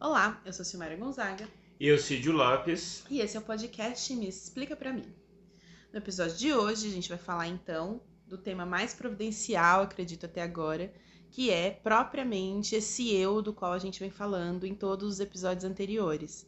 Olá, 0.00 0.40
eu 0.44 0.52
sou 0.52 0.64
Silmara 0.64 0.94
Gonzaga. 0.94 1.48
E 1.80 1.88
eu, 1.88 1.98
Cídio 1.98 2.30
Lopes. 2.30 3.02
E 3.10 3.18
esse 3.20 3.36
é 3.36 3.40
o 3.40 3.42
podcast 3.42 4.14
Me 4.14 4.28
Explica 4.28 4.76
Pra 4.76 4.92
Mim. 4.92 5.12
No 5.92 5.98
episódio 5.98 6.36
de 6.36 6.54
hoje, 6.54 6.86
a 6.86 6.90
gente 6.90 7.08
vai 7.08 7.18
falar 7.18 7.48
então 7.48 8.00
do 8.24 8.38
tema 8.38 8.64
mais 8.64 8.94
providencial, 8.94 9.82
acredito 9.82 10.24
até 10.24 10.40
agora, 10.40 10.94
que 11.32 11.50
é 11.50 11.72
propriamente 11.72 12.76
esse 12.76 13.12
eu 13.12 13.42
do 13.42 13.52
qual 13.52 13.72
a 13.72 13.78
gente 13.80 13.98
vem 13.98 14.08
falando 14.08 14.64
em 14.64 14.72
todos 14.72 15.14
os 15.14 15.20
episódios 15.20 15.64
anteriores. 15.64 16.46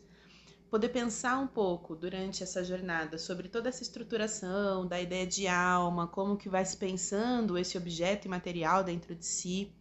Poder 0.70 0.90
pensar 0.90 1.36
um 1.40 1.48
pouco 1.48 1.96
durante 1.96 2.44
essa 2.44 2.62
jornada 2.62 3.18
sobre 3.18 3.48
toda 3.48 3.68
essa 3.68 3.82
estruturação 3.82 4.86
da 4.86 5.00
ideia 5.00 5.26
de 5.26 5.48
alma, 5.48 6.06
como 6.06 6.36
que 6.36 6.48
vai 6.48 6.64
se 6.64 6.76
pensando 6.76 7.58
esse 7.58 7.76
objeto 7.76 8.26
imaterial 8.26 8.84
dentro 8.84 9.12
de 9.12 9.26
si, 9.26 9.74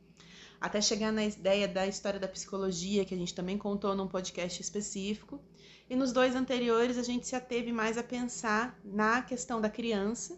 até 0.59 0.81
chegar 0.81 1.11
na 1.11 1.25
ideia 1.25 1.67
da 1.67 1.87
história 1.87 2.19
da 2.19 2.27
psicologia, 2.27 3.05
que 3.05 3.13
a 3.13 3.17
gente 3.17 3.33
também 3.33 3.57
contou 3.57 3.95
num 3.95 4.07
podcast 4.07 4.61
específico. 4.61 5.41
E 5.89 5.95
nos 5.95 6.11
dois 6.11 6.35
anteriores 6.35 6.97
a 6.97 7.03
gente 7.03 7.27
se 7.27 7.35
ateve 7.35 7.71
mais 7.71 7.97
a 7.97 8.03
pensar 8.03 8.79
na 8.83 9.21
questão 9.21 9.59
da 9.59 9.69
criança, 9.69 10.37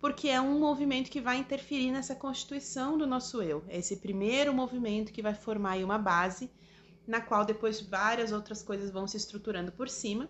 porque 0.00 0.28
é 0.28 0.40
um 0.40 0.58
movimento 0.58 1.10
que 1.10 1.20
vai 1.20 1.36
interferir 1.38 1.90
nessa 1.90 2.14
constituição 2.14 2.96
do 2.96 3.06
nosso 3.06 3.42
eu. 3.42 3.62
É 3.68 3.78
esse 3.78 3.96
primeiro 3.96 4.54
movimento 4.54 5.12
que 5.12 5.22
vai 5.22 5.34
formar 5.34 5.76
uma 5.78 5.98
base, 5.98 6.50
na 7.06 7.20
qual 7.20 7.44
depois 7.44 7.80
várias 7.80 8.32
outras 8.32 8.62
coisas 8.62 8.90
vão 8.90 9.06
se 9.06 9.16
estruturando 9.16 9.72
por 9.72 9.88
cima. 9.88 10.28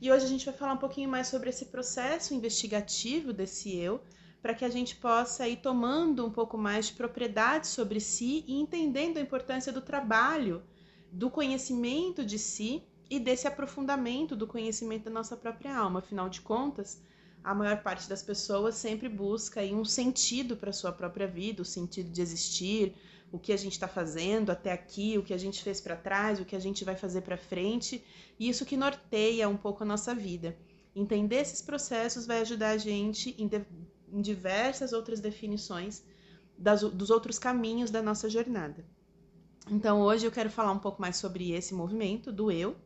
E 0.00 0.12
hoje 0.12 0.24
a 0.26 0.28
gente 0.28 0.44
vai 0.44 0.54
falar 0.54 0.74
um 0.74 0.78
pouquinho 0.78 1.08
mais 1.08 1.28
sobre 1.28 1.48
esse 1.48 1.66
processo 1.66 2.34
investigativo 2.34 3.32
desse 3.32 3.74
eu, 3.74 4.02
para 4.46 4.54
que 4.54 4.64
a 4.64 4.70
gente 4.70 4.94
possa 4.94 5.48
ir 5.48 5.56
tomando 5.56 6.24
um 6.24 6.30
pouco 6.30 6.56
mais 6.56 6.86
de 6.86 6.92
propriedade 6.92 7.66
sobre 7.66 7.98
si 7.98 8.44
e 8.46 8.54
entendendo 8.54 9.16
a 9.16 9.20
importância 9.20 9.72
do 9.72 9.80
trabalho, 9.80 10.62
do 11.10 11.28
conhecimento 11.28 12.24
de 12.24 12.38
si 12.38 12.84
e 13.10 13.18
desse 13.18 13.48
aprofundamento 13.48 14.36
do 14.36 14.46
conhecimento 14.46 15.06
da 15.06 15.10
nossa 15.10 15.36
própria 15.36 15.76
alma. 15.76 15.98
Afinal 15.98 16.28
de 16.28 16.42
contas, 16.42 17.02
a 17.42 17.52
maior 17.56 17.82
parte 17.82 18.08
das 18.08 18.22
pessoas 18.22 18.76
sempre 18.76 19.08
busca 19.08 19.62
aí 19.62 19.74
um 19.74 19.84
sentido 19.84 20.56
para 20.56 20.70
a 20.70 20.72
sua 20.72 20.92
própria 20.92 21.26
vida, 21.26 21.60
o 21.60 21.64
sentido 21.64 22.12
de 22.12 22.22
existir, 22.22 22.94
o 23.32 23.40
que 23.40 23.52
a 23.52 23.56
gente 23.56 23.72
está 23.72 23.88
fazendo 23.88 24.50
até 24.50 24.70
aqui, 24.70 25.18
o 25.18 25.24
que 25.24 25.34
a 25.34 25.38
gente 25.38 25.60
fez 25.60 25.80
para 25.80 25.96
trás, 25.96 26.38
o 26.38 26.44
que 26.44 26.54
a 26.54 26.60
gente 26.60 26.84
vai 26.84 26.94
fazer 26.94 27.22
para 27.22 27.36
frente, 27.36 28.00
e 28.38 28.48
isso 28.48 28.64
que 28.64 28.76
norteia 28.76 29.48
um 29.48 29.56
pouco 29.56 29.82
a 29.82 29.86
nossa 29.86 30.14
vida. 30.14 30.56
Entender 30.94 31.40
esses 31.40 31.60
processos 31.60 32.28
vai 32.28 32.42
ajudar 32.42 32.70
a 32.70 32.78
gente 32.78 33.34
em 34.16 34.22
diversas 34.22 34.94
outras 34.94 35.20
definições 35.20 36.02
das, 36.56 36.80
dos 36.80 37.10
outros 37.10 37.38
caminhos 37.38 37.90
da 37.90 38.00
nossa 38.00 38.30
jornada. 38.30 38.82
Então, 39.70 40.00
hoje 40.00 40.24
eu 40.26 40.32
quero 40.32 40.48
falar 40.48 40.72
um 40.72 40.78
pouco 40.78 41.02
mais 41.02 41.16
sobre 41.16 41.52
esse 41.52 41.74
movimento 41.74 42.32
do 42.32 42.50
eu, 42.50 42.76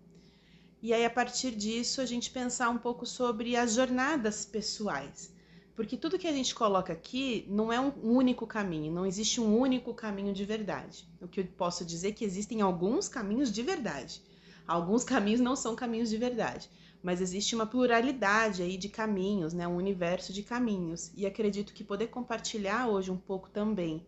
e 0.82 0.92
aí 0.92 1.04
a 1.04 1.10
partir 1.10 1.52
disso 1.52 2.00
a 2.00 2.06
gente 2.06 2.30
pensar 2.30 2.68
um 2.68 2.78
pouco 2.78 3.06
sobre 3.06 3.54
as 3.54 3.74
jornadas 3.74 4.44
pessoais. 4.44 5.32
Porque 5.76 5.96
tudo 5.96 6.18
que 6.18 6.26
a 6.26 6.32
gente 6.32 6.54
coloca 6.54 6.92
aqui 6.92 7.46
não 7.48 7.72
é 7.72 7.78
um 7.78 7.92
único 8.02 8.46
caminho, 8.46 8.92
não 8.92 9.06
existe 9.06 9.40
um 9.40 9.56
único 9.56 9.94
caminho 9.94 10.32
de 10.32 10.44
verdade. 10.44 11.06
O 11.20 11.28
que 11.28 11.40
eu 11.40 11.46
posso 11.56 11.84
dizer 11.84 12.08
é 12.08 12.12
que 12.12 12.24
existem 12.24 12.60
alguns 12.60 13.08
caminhos 13.08 13.52
de 13.52 13.62
verdade. 13.62 14.20
Alguns 14.66 15.04
caminhos 15.04 15.40
não 15.40 15.54
são 15.54 15.76
caminhos 15.76 16.10
de 16.10 16.16
verdade 16.16 16.68
mas 17.02 17.20
existe 17.20 17.54
uma 17.54 17.66
pluralidade 17.66 18.62
aí 18.62 18.76
de 18.76 18.88
caminhos, 18.88 19.54
né? 19.54 19.66
um 19.66 19.76
universo 19.76 20.32
de 20.32 20.42
caminhos. 20.42 21.10
E 21.14 21.24
acredito 21.24 21.72
que 21.72 21.82
poder 21.82 22.08
compartilhar 22.08 22.88
hoje 22.88 23.10
um 23.10 23.16
pouco 23.16 23.48
também 23.48 24.04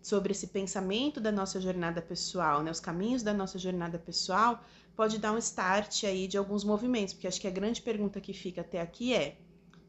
sobre 0.00 0.32
esse 0.32 0.46
pensamento 0.46 1.20
da 1.20 1.32
nossa 1.32 1.60
jornada 1.60 2.00
pessoal, 2.00 2.62
né? 2.62 2.70
os 2.70 2.80
caminhos 2.80 3.22
da 3.22 3.34
nossa 3.34 3.58
jornada 3.58 3.98
pessoal, 3.98 4.64
pode 4.94 5.18
dar 5.18 5.32
um 5.32 5.38
start 5.38 6.04
aí 6.04 6.28
de 6.28 6.38
alguns 6.38 6.64
movimentos, 6.64 7.14
porque 7.14 7.26
acho 7.26 7.40
que 7.40 7.48
a 7.48 7.50
grande 7.50 7.82
pergunta 7.82 8.20
que 8.20 8.32
fica 8.32 8.60
até 8.60 8.80
aqui 8.80 9.12
é: 9.12 9.36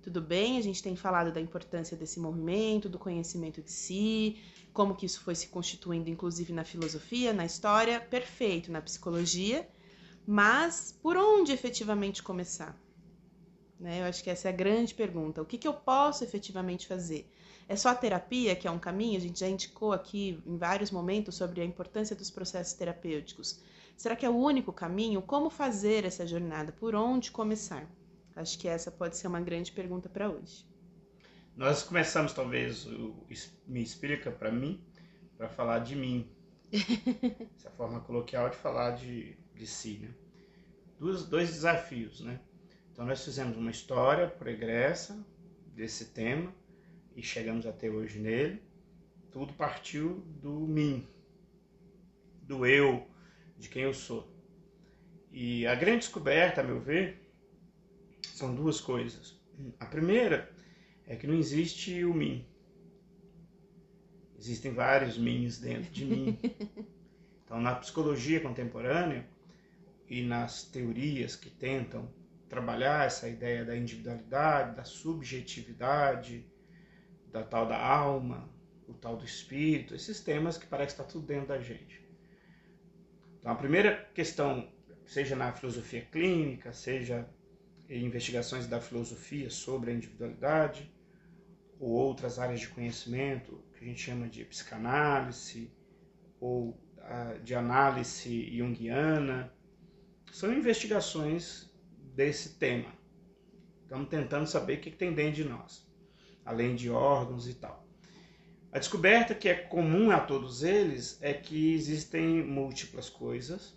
tudo 0.01 0.19
bem, 0.19 0.57
a 0.57 0.61
gente 0.61 0.81
tem 0.81 0.95
falado 0.95 1.31
da 1.31 1.39
importância 1.39 1.95
desse 1.95 2.19
movimento, 2.19 2.89
do 2.89 2.97
conhecimento 2.97 3.61
de 3.61 3.71
si, 3.71 4.37
como 4.73 4.95
que 4.95 5.05
isso 5.05 5.21
foi 5.21 5.35
se 5.35 5.47
constituindo, 5.47 6.09
inclusive 6.09 6.51
na 6.51 6.63
filosofia, 6.63 7.33
na 7.33 7.45
história, 7.45 7.99
perfeito, 7.99 8.71
na 8.71 8.81
psicologia 8.81 9.67
mas 10.25 10.97
por 11.01 11.17
onde 11.17 11.51
efetivamente 11.51 12.21
começar? 12.21 12.75
Né? 13.79 14.01
Eu 14.01 14.05
acho 14.05 14.23
que 14.23 14.29
essa 14.29 14.47
é 14.47 14.51
a 14.51 14.55
grande 14.55 14.93
pergunta. 14.93 15.41
O 15.41 15.45
que, 15.45 15.57
que 15.57 15.67
eu 15.67 15.73
posso 15.73 16.23
efetivamente 16.23 16.87
fazer? 16.87 17.29
É 17.67 17.75
só 17.75 17.89
a 17.89 17.95
terapia 17.95 18.55
que 18.55 18.67
é 18.67 18.71
um 18.71 18.77
caminho? 18.77 19.17
A 19.17 19.21
gente 19.21 19.39
já 19.39 19.47
indicou 19.47 19.91
aqui 19.91 20.41
em 20.45 20.57
vários 20.57 20.91
momentos 20.91 21.35
sobre 21.35 21.61
a 21.61 21.65
importância 21.65 22.15
dos 22.15 22.29
processos 22.29 22.73
terapêuticos. 22.73 23.59
Será 23.97 24.15
que 24.15 24.25
é 24.25 24.29
o 24.29 24.35
único 24.35 24.71
caminho? 24.71 25.21
Como 25.21 25.49
fazer 25.49 26.05
essa 26.05 26.27
jornada? 26.27 26.71
Por 26.71 26.95
onde 26.95 27.31
começar? 27.31 27.87
Acho 28.35 28.57
que 28.57 28.67
essa 28.67 28.91
pode 28.91 29.17
ser 29.17 29.27
uma 29.27 29.41
grande 29.41 29.71
pergunta 29.71 30.07
para 30.07 30.29
hoje. 30.29 30.65
Nós 31.55 31.83
começamos, 31.83 32.33
talvez, 32.33 32.85
o 32.85 33.15
Me 33.67 33.83
Explica 33.83 34.31
para 34.31 34.51
mim, 34.51 34.83
para 35.37 35.49
falar 35.49 35.79
de 35.79 35.95
mim. 35.95 36.29
Essa 37.57 37.69
forma 37.71 37.99
coloquial 37.99 38.49
de 38.49 38.55
falar 38.55 38.91
de 38.91 39.37
de 39.61 39.67
si. 39.67 39.99
Né? 40.01 40.09
Dois, 40.99 41.23
dois 41.25 41.49
desafios. 41.49 42.21
Né? 42.21 42.39
Então, 42.91 43.05
nós 43.05 43.23
fizemos 43.23 43.55
uma 43.55 43.69
história 43.69 44.27
pregressa 44.27 45.23
desse 45.75 46.05
tema 46.05 46.53
e 47.15 47.21
chegamos 47.21 47.65
até 47.65 47.89
hoje 47.89 48.19
nele. 48.19 48.61
Tudo 49.31 49.53
partiu 49.53 50.25
do 50.41 50.51
mim, 50.67 51.07
do 52.41 52.65
eu, 52.65 53.07
de 53.57 53.69
quem 53.69 53.83
eu 53.83 53.93
sou. 53.93 54.27
E 55.31 55.65
a 55.67 55.75
grande 55.75 55.99
descoberta, 55.99 56.59
a 56.59 56.63
meu 56.63 56.81
ver, 56.81 57.21
são 58.33 58.53
duas 58.53 58.81
coisas. 58.81 59.39
A 59.79 59.85
primeira 59.85 60.51
é 61.07 61.15
que 61.15 61.27
não 61.27 61.35
existe 61.35 62.03
o 62.03 62.13
mim. 62.13 62.45
Existem 64.37 64.73
vários 64.73 65.17
mins 65.17 65.59
dentro 65.59 65.91
de 65.91 66.03
mim. 66.03 66.39
Então, 67.43 67.59
na 67.59 67.75
psicologia 67.75 68.39
contemporânea, 68.39 69.27
e 70.11 70.21
nas 70.21 70.65
teorias 70.65 71.37
que 71.37 71.49
tentam 71.49 72.13
trabalhar 72.49 73.07
essa 73.07 73.29
ideia 73.29 73.63
da 73.63 73.77
individualidade, 73.77 74.75
da 74.75 74.83
subjetividade, 74.83 76.45
da 77.31 77.41
tal 77.41 77.65
da 77.65 77.81
alma, 77.81 78.53
o 78.89 78.93
tal 78.93 79.15
do 79.15 79.23
espírito, 79.23 79.95
esses 79.95 80.19
temas 80.19 80.57
que 80.57 80.67
parece 80.67 80.93
que 80.93 81.01
está 81.01 81.09
tudo 81.09 81.25
dentro 81.25 81.47
da 81.47 81.61
gente. 81.61 82.05
Então, 83.39 83.53
a 83.53 83.55
primeira 83.55 84.03
questão, 84.13 84.69
seja 85.05 85.33
na 85.33 85.53
filosofia 85.53 86.01
clínica, 86.01 86.73
seja 86.73 87.25
em 87.87 88.03
investigações 88.03 88.67
da 88.67 88.81
filosofia 88.81 89.49
sobre 89.49 89.91
a 89.91 89.93
individualidade, 89.93 90.93
ou 91.79 91.89
outras 91.89 92.37
áreas 92.37 92.59
de 92.59 92.67
conhecimento, 92.67 93.63
que 93.77 93.85
a 93.85 93.87
gente 93.87 94.01
chama 94.01 94.27
de 94.27 94.43
psicanálise, 94.43 95.71
ou 96.37 96.77
de 97.45 97.55
análise 97.55 98.57
junguiana, 98.57 99.53
são 100.31 100.53
investigações 100.53 101.71
desse 102.15 102.57
tema. 102.57 102.91
Estamos 103.83 104.09
tentando 104.09 104.47
saber 104.47 104.77
o 104.77 104.81
que 104.81 104.91
tem 104.91 105.13
dentro 105.13 105.43
de 105.43 105.43
nós, 105.43 105.85
além 106.45 106.75
de 106.75 106.89
órgãos 106.89 107.47
e 107.47 107.53
tal. 107.53 107.87
A 108.71 108.79
descoberta 108.79 109.35
que 109.35 109.49
é 109.49 109.53
comum 109.53 110.11
a 110.11 110.19
todos 110.19 110.63
eles 110.63 111.17
é 111.21 111.33
que 111.33 111.73
existem 111.73 112.41
múltiplas 112.41 113.09
coisas 113.09 113.75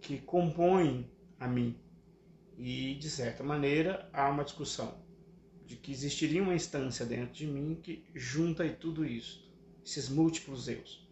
que 0.00 0.18
compõem 0.18 1.10
a 1.38 1.46
mim. 1.46 1.78
E, 2.56 2.94
de 2.94 3.10
certa 3.10 3.44
maneira, 3.44 4.08
há 4.14 4.30
uma 4.30 4.42
discussão 4.42 5.04
de 5.66 5.76
que 5.76 5.92
existiria 5.92 6.42
uma 6.42 6.54
instância 6.54 7.04
dentro 7.04 7.34
de 7.34 7.46
mim 7.46 7.78
que 7.82 8.06
junta 8.14 8.66
tudo 8.70 9.04
isso, 9.04 9.52
esses 9.84 10.08
múltiplos 10.08 10.66
eus. 10.68 11.06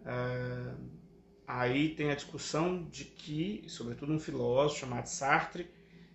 Uh, 0.00 1.01
Aí 1.46 1.94
tem 1.94 2.10
a 2.10 2.14
discussão 2.14 2.84
de 2.84 3.04
que, 3.04 3.64
sobretudo 3.68 4.12
um 4.12 4.18
filósofo 4.18 4.80
chamado 4.80 5.06
Sartre, 5.06 5.68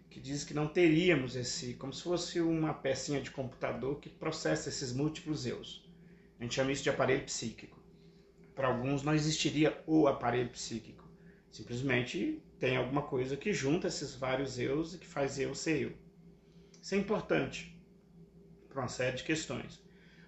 que 0.10 0.20
diz 0.20 0.44
que 0.44 0.54
não 0.54 0.68
teríamos 0.68 1.36
esse, 1.36 1.74
como 1.76 1.94
se 1.94 2.04
fosse 2.04 2.40
uma 2.42 2.74
pecinha 2.74 3.22
de 3.22 3.30
computador 3.30 4.00
que 4.00 4.10
processa 4.10 4.70
esses 4.70 4.94
múltiplos 4.94 5.46
eus. 5.46 5.88
A 6.40 6.44
gente 6.44 6.56
chama 6.56 6.72
isso 6.72 6.84
de 6.84 6.90
aparelho 6.90 7.26
psíquico. 7.26 7.78
Para 8.56 8.70
alguns 8.70 9.04
não 9.04 9.14
existiria 9.14 9.80
o 9.86 10.08
aparelho 10.08 10.50
psíquico. 10.50 11.08
Simplesmente 11.52 12.42
tem 12.60 12.78
alguma 12.78 13.04
coisa 13.04 13.38
que 13.38 13.54
junta 13.54 13.88
esses 13.88 14.16
vários 14.16 14.58
eus 14.58 14.96
e 14.96 14.98
que 14.98 15.06
faz 15.06 15.38
eu 15.38 15.54
ser 15.54 15.82
eu. 15.82 15.94
Isso 16.82 16.96
é 16.96 16.98
importante 16.98 17.78
para 18.70 18.82
uma 18.82 18.88
série 18.88 19.18
de 19.18 19.24
questões. 19.24 19.80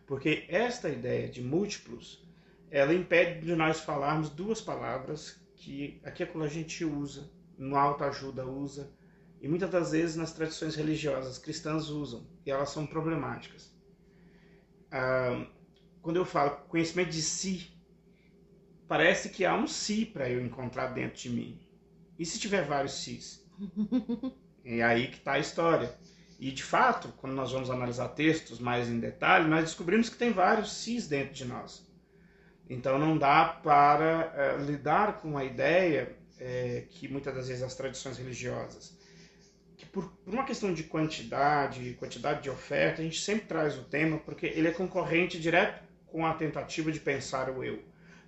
Porque 0.06 0.46
esta 0.50 0.90
ideia 0.90 1.28
de 1.30 1.42
múltiplos 1.42 2.28
ela 2.72 2.94
impede 2.94 3.46
de 3.46 3.56
nós 3.56 3.80
falarmos 3.80 4.30
duas 4.30 4.62
palavras 4.62 5.40
que 5.56 6.00
aqui 6.04 6.24
a 6.24 6.48
gente 6.48 6.86
usa, 6.86 7.30
no 7.58 7.76
autoajuda 7.76 8.46
usa, 8.46 8.92
e 9.42 9.48
muitas 9.48 9.70
das 9.70 9.92
vezes 9.92 10.16
nas 10.16 10.34
tradições 10.34 10.76
religiosas 10.76 11.38
cristãs 11.38 11.90
usam, 11.90 12.28
e 12.46 12.52
elas 12.52 12.70
são 12.70 12.86
problemáticas. 12.86 13.74
Ah, 14.92 15.46
quando 16.02 16.18
eu 16.18 16.26
falo 16.26 16.58
conhecimento 16.68 17.12
de 17.12 17.22
si, 17.22 17.72
parece 18.88 19.30
que 19.30 19.46
há 19.46 19.56
um 19.56 19.68
si 19.68 20.06
para 20.06 20.30
eu 20.30 20.44
encontrar 20.44 20.88
dentro 20.88 21.22
de 21.22 21.30
mim. 21.30 21.60
E 22.18 22.26
se 22.26 22.40
tiver 22.40 22.66
vários 22.66 22.94
sis? 22.94 23.46
é 24.64 24.82
aí 24.82 25.08
que 25.08 25.18
está 25.18 25.34
a 25.34 25.40
história. 25.40 25.94
E 26.40 26.52
de 26.52 26.64
fato, 26.64 27.10
quando 27.18 27.34
nós 27.34 27.52
vamos 27.52 27.70
analisar 27.70 28.10
textos 28.10 28.60
mais 28.60 28.88
em 28.88 29.00
detalhe, 29.00 29.50
nós 29.50 29.66
descobrimos 29.66 30.10
que 30.10 30.18
tem 30.18 30.32
vários 30.32 30.72
sis 30.72 31.08
dentro 31.08 31.34
de 31.34 31.46
nós. 31.46 31.89
Então 32.70 33.00
não 33.00 33.18
dá 33.18 33.46
para 33.46 34.32
é, 34.36 34.58
lidar 34.64 35.20
com 35.22 35.38
a 35.38 35.44
ideia 35.44 36.16
é, 36.40 36.84
que 36.90 37.08
muitas 37.08 37.34
das 37.34 37.48
vezes 37.48 37.64
as 37.64 37.76
tradições 37.76 38.18
religiosas, 38.18 38.96
que 39.76 39.86
por, 39.86 40.10
por, 40.24 40.34
uma 40.34 40.46
questão 40.46 40.74
de 40.74 40.84
quantidade, 40.84 41.96
quantidade 42.00 42.44
de 42.44 42.50
oferta, 42.50 43.02
a 43.02 43.04
gente 43.04 43.20
sempre 43.20 43.48
traz 43.48 43.78
o 43.78 43.84
tema 43.84 44.20
porque 44.20 44.46
ele 44.46 44.68
é 44.68 44.72
concorrente 44.72 45.40
direto 45.40 45.84
com 46.06 46.26
a 46.26 46.34
tentativa 46.34 46.92
de 46.92 47.00
pensar 47.00 47.50
o 47.50 47.64
eu. 47.64 47.82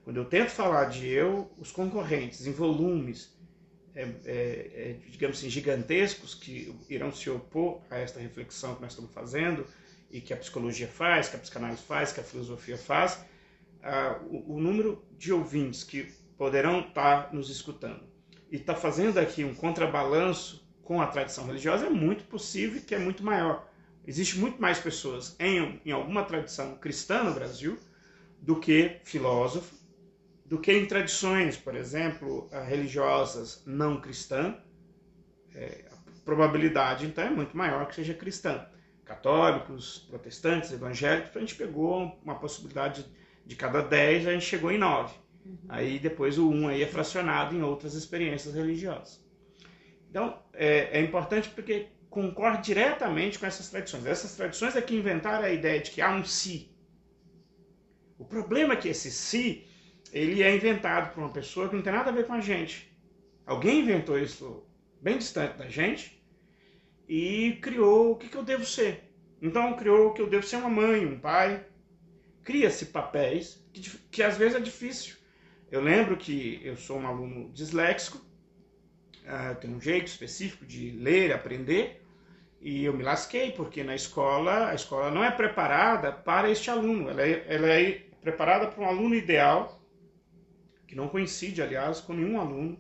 Quando 0.04 0.18
eu 0.18 0.26
tento 0.26 0.50
falar 0.50 0.86
de 0.86 1.08
eu, 1.08 1.52
os 1.58 1.72
concorrentes 1.72 2.48
em 2.48 2.52
volumes, 2.52 3.38
é, 3.94 4.08
é, 4.26 4.96
digamos 5.10 5.38
assim, 5.38 5.50
gigantescos 5.50 6.34
que 6.34 6.76
irão 6.90 7.12
se 7.12 7.30
opor 7.30 7.82
a 7.90 7.98
esta 7.98 8.20
reflexão 8.20 8.76
que 8.76 8.82
nós 8.82 8.94
estamos 8.94 9.12
fazendo 9.12 9.66
e 10.10 10.20
que 10.20 10.34
a 10.34 10.38
psicologia 10.38 10.88
faz, 10.88 11.30
que 11.30 11.36
a 11.36 11.40
psicanálise 11.40 11.84
faz, 11.84 12.12
que 12.12 12.20
a 12.20 12.24
filosofia 12.24 12.78
faz, 12.78 13.24
ah, 13.84 14.20
o, 14.30 14.56
o, 14.56 14.60
número 14.60 15.04
de 15.18 15.34
ouvintes 15.34 15.84
que 15.84 16.04
poderão 16.38 16.82
estar 16.82 17.28
tá 17.28 17.34
nos 17.34 17.50
escutando 17.50 18.04
e 18.52 18.58
está 18.58 18.76
fazendo 18.76 19.18
aqui 19.18 19.44
um 19.44 19.56
contrabalanço 19.56 20.68
com 20.84 21.02
a 21.02 21.08
tradição 21.08 21.46
religiosa 21.46 21.86
é 21.86 21.90
muito 21.90 22.24
possível 22.26 22.82
que 22.82 22.94
é 22.94 23.00
muito 23.00 23.24
maior. 23.24 23.68
Existe 24.06 24.38
muito 24.40 24.62
mais 24.62 24.80
pessoas 24.80 25.36
em, 25.40 25.80
em 25.86 25.92
alguma 25.92 26.24
tradição 26.24 26.76
cristã 26.76 27.24
no 27.24 27.34
Brasil 27.34 27.78
do 28.42 28.60
que 28.60 29.00
filósofos, 29.04 29.80
do 30.46 30.60
que 30.60 30.74
em 30.74 30.86
tradições, 30.86 31.56
por 31.56 31.76
exemplo, 31.76 32.50
religiosas 32.68 33.64
não 33.66 34.02
cristãs. 34.02 34.56
É, 35.54 35.86
a 35.92 36.26
probabilidade, 36.26 37.06
então, 37.06 37.24
é 37.24 37.30
muito 37.30 37.56
maior 37.56 37.88
que 37.88 37.96
seja 37.96 38.14
cristã. 38.14 38.66
Católicos, 39.06 40.00
protestantes, 40.10 40.72
evangélicos, 40.72 41.36
a 41.36 41.40
gente 41.40 41.56
pegou 41.56 42.20
uma 42.24 42.36
possibilidade 42.36 43.04
de 43.04 43.21
cada 43.56 43.82
10, 43.82 44.28
a 44.28 44.34
gente 44.34 44.46
chegou 44.46 44.72
em 44.72 44.78
9. 44.78 45.14
Uhum. 45.46 45.58
Aí 45.70 46.00
depois 46.00 46.38
o 46.38 46.50
1 46.50 46.68
aí 46.70 46.84
é 46.84 46.88
fracionado 46.88 47.56
em 47.56 47.62
outras 47.62 47.94
experiências 47.94 48.54
religiosas. 48.54 49.22
Então, 50.10 50.38
é, 50.54 51.00
é 51.00 51.02
importante 51.02 51.50
porque 51.50 51.88
concorre 52.10 52.58
diretamente 52.62 53.40
com 53.40 53.46
essas 53.46 53.70
tradições. 53.70 54.06
Essas 54.06 54.36
tradições 54.36 54.76
é 54.76 54.82
que 54.82 54.96
inventaram 54.96 55.46
a 55.46 55.50
ideia 55.52 55.80
de 55.80 55.92
que 55.92 56.02
há 56.02 56.12
um 56.12 56.24
si. 56.24 56.70
O 58.20 58.26
problema 58.26 58.74
é 58.74 58.78
que 58.78 58.90
esse 58.90 59.10
si, 59.10 59.66
ele 60.12 60.44
é 60.44 60.54
inventado 60.54 61.14
por 61.14 61.22
uma 61.22 61.32
pessoa 61.32 61.70
que 61.70 61.76
não 61.76 61.82
tem 61.82 61.94
nada 61.94 62.10
a 62.10 62.14
ver 62.14 62.28
com 62.28 62.34
a 62.34 62.42
gente. 62.42 62.92
Alguém 63.46 63.80
inventou 63.80 64.20
isso 64.20 64.64
bem 65.02 65.18
distante 65.18 65.58
da 65.58 65.68
gente 65.68 66.22
e 67.08 67.58
criou 67.62 68.12
o 68.12 68.16
que, 68.16 68.28
que 68.30 68.38
eu 68.38 68.44
devo 68.44 68.66
ser. 68.66 69.12
Então 69.42 69.76
criou 69.76 70.14
que 70.14 70.22
eu 70.22 70.30
devo 70.30 70.46
ser 70.46 70.58
uma 70.58 70.70
mãe, 70.70 71.06
um 71.06 71.20
pai. 71.20 71.66
Cria-se 72.44 72.88
papéis 72.88 73.64
que, 73.72 73.82
que 74.12 74.24
às 74.24 74.38
vezes 74.38 74.56
é 74.56 74.60
difícil. 74.60 75.16
Eu 75.72 75.82
lembro 75.82 76.18
que 76.18 76.60
eu 76.64 76.76
sou 76.76 77.00
um 77.00 77.08
aluno 77.08 77.50
disléxico, 77.52 78.18
uh, 78.18 79.56
tenho 79.60 79.76
um 79.76 79.82
jeito 79.82 80.08
específico 80.08 80.66
de 80.66 80.92
ler, 80.92 81.32
aprender, 81.32 82.02
e 82.60 82.84
eu 82.86 82.94
me 82.94 83.04
lasquei, 83.04 83.52
porque 83.52 83.84
na 83.84 83.96
escola, 83.96 84.70
a 84.70 84.76
escola 84.76 85.10
não 85.10 85.24
é 85.24 85.32
preparada 85.32 86.12
para 86.12 86.50
este 86.50 86.70
aluno. 86.70 87.10
Ela 87.10 87.22
é, 87.24 87.46
ela 87.48 87.68
é 87.68 88.04
preparada 88.22 88.68
para 88.68 88.84
um 88.84 88.88
aluno 88.88 89.16
ideal, 89.16 89.82
que 90.86 90.96
não 90.96 91.08
coincide, 91.08 91.62
aliás, 91.62 92.00
com 92.02 92.14
nenhum 92.14 92.40
aluno 92.40 92.80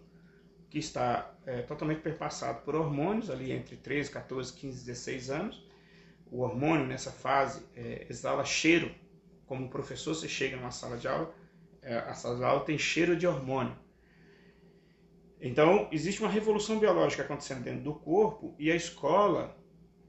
que 0.70 0.78
está 0.78 1.34
é, 1.46 1.62
totalmente 1.64 2.02
perpassado 2.02 2.62
por 2.62 2.76
hormônios, 2.76 3.30
ali 3.30 3.52
entre 3.52 3.76
13, 3.76 4.12
14, 4.12 4.54
15, 4.54 4.86
16 4.86 5.30
anos. 5.30 5.68
O 6.32 6.42
hormônio, 6.42 6.86
nessa 6.86 7.12
fase, 7.12 7.66
é, 7.76 8.06
exala 8.10 8.46
cheiro. 8.46 8.94
Como 9.52 9.68
professor, 9.68 10.16
você 10.16 10.30
chega 10.30 10.56
numa 10.56 10.72
sala 10.72 10.96
de 10.96 11.10
aula, 11.10 11.36
é, 11.82 11.98
a 11.98 12.14
sala 12.14 12.38
de 12.38 12.44
aula 12.46 12.64
tem 12.64 12.78
cheiro 12.78 13.18
de 13.18 13.28
hormônio. 13.28 13.78
Então, 15.42 15.90
existe 15.92 16.22
uma 16.22 16.30
revolução 16.30 16.80
biológica 16.80 17.24
acontecendo 17.24 17.62
dentro 17.62 17.82
do 17.82 17.94
corpo 17.94 18.56
e 18.58 18.72
a 18.72 18.76
escola 18.78 19.54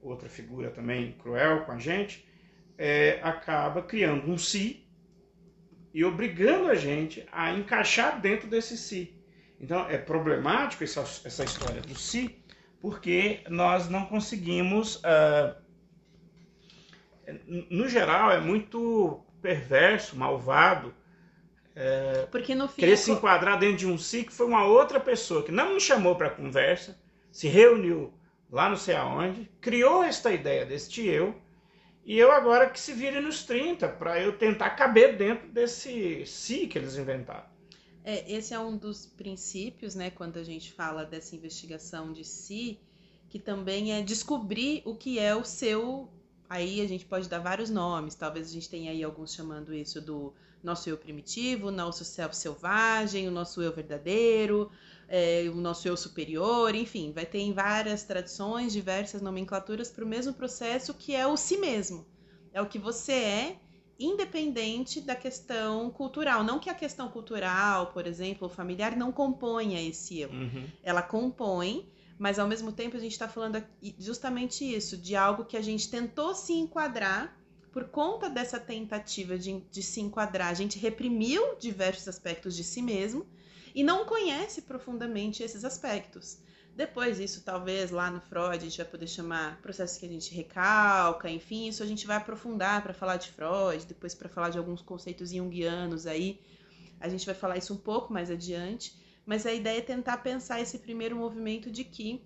outra 0.00 0.28
figura 0.28 0.70
também 0.70 1.16
cruel 1.18 1.64
com 1.64 1.72
a 1.72 1.78
gente, 1.80 2.24
é, 2.78 3.18
acaba 3.20 3.82
criando 3.82 4.30
um 4.30 4.38
si 4.38 4.86
e 5.92 6.04
obrigando 6.04 6.68
a 6.68 6.76
gente 6.76 7.26
a 7.32 7.52
encaixar 7.52 8.20
dentro 8.20 8.48
desse 8.48 8.78
si. 8.78 9.12
Então 9.60 9.88
é 9.88 9.98
problemático 9.98 10.84
essa, 10.84 11.00
essa 11.00 11.42
história 11.42 11.80
do 11.80 11.96
si, 11.96 12.40
porque 12.80 13.42
nós 13.48 13.88
não 13.88 14.06
conseguimos. 14.06 14.98
Uh, 14.98 15.60
no 17.68 17.88
geral, 17.88 18.30
é 18.30 18.40
muito 18.40 19.24
perverso, 19.42 20.16
malvado. 20.16 20.94
É, 21.74 22.26
porque 22.30 22.54
no 22.54 22.68
fim 22.68 22.80
querer 22.80 22.96
se 22.96 23.10
enquadrar 23.10 23.58
dentro 23.58 23.78
de 23.78 23.86
um 23.86 23.98
si 23.98 24.24
que 24.24 24.32
foi 24.32 24.46
uma 24.46 24.64
outra 24.64 25.00
pessoa 25.00 25.42
que 25.42 25.50
não 25.50 25.74
me 25.74 25.80
chamou 25.80 26.14
para 26.14 26.30
conversa, 26.30 26.98
se 27.30 27.48
reuniu 27.48 28.12
lá 28.52 28.68
não 28.68 28.76
sei 28.76 28.94
aonde, 28.94 29.50
criou 29.60 30.04
esta 30.04 30.30
ideia 30.30 30.66
deste 30.66 31.04
eu, 31.06 31.34
e 32.04 32.18
eu 32.18 32.30
agora 32.30 32.68
que 32.68 32.78
se 32.78 32.92
vire 32.92 33.18
nos 33.18 33.44
30 33.44 33.88
para 33.88 34.20
eu 34.20 34.36
tentar 34.36 34.70
caber 34.70 35.16
dentro 35.16 35.48
desse 35.48 36.26
si 36.26 36.66
que 36.66 36.76
eles 36.76 36.96
inventaram. 36.96 37.50
É, 38.04 38.30
esse 38.30 38.52
é 38.52 38.58
um 38.58 38.76
dos 38.76 39.06
princípios, 39.06 39.94
né, 39.94 40.10
quando 40.10 40.36
a 40.36 40.44
gente 40.44 40.72
fala 40.72 41.04
dessa 41.04 41.34
investigação 41.34 42.12
de 42.12 42.24
si, 42.24 42.78
que 43.30 43.38
também 43.38 43.92
é 43.92 44.02
descobrir 44.02 44.82
o 44.84 44.94
que 44.94 45.18
é 45.18 45.34
o 45.34 45.44
seu. 45.44 46.10
Aí 46.52 46.82
a 46.82 46.86
gente 46.86 47.06
pode 47.06 47.30
dar 47.30 47.38
vários 47.38 47.70
nomes, 47.70 48.14
talvez 48.14 48.46
a 48.46 48.52
gente 48.52 48.68
tenha 48.68 48.90
aí 48.90 49.02
alguns 49.02 49.32
chamando 49.32 49.72
isso 49.72 50.02
do 50.02 50.34
nosso 50.62 50.86
eu 50.86 50.98
primitivo, 50.98 51.70
nosso 51.70 52.04
self 52.04 52.36
selvagem, 52.36 53.26
o 53.26 53.30
nosso 53.30 53.62
eu 53.62 53.72
verdadeiro, 53.72 54.70
é, 55.08 55.46
o 55.48 55.56
nosso 55.56 55.88
eu 55.88 55.96
superior, 55.96 56.74
enfim, 56.74 57.10
vai 57.10 57.24
ter 57.24 57.38
em 57.38 57.54
várias 57.54 58.02
tradições, 58.02 58.70
diversas 58.74 59.22
nomenclaturas 59.22 59.90
para 59.90 60.04
o 60.04 60.06
mesmo 60.06 60.34
processo 60.34 60.92
que 60.92 61.14
é 61.14 61.26
o 61.26 61.38
si 61.38 61.56
mesmo. 61.56 62.06
É 62.52 62.60
o 62.60 62.66
que 62.66 62.78
você 62.78 63.12
é, 63.12 63.56
independente 63.98 65.00
da 65.00 65.16
questão 65.16 65.90
cultural. 65.90 66.44
Não 66.44 66.58
que 66.58 66.68
a 66.68 66.74
questão 66.74 67.08
cultural, 67.08 67.86
por 67.94 68.06
exemplo, 68.06 68.46
familiar, 68.46 68.94
não 68.94 69.10
componha 69.10 69.80
esse 69.80 70.20
eu. 70.20 70.28
Uhum. 70.28 70.68
Ela 70.82 71.00
compõe, 71.00 71.88
mas 72.18 72.38
ao 72.38 72.48
mesmo 72.48 72.72
tempo 72.72 72.96
a 72.96 73.00
gente 73.00 73.12
está 73.12 73.28
falando 73.28 73.62
justamente 73.98 74.64
isso, 74.64 74.96
de 74.96 75.16
algo 75.16 75.44
que 75.44 75.56
a 75.56 75.62
gente 75.62 75.90
tentou 75.90 76.34
se 76.34 76.52
enquadrar 76.52 77.36
por 77.72 77.88
conta 77.88 78.28
dessa 78.28 78.60
tentativa 78.60 79.38
de, 79.38 79.60
de 79.70 79.82
se 79.82 80.00
enquadrar. 80.00 80.48
A 80.48 80.54
gente 80.54 80.78
reprimiu 80.78 81.56
diversos 81.58 82.06
aspectos 82.06 82.54
de 82.54 82.62
si 82.62 82.82
mesmo 82.82 83.26
e 83.74 83.82
não 83.82 84.04
conhece 84.04 84.62
profundamente 84.62 85.42
esses 85.42 85.64
aspectos. 85.64 86.38
Depois, 86.74 87.20
isso 87.20 87.42
talvez 87.42 87.90
lá 87.90 88.10
no 88.10 88.20
Freud 88.20 88.56
a 88.56 88.60
gente 88.60 88.78
vai 88.78 88.86
poder 88.86 89.06
chamar 89.06 89.60
processos 89.60 89.98
que 89.98 90.06
a 90.06 90.08
gente 90.08 90.34
recalca, 90.34 91.28
enfim, 91.28 91.68
isso 91.68 91.82
a 91.82 91.86
gente 91.86 92.06
vai 92.06 92.16
aprofundar 92.16 92.82
para 92.82 92.94
falar 92.94 93.16
de 93.16 93.30
Freud, 93.30 93.84
depois 93.86 94.14
para 94.14 94.28
falar 94.28 94.48
de 94.48 94.58
alguns 94.58 94.80
conceitos 94.80 95.30
junguianos 95.30 96.06
aí. 96.06 96.40
A 96.98 97.08
gente 97.08 97.26
vai 97.26 97.34
falar 97.34 97.58
isso 97.58 97.74
um 97.74 97.78
pouco 97.78 98.12
mais 98.12 98.30
adiante, 98.30 98.96
mas 99.26 99.46
a 99.46 99.52
ideia 99.52 99.78
é 99.78 99.82
tentar 99.82 100.18
pensar 100.18 100.60
esse 100.60 100.78
primeiro 100.78 101.16
movimento 101.16 101.70
de 101.70 101.84
que 101.84 102.22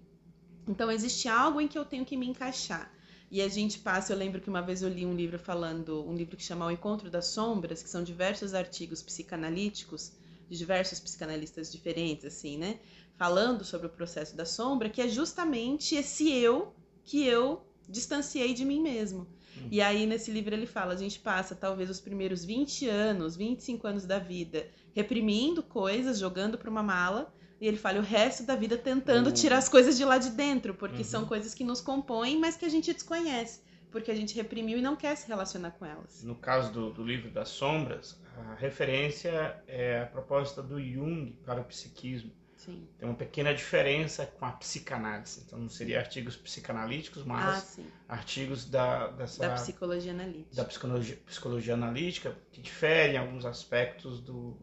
então 0.67 0.91
existe 0.91 1.29
algo 1.29 1.61
em 1.61 1.69
que 1.69 1.79
eu 1.79 1.85
tenho 1.85 2.05
que 2.05 2.17
me 2.17 2.26
encaixar. 2.26 2.93
E 3.31 3.43
a 3.43 3.49
gente 3.49 3.79
passa, 3.81 4.12
eu 4.12 4.17
lembro 4.17 4.41
que 4.41 4.49
uma 4.49 4.62
vez 4.62 4.83
eu 4.83 4.88
li 4.88 5.05
um 5.05 5.15
livro 5.15 5.38
falando, 5.38 6.05
um 6.09 6.15
livro 6.15 6.37
que 6.37 6.43
chama 6.43 6.67
O 6.67 6.71
Encontro 6.71 7.11
das 7.11 7.26
Sombras, 7.26 7.83
que 7.83 7.88
são 7.88 8.03
diversos 8.03 8.55
artigos 8.55 9.03
psicanalíticos 9.03 10.12
de 10.49 10.57
diversos 10.57 11.00
psicanalistas 11.00 11.71
diferentes, 11.73 12.25
assim, 12.25 12.57
né? 12.57 12.79
Falando 13.17 13.65
sobre 13.65 13.88
o 13.88 13.91
processo 13.91 14.37
da 14.37 14.45
sombra, 14.45 14.88
que 14.88 15.00
é 15.00 15.09
justamente 15.09 15.97
esse 15.97 16.31
eu 16.33 16.73
que 17.05 17.25
eu 17.25 17.67
distanciei 17.88 18.55
de 18.55 18.65
mim 18.65 18.81
mesmo. 18.81 19.26
Uhum. 19.61 19.69
E 19.71 19.81
aí, 19.81 20.07
nesse 20.07 20.31
livro, 20.31 20.55
ele 20.55 20.67
fala: 20.67 20.95
a 20.95 20.97
gente 20.97 21.19
passa 21.19 21.55
talvez 21.55 21.91
os 21.91 22.01
primeiros 22.01 22.45
20 22.45 22.89
anos, 22.89 23.37
25 23.37 23.87
anos 23.87 24.05
da 24.05 24.19
vida, 24.19 24.67
reprimindo 24.95 25.63
coisas, 25.63 26.19
jogando 26.19 26.59
para 26.59 26.71
uma 26.71 26.83
mala. 26.83 27.33
E 27.61 27.67
ele 27.67 27.79
fala 27.79 27.99
o 27.99 28.03
resto 28.03 28.43
da 28.43 28.55
vida 28.55 28.77
tentando 28.77 29.29
uhum. 29.29 29.33
tirar 29.33 29.59
as 29.59 29.69
coisas 29.69 29.97
de 29.97 30.05
lá 30.05 30.19
de 30.19 30.31
dentro, 30.31 30.75
porque 30.75 30.99
uhum. 30.99 31.05
são 31.05 31.25
coisas 31.27 31.55
que 31.55 31.65
nos 31.65 31.81
compõem, 31.81 32.39
mas 32.39 32.55
que 32.55 32.67
a 32.67 32.69
gente 32.69 32.93
desconhece, 32.93 33.63
porque 33.91 34.11
a 34.11 34.15
gente 34.15 34.35
reprimiu 34.35 34.77
e 34.79 34.83
não 34.83 34.95
quer 34.95 35.17
se 35.17 35.27
relacionar 35.27 35.71
com 35.71 35.87
elas. 35.87 36.23
No 36.23 36.35
caso 36.35 36.71
do, 36.71 36.93
do 36.93 37.03
livro 37.03 37.31
das 37.31 37.49
sombras, 37.49 38.21
a 38.37 38.55
referência 38.57 39.63
é 39.67 40.03
a 40.03 40.07
proposta 40.07 40.63
do 40.63 40.79
Jung 40.79 41.33
para 41.47 41.63
o 41.63 41.65
psiquismo. 41.65 42.31
Sim. 42.66 42.88
Tem 42.99 43.08
uma 43.08 43.14
pequena 43.14 43.54
diferença 43.54 44.26
com 44.26 44.44
a 44.44 44.50
psicanálise. 44.50 45.44
Então, 45.46 45.58
não 45.58 45.68
seria 45.68 46.00
artigos 46.00 46.37
psicanalíticos, 46.37 47.25
mas 47.25 47.78
ah, 47.78 48.14
artigos 48.14 48.68
da, 48.68 49.06
dessa, 49.12 49.49
da 49.49 49.54
psicologia 49.54 50.11
analítica. 50.11 50.56
Da 50.56 50.64
psicologia, 50.64 51.16
psicologia 51.25 51.75
analítica, 51.75 52.37
que 52.50 52.61
diferem 52.61 53.16
alguns 53.16 53.46
aspectos 53.46 54.20
do, 54.20 54.58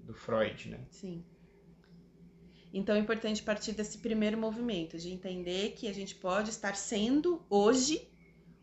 do 0.00 0.14
Freud, 0.14 0.70
né? 0.70 0.80
Sim. 0.88 1.22
Então 2.72 2.96
é 2.96 2.98
importante 2.98 3.42
partir 3.42 3.72
desse 3.72 3.98
primeiro 3.98 4.38
movimento, 4.38 4.96
de 4.96 5.10
entender 5.10 5.72
que 5.72 5.86
a 5.86 5.92
gente 5.92 6.14
pode 6.14 6.48
estar 6.48 6.74
sendo 6.74 7.44
hoje 7.50 8.08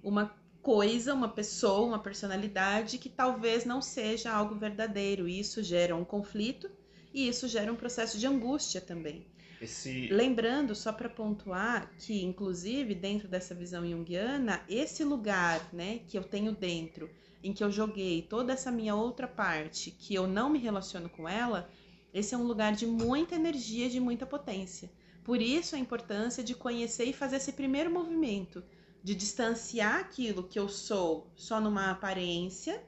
uma 0.02 0.36
coisa, 0.64 1.14
uma 1.14 1.30
pessoa, 1.30 1.86
uma 1.86 2.00
personalidade 2.00 2.98
que 2.98 3.08
talvez 3.08 3.66
não 3.66 3.84
seja 3.84 4.32
algo 4.32 4.56
verdadeiro. 4.56 5.28
Isso 5.28 5.62
gera 5.62 5.96
um 5.96 6.04
conflito 6.04 6.79
e 7.14 7.28
isso 7.28 7.48
gera 7.48 7.72
um 7.72 7.76
processo 7.76 8.18
de 8.18 8.28
angústia 8.28 8.80
também. 8.80 9.26
Esse... 9.62 10.08
Lembrando, 10.08 10.74
só 10.74 10.94
para 10.94 11.10
pontuar, 11.10 11.92
que 11.98 12.24
inclusive 12.24 12.96
dentro 12.96 13.28
dessa 13.28 13.54
visão 13.54 13.86
junguiana, 13.88 14.62
esse 14.70 15.04
lugar 15.04 15.68
né, 15.74 16.00
que 16.08 16.18
eu 16.18 16.24
tenho 16.24 16.54
dentro, 16.54 17.10
em 17.44 17.54
que 17.54 17.64
eu 17.64 17.72
joguei 17.72 18.22
toda 18.22 18.54
essa 18.54 18.72
minha 18.72 18.96
outra 18.96 19.28
parte, 19.28 19.92
que 19.92 20.16
eu 20.16 20.28
não 20.28 20.50
me 20.50 20.60
relaciono 20.60 21.10
com 21.10 21.28
ela, 21.28 21.70
esse 22.14 22.34
é 22.34 22.38
um 22.38 22.44
lugar 22.44 22.74
de 22.74 22.88
muita 22.88 23.36
energia, 23.36 23.90
de 23.90 24.00
muita 24.00 24.26
potência. 24.26 24.90
Por 25.24 25.42
isso 25.42 25.76
a 25.76 25.80
importância 25.80 26.44
de 26.44 26.56
conhecer 26.56 27.06
e 27.06 27.14
fazer 27.14 27.36
esse 27.38 27.54
primeiro 27.54 27.92
movimento, 27.92 28.64
de 29.04 29.14
distanciar 29.14 30.00
aquilo 30.00 30.44
que 30.44 30.60
eu 30.60 30.68
sou 30.68 31.32
só 31.36 31.62
numa 31.62 31.92
aparência, 31.92 32.82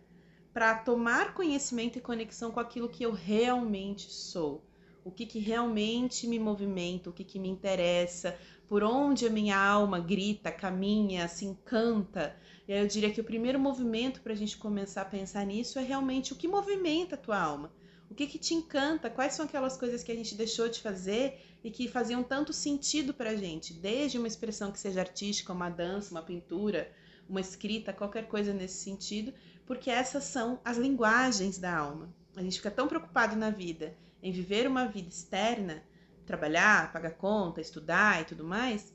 para 0.54 0.76
tomar 0.76 1.34
conhecimento 1.34 1.98
e 1.98 2.02
conexão 2.02 2.52
com 2.52 2.60
aquilo 2.60 2.90
que 2.90 3.04
eu 3.04 3.12
realmente 3.12 4.12
sou. 4.12 4.64
O 5.04 5.12
que, 5.12 5.26
que 5.26 5.40
realmente 5.40 6.28
me 6.28 6.38
movimenta, 6.38 7.10
o 7.10 7.14
que, 7.14 7.24
que 7.24 7.40
me 7.40 7.50
interessa, 7.50 8.38
por 8.68 8.84
onde 8.84 9.26
a 9.26 9.30
minha 9.30 9.58
alma 9.58 10.00
grita, 10.00 10.52
caminha, 10.52 11.28
se 11.28 11.46
encanta. 11.46 12.36
E 12.68 12.74
aí 12.74 12.80
eu 12.80 12.88
diria 12.88 13.12
que 13.12 13.20
o 13.20 13.24
primeiro 13.24 13.60
movimento 13.60 14.22
para 14.22 14.34
a 14.34 14.36
gente 14.36 14.58
começar 14.58 15.02
a 15.02 15.06
pensar 15.06 15.46
nisso 15.46 15.80
é 15.80 15.82
realmente 15.82 16.34
o 16.34 16.36
que 16.36 16.48
movimenta 16.48 17.16
a 17.16 17.18
tua 17.18 17.40
alma. 17.40 17.74
O 18.10 18.14
que, 18.14 18.28
que 18.28 18.38
te 18.38 18.54
encanta? 18.54 19.10
Quais 19.10 19.34
são 19.34 19.46
aquelas 19.46 19.78
coisas 19.78 20.04
que 20.04 20.12
a 20.12 20.16
gente 20.16 20.36
deixou 20.36 20.68
de 20.68 20.82
fazer 20.82 21.40
e 21.64 21.72
que 21.72 21.88
faziam 21.88 22.22
tanto 22.22 22.52
sentido 22.52 23.14
para 23.14 23.32
a 23.32 23.36
gente? 23.36 23.74
Desde 23.74 24.18
uma 24.18 24.28
expressão 24.28 24.72
que 24.72 24.80
seja 24.80 25.00
artística, 25.00 25.54
uma 25.54 25.70
dança, 25.70 26.12
uma 26.12 26.22
pintura, 26.22 26.92
uma 27.28 27.40
escrita, 27.40 27.94
qualquer 27.94 28.28
coisa 28.28 28.54
nesse 28.54 28.84
sentido, 28.84 29.34
porque 29.72 29.90
essas 29.90 30.26
são 30.26 30.60
as 30.66 30.76
linguagens 30.76 31.58
da 31.58 31.74
alma. 31.74 32.14
A 32.36 32.42
gente 32.42 32.58
fica 32.58 32.70
tão 32.70 32.90
preocupado 32.90 33.38
na 33.38 33.50
vida 33.50 33.96
em 34.22 34.30
viver 34.30 34.68
uma 34.68 34.86
vida 34.86 35.08
externa, 35.08 35.82
trabalhar, 36.26 36.92
pagar 36.92 37.12
conta, 37.12 37.62
estudar 37.62 38.22
e 38.22 38.26
tudo 38.26 38.44
mais, 38.44 38.94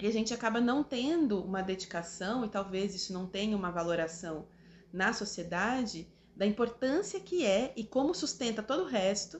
e 0.00 0.06
a 0.06 0.10
gente 0.10 0.32
acaba 0.32 0.58
não 0.58 0.82
tendo 0.82 1.44
uma 1.44 1.60
dedicação, 1.60 2.46
e 2.46 2.48
talvez 2.48 2.94
isso 2.94 3.12
não 3.12 3.26
tenha 3.26 3.54
uma 3.54 3.70
valoração 3.70 4.46
na 4.90 5.12
sociedade, 5.12 6.08
da 6.34 6.46
importância 6.46 7.20
que 7.20 7.44
é 7.44 7.70
e 7.76 7.84
como 7.84 8.14
sustenta 8.14 8.62
todo 8.62 8.84
o 8.84 8.88
resto 8.88 9.38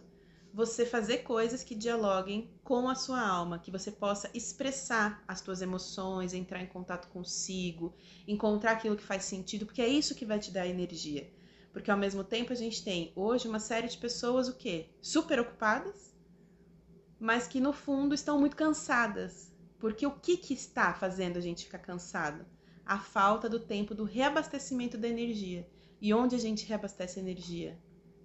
você 0.52 0.84
fazer 0.84 1.18
coisas 1.18 1.62
que 1.62 1.74
dialoguem 1.74 2.50
com 2.64 2.88
a 2.88 2.94
sua 2.94 3.20
alma, 3.20 3.58
que 3.58 3.70
você 3.70 3.90
possa 3.90 4.28
expressar 4.34 5.22
as 5.26 5.40
suas 5.40 5.62
emoções, 5.62 6.34
entrar 6.34 6.60
em 6.60 6.66
contato 6.66 7.08
consigo, 7.08 7.94
encontrar 8.26 8.72
aquilo 8.72 8.96
que 8.96 9.04
faz 9.04 9.24
sentido, 9.24 9.64
porque 9.64 9.82
é 9.82 9.88
isso 9.88 10.14
que 10.14 10.26
vai 10.26 10.38
te 10.38 10.50
dar 10.50 10.66
energia. 10.66 11.32
Porque 11.72 11.90
ao 11.90 11.96
mesmo 11.96 12.24
tempo 12.24 12.52
a 12.52 12.56
gente 12.56 12.82
tem 12.82 13.12
hoje 13.14 13.46
uma 13.46 13.60
série 13.60 13.88
de 13.88 13.96
pessoas 13.96 14.48
o 14.48 14.56
quê? 14.56 14.90
Super 15.00 15.38
ocupadas, 15.38 16.12
mas 17.18 17.46
que 17.46 17.60
no 17.60 17.72
fundo 17.72 18.14
estão 18.14 18.40
muito 18.40 18.56
cansadas. 18.56 19.54
Porque 19.78 20.06
o 20.06 20.18
que, 20.18 20.36
que 20.36 20.52
está 20.52 20.92
fazendo 20.92 21.36
a 21.36 21.40
gente 21.40 21.64
ficar 21.64 21.78
cansado? 21.78 22.44
A 22.84 22.98
falta 22.98 23.48
do 23.48 23.60
tempo 23.60 23.94
do 23.94 24.04
reabastecimento 24.04 24.98
da 24.98 25.08
energia. 25.08 25.66
E 26.00 26.12
onde 26.12 26.34
a 26.34 26.38
gente 26.38 26.66
reabastece 26.66 27.20
energia? 27.20 27.78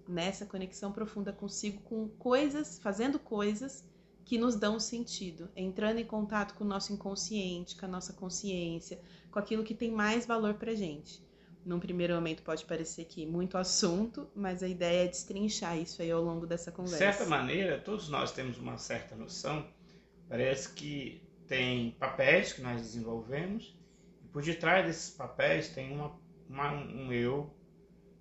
Nessa 0.08 0.46
conexão 0.46 0.92
profunda 0.92 1.32
consigo, 1.32 1.80
com 1.82 2.08
coisas, 2.08 2.78
fazendo 2.78 3.18
coisas 3.18 3.84
que 4.24 4.38
nos 4.38 4.56
dão 4.56 4.80
sentido, 4.80 5.48
entrando 5.54 5.98
em 5.98 6.04
contato 6.04 6.54
com 6.54 6.64
o 6.64 6.66
nosso 6.66 6.92
inconsciente, 6.92 7.76
com 7.76 7.86
a 7.86 7.88
nossa 7.88 8.12
consciência, 8.12 9.00
com 9.30 9.38
aquilo 9.38 9.62
que 9.62 9.74
tem 9.74 9.90
mais 9.90 10.26
valor 10.26 10.54
pra 10.54 10.74
gente. 10.74 11.24
Num 11.64 11.80
primeiro 11.80 12.14
momento 12.14 12.42
pode 12.42 12.64
parecer 12.64 13.06
que 13.06 13.26
muito 13.26 13.58
assunto, 13.58 14.28
mas 14.34 14.62
a 14.62 14.68
ideia 14.68 15.04
é 15.04 15.08
destrinchar 15.08 15.76
isso 15.76 16.02
aí 16.02 16.10
ao 16.10 16.22
longo 16.22 16.46
dessa 16.46 16.70
conversa. 16.70 16.96
De 16.96 17.16
certa 17.16 17.26
maneira, 17.26 17.80
todos 17.80 18.08
nós 18.08 18.32
temos 18.32 18.58
uma 18.58 18.78
certa 18.78 19.16
noção. 19.16 19.66
Parece 20.28 20.72
que 20.72 21.20
tem 21.46 21.92
papéis 21.92 22.52
que 22.52 22.62
nós 22.62 22.80
desenvolvemos 22.80 23.76
e 24.24 24.28
por 24.28 24.42
detrás 24.42 24.86
desses 24.86 25.10
papéis 25.10 25.68
tem 25.68 25.92
uma, 25.92 26.16
uma 26.48 26.72
um 26.72 27.12
eu 27.12 27.50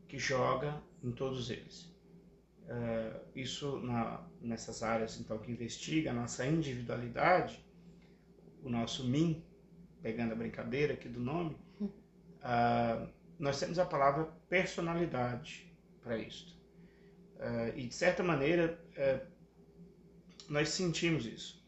que 0.07 0.17
joga 0.17 0.81
em 1.05 1.11
todos 1.11 1.49
eles. 1.51 1.93
Uh, 2.67 3.21
isso 3.35 3.79
na, 3.81 4.25
nessas 4.41 4.81
áreas 4.81 5.19
então 5.19 5.37
que 5.37 5.51
investiga 5.51 6.09
a 6.09 6.13
nossa 6.13 6.45
individualidade, 6.47 7.63
o 8.63 8.69
nosso 8.69 9.07
mim, 9.07 9.43
pegando 10.01 10.33
a 10.33 10.35
brincadeira 10.35 10.93
aqui 10.93 11.07
do 11.07 11.19
nome, 11.19 11.55
uh, 11.79 13.07
nós 13.37 13.59
temos 13.59 13.77
a 13.77 13.85
palavra 13.85 14.25
personalidade 14.49 15.71
para 16.01 16.17
isto. 16.17 16.55
Uh, 17.35 17.77
e 17.77 17.87
de 17.87 17.93
certa 17.93 18.23
maneira 18.23 18.79
nós 20.49 20.69
sentimos 20.69 21.25
isso. 21.25 21.63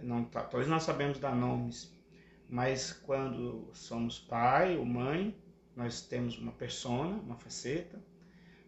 Não, 0.00 0.24
tá, 0.24 0.42
talvez 0.42 0.70
nós 0.70 0.84
sabemos 0.84 1.18
dar 1.18 1.34
nomes, 1.34 1.92
mas 2.48 2.92
quando 2.92 3.70
somos 3.72 4.18
pai 4.18 4.76
ou 4.76 4.84
mãe, 4.84 5.34
nós 5.74 6.02
temos 6.02 6.38
uma 6.38 6.52
persona, 6.52 7.16
uma 7.16 7.36
faceta, 7.36 7.98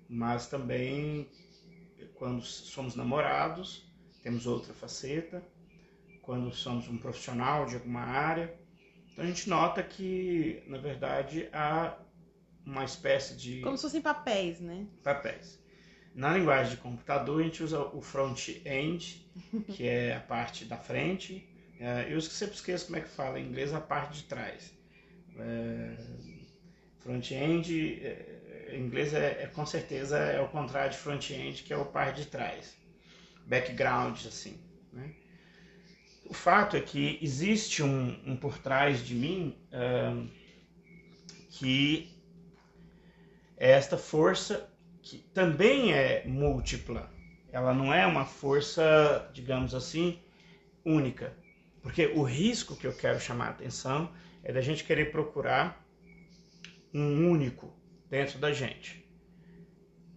mas 0.08 0.46
também 0.46 1.28
quando 2.18 2.42
somos 2.42 2.94
namorados, 2.94 3.88
temos 4.22 4.46
outra 4.46 4.74
faceta, 4.74 5.42
quando 6.22 6.52
somos 6.52 6.88
um 6.88 6.98
profissional 6.98 7.64
de 7.64 7.76
alguma 7.76 8.02
área. 8.02 8.54
Então 9.12 9.24
a 9.24 9.28
gente 9.28 9.48
nota 9.48 9.82
que, 9.82 10.62
na 10.66 10.78
verdade, 10.78 11.48
há 11.52 11.96
uma 12.66 12.84
espécie 12.84 13.36
de. 13.36 13.60
Como 13.60 13.76
se 13.76 13.82
fossem 13.82 14.02
papéis, 14.02 14.60
né? 14.60 14.86
Papéis. 15.02 15.58
Na 16.14 16.36
linguagem 16.36 16.74
de 16.74 16.82
computador, 16.82 17.40
a 17.40 17.44
gente 17.44 17.62
usa 17.62 17.80
o 17.80 18.02
front-end, 18.02 19.30
que 19.70 19.86
é 19.86 20.16
a 20.16 20.20
parte 20.20 20.64
da 20.64 20.76
frente. 20.76 21.48
É, 21.78 22.12
eu 22.12 22.20
sempre 22.20 22.56
esqueço 22.56 22.86
como 22.86 22.98
é 22.98 23.00
que 23.00 23.08
fala 23.08 23.38
em 23.38 23.46
inglês 23.46 23.72
a 23.72 23.80
parte 23.80 24.18
de 24.18 24.24
trás. 24.24 24.76
É, 25.38 25.96
Front-end, 26.98 28.00
é, 28.02 28.37
em 28.70 28.86
inglês 28.86 29.14
é, 29.14 29.42
é, 29.42 29.46
com 29.46 29.64
certeza 29.66 30.18
é 30.18 30.40
o 30.40 30.48
contrário 30.48 30.90
de 30.90 30.98
front-end, 30.98 31.62
que 31.62 31.72
é 31.72 31.76
o 31.76 31.84
par 31.84 32.12
de 32.12 32.26
trás. 32.26 32.76
Background, 33.46 34.18
assim. 34.26 34.60
Né? 34.92 35.14
O 36.26 36.34
fato 36.34 36.76
é 36.76 36.80
que 36.80 37.18
existe 37.22 37.82
um, 37.82 38.20
um 38.26 38.36
por 38.36 38.58
trás 38.58 39.04
de 39.04 39.14
mim 39.14 39.56
uh, 39.72 40.28
que 41.50 42.14
é 43.56 43.70
esta 43.70 43.96
força 43.96 44.70
que 45.02 45.18
também 45.32 45.92
é 45.92 46.24
múltipla. 46.26 47.10
Ela 47.50 47.72
não 47.72 47.92
é 47.94 48.06
uma 48.06 48.26
força, 48.26 49.30
digamos 49.32 49.74
assim, 49.74 50.20
única. 50.84 51.32
Porque 51.80 52.06
o 52.08 52.22
risco 52.22 52.76
que 52.76 52.86
eu 52.86 52.92
quero 52.92 53.18
chamar 53.18 53.46
a 53.46 53.50
atenção 53.50 54.12
é 54.42 54.52
da 54.52 54.60
gente 54.60 54.84
querer 54.84 55.10
procurar 55.10 55.82
um 56.92 57.30
único 57.30 57.77
dentro 58.08 58.38
da 58.38 58.52
gente. 58.52 59.06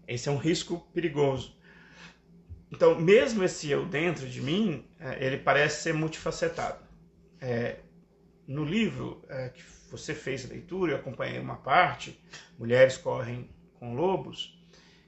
Esse 0.08 0.30
é 0.30 0.32
um 0.32 0.38
risco 0.38 0.80
perigoso. 0.94 1.56
Então, 2.72 3.00
mesmo 3.00 3.44
esse 3.44 3.70
eu 3.70 3.86
dentro 3.86 4.28
de 4.28 4.42
mim, 4.42 4.86
é, 5.00 5.26
ele 5.26 5.38
parece 5.38 5.84
ser 5.84 5.94
multifacetado. 5.94 6.84
É, 7.40 7.80
no 8.48 8.64
livro 8.64 9.24
é, 9.28 9.50
que 9.50 9.64
você 9.90 10.14
fez 10.14 10.46
a 10.46 10.50
leitura, 10.50 10.94
eu 10.94 10.98
acompanhei 10.98 11.40
uma 11.40 11.58
parte, 11.58 12.20
Mulheres 12.58 12.98
Correm 12.98 13.50
com 13.74 13.94
Lobos, 13.94 14.58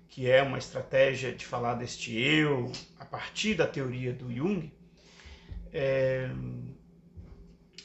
que 0.09 0.29
é 0.29 0.41
uma 0.41 0.57
estratégia 0.57 1.33
de 1.33 1.45
falar 1.45 1.75
deste 1.75 2.15
eu 2.15 2.71
a 2.99 3.05
partir 3.05 3.55
da 3.55 3.65
teoria 3.65 4.13
do 4.13 4.31
Jung. 4.31 4.71
É, 5.71 6.29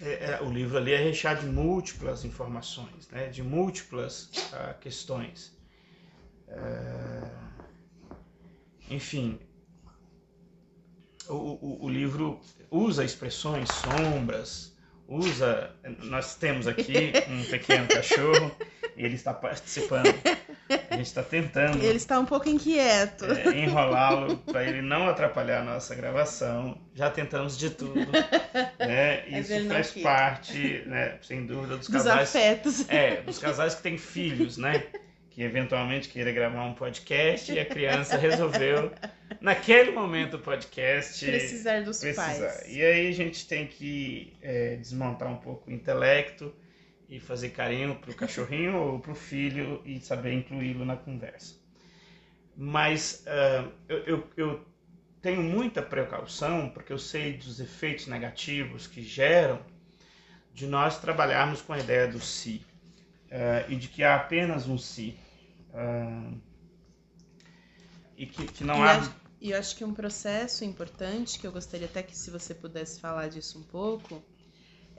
é, 0.01 0.33
é, 0.33 0.43
o 0.43 0.51
livro 0.51 0.79
ali 0.79 0.93
é 0.93 0.99
recheado 0.99 1.41
de 1.41 1.47
múltiplas 1.47 2.25
informações, 2.25 3.09
né, 3.11 3.29
de 3.29 3.43
múltiplas 3.43 4.31
uh, 4.53 4.79
questões. 4.81 5.57
Uh, 6.49 7.29
enfim, 8.91 9.39
o, 11.29 11.35
o, 11.35 11.85
o, 11.85 11.89
livro 11.89 12.41
usa 12.71 13.05
expressões 13.05 13.69
sombras, 13.71 14.77
usa. 15.07 15.75
Nós 16.05 16.37
temos 16.37 16.67
aqui 16.67 17.13
um 17.29 17.45
pequeno 17.51 17.87
cachorro, 17.89 18.57
ele 18.97 19.15
está 19.15 19.35
participando 19.35 20.15
a 20.69 20.97
gente 20.97 21.07
está 21.07 21.23
tentando. 21.23 21.83
Ele 21.83 21.97
está 21.97 22.19
um 22.19 22.25
pouco 22.25 22.49
inquieto. 22.49 23.25
É, 23.25 23.59
enrolá-lo 23.59 24.37
para 24.39 24.65
ele 24.65 24.83
não 24.83 25.09
atrapalhar 25.09 25.61
a 25.61 25.65
nossa 25.65 25.95
gravação. 25.95 26.79
Já 26.95 27.11
tentamos 27.11 27.57
de 27.57 27.71
tudo. 27.71 28.07
Né? 28.79 29.29
Isso 29.41 29.69
faz 29.69 29.91
parte, 29.93 30.83
né, 30.87 31.19
sem 31.23 31.47
dúvida, 31.47 31.77
dos 31.77 31.89
casais. 31.89 32.21
Dos 32.21 32.37
afetos. 32.37 32.89
É, 32.89 33.23
dos 33.23 33.39
casais 33.39 33.75
que 33.75 33.83
têm 33.83 33.99
filhos, 33.99 34.57
né? 34.57 34.85
que 35.39 35.45
eventualmente 35.45 36.09
queira 36.09 36.33
gravar 36.33 36.65
um 36.65 36.75
podcast 36.75 37.53
e 37.53 37.61
a 37.61 37.65
criança 37.65 38.17
resolveu, 38.17 38.91
naquele 39.41 39.93
momento 39.93 40.35
o 40.35 40.41
podcast. 40.41 41.25
Precisar 41.25 41.85
dos 41.85 42.01
precisar. 42.01 42.25
pais. 42.25 42.65
E 42.67 42.83
aí 42.83 43.07
a 43.07 43.13
gente 43.13 43.47
tem 43.47 43.65
que 43.69 44.33
é, 44.43 44.75
desmontar 44.75 45.29
um 45.29 45.37
pouco 45.37 45.71
o 45.71 45.73
intelecto 45.73 46.53
e 47.09 47.19
fazer 47.19 47.51
carinho 47.51 47.97
pro 47.97 48.15
cachorrinho 48.15 48.77
ou 48.77 48.99
pro 49.01 49.15
filho 49.15 49.81
e 49.85 49.99
saber 50.01 50.35
incluí-lo 50.35 50.85
na 50.85 50.97
conversa. 50.97 51.57
Mas 52.55 53.25
uh, 53.27 53.73
eu, 53.89 53.99
eu, 54.05 54.31
eu 54.37 54.67
tenho 55.23 55.43
muita 55.43 55.81
precaução, 55.81 56.69
porque 56.69 56.93
eu 56.93 56.99
sei 56.99 57.35
dos 57.35 57.61
efeitos 57.61 58.07
negativos 58.07 58.87
que 58.87 59.03
geram 59.03 59.61
de 60.53 60.67
nós 60.67 60.99
trabalharmos 60.99 61.63
com 61.63 61.73
a 61.73 61.79
ideia 61.79 62.09
do 62.09 62.21
si 62.21 62.63
uh, 63.27 63.71
e 63.71 63.77
de 63.77 63.89
que 63.89 64.03
há 64.03 64.17
apenas 64.17 64.69
um 64.69 64.77
si. 64.77 65.19
Uh, 65.71 66.39
e 68.17 68.27
que, 68.27 68.47
que 68.47 68.65
não 68.65 68.77
e 68.77 68.83
há. 68.83 68.99
Acho, 68.99 69.15
e 69.41 69.51
eu 69.53 69.59
acho 69.59 69.77
que 69.77 69.85
um 69.85 69.95
processo 69.95 70.65
importante, 70.65 71.39
que 71.39 71.47
eu 71.47 71.53
gostaria 71.53 71.87
até 71.87 72.03
que 72.03 72.17
se 72.17 72.31
você 72.31 72.53
pudesse 72.55 73.01
falar 73.01 73.29
disso 73.29 73.59
um 73.59 73.63
pouco, 73.63 74.23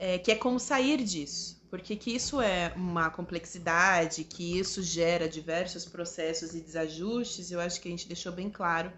é 0.02 0.18
que 0.18 0.32
é 0.32 0.34
como 0.34 0.58
sair 0.58 1.04
disso. 1.04 1.60
Porque 1.68 1.94
que 1.94 2.10
isso 2.10 2.40
é 2.40 2.72
uma 2.74 3.10
complexidade, 3.10 4.24
que 4.24 4.58
isso 4.58 4.82
gera 4.82 5.28
diversos 5.28 5.84
processos 5.84 6.54
e 6.54 6.60
desajustes, 6.60 7.52
eu 7.52 7.60
acho 7.60 7.80
que 7.80 7.86
a 7.86 7.90
gente 7.92 8.08
deixou 8.08 8.32
bem 8.32 8.50
claro 8.50 8.90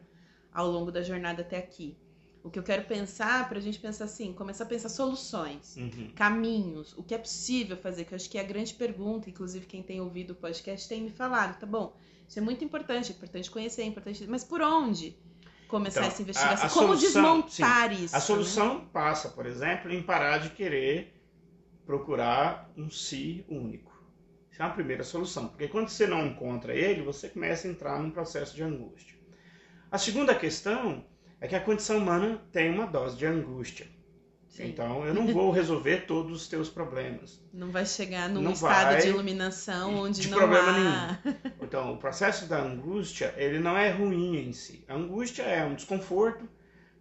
ao 0.54 0.70
longo 0.70 0.92
da 0.92 1.02
jornada 1.02 1.42
até 1.42 1.58
aqui. 1.58 1.98
O 2.42 2.50
que 2.50 2.58
eu 2.58 2.62
quero 2.62 2.84
pensar, 2.84 3.48
para 3.48 3.58
a 3.58 3.60
gente 3.60 3.78
pensar 3.78 4.04
assim, 4.04 4.32
começar 4.32 4.64
a 4.64 4.66
pensar 4.66 4.88
soluções, 4.88 5.76
uhum. 5.76 6.12
caminhos, 6.14 6.96
o 6.96 7.02
que 7.02 7.14
é 7.14 7.18
possível 7.18 7.76
fazer, 7.76 8.04
que 8.04 8.14
eu 8.14 8.16
acho 8.16 8.30
que 8.30 8.38
é 8.38 8.40
a 8.40 8.44
grande 8.44 8.72
pergunta, 8.72 9.28
inclusive 9.28 9.66
quem 9.66 9.82
tem 9.82 10.00
ouvido 10.00 10.30
o 10.30 10.36
podcast 10.36 10.88
tem 10.88 11.02
me 11.02 11.10
falado, 11.10 11.58
tá 11.58 11.66
bom, 11.66 11.94
isso 12.28 12.38
é 12.38 12.42
muito 12.42 12.64
importante, 12.64 13.12
é 13.12 13.14
importante 13.14 13.50
conhecer, 13.50 13.82
é 13.82 13.84
importante, 13.84 14.26
mas 14.26 14.42
por 14.44 14.60
onde 14.62 15.16
começar 15.72 16.00
então, 16.00 16.12
essa 16.12 16.22
investigação? 16.22 16.64
A, 16.64 16.66
a 16.66 16.70
Como 16.70 16.96
solução, 16.98 17.40
desmontar 17.40 17.94
sim. 17.94 18.04
isso? 18.04 18.16
A 18.16 18.20
solução 18.20 18.74
né? 18.74 18.84
passa, 18.92 19.30
por 19.30 19.46
exemplo, 19.46 19.90
em 19.90 20.02
parar 20.02 20.38
de 20.38 20.50
querer 20.50 21.18
procurar 21.86 22.70
um 22.76 22.90
si 22.90 23.44
único. 23.48 23.90
Isso 24.50 24.60
é 24.60 24.66
uma 24.66 24.74
primeira 24.74 25.02
solução, 25.02 25.48
porque 25.48 25.66
quando 25.66 25.88
você 25.88 26.06
não 26.06 26.26
encontra 26.26 26.74
ele, 26.74 27.02
você 27.02 27.30
começa 27.30 27.66
a 27.66 27.70
entrar 27.70 27.98
num 27.98 28.10
processo 28.10 28.54
de 28.54 28.62
angústia. 28.62 29.16
A 29.90 29.96
segunda 29.96 30.34
questão 30.34 31.04
é 31.40 31.48
que 31.48 31.56
a 31.56 31.60
condição 31.60 31.96
humana 31.96 32.42
tem 32.52 32.70
uma 32.70 32.86
dose 32.86 33.16
de 33.16 33.24
angústia. 33.24 33.86
Sim. 34.52 34.66
Então, 34.66 35.06
eu 35.06 35.14
não 35.14 35.26
vou 35.28 35.50
resolver 35.50 36.04
todos 36.06 36.42
os 36.42 36.46
teus 36.46 36.68
problemas. 36.68 37.40
Não 37.54 37.70
vai 37.70 37.86
chegar 37.86 38.28
num 38.28 38.42
não 38.42 38.52
estado 38.52 39.00
de 39.00 39.08
iluminação 39.08 39.94
onde 39.94 40.20
de 40.20 40.30
não 40.30 40.38
problema 40.38 40.68
há... 40.68 41.18
nenhum. 41.24 41.36
Então, 41.62 41.94
o 41.94 41.96
processo 41.96 42.46
da 42.46 42.60
angústia, 42.60 43.34
ele 43.38 43.58
não 43.58 43.76
é 43.76 43.90
ruim 43.90 44.36
em 44.36 44.52
si. 44.52 44.84
A 44.88 44.94
angústia 44.94 45.42
é 45.42 45.64
um 45.64 45.74
desconforto, 45.74 46.46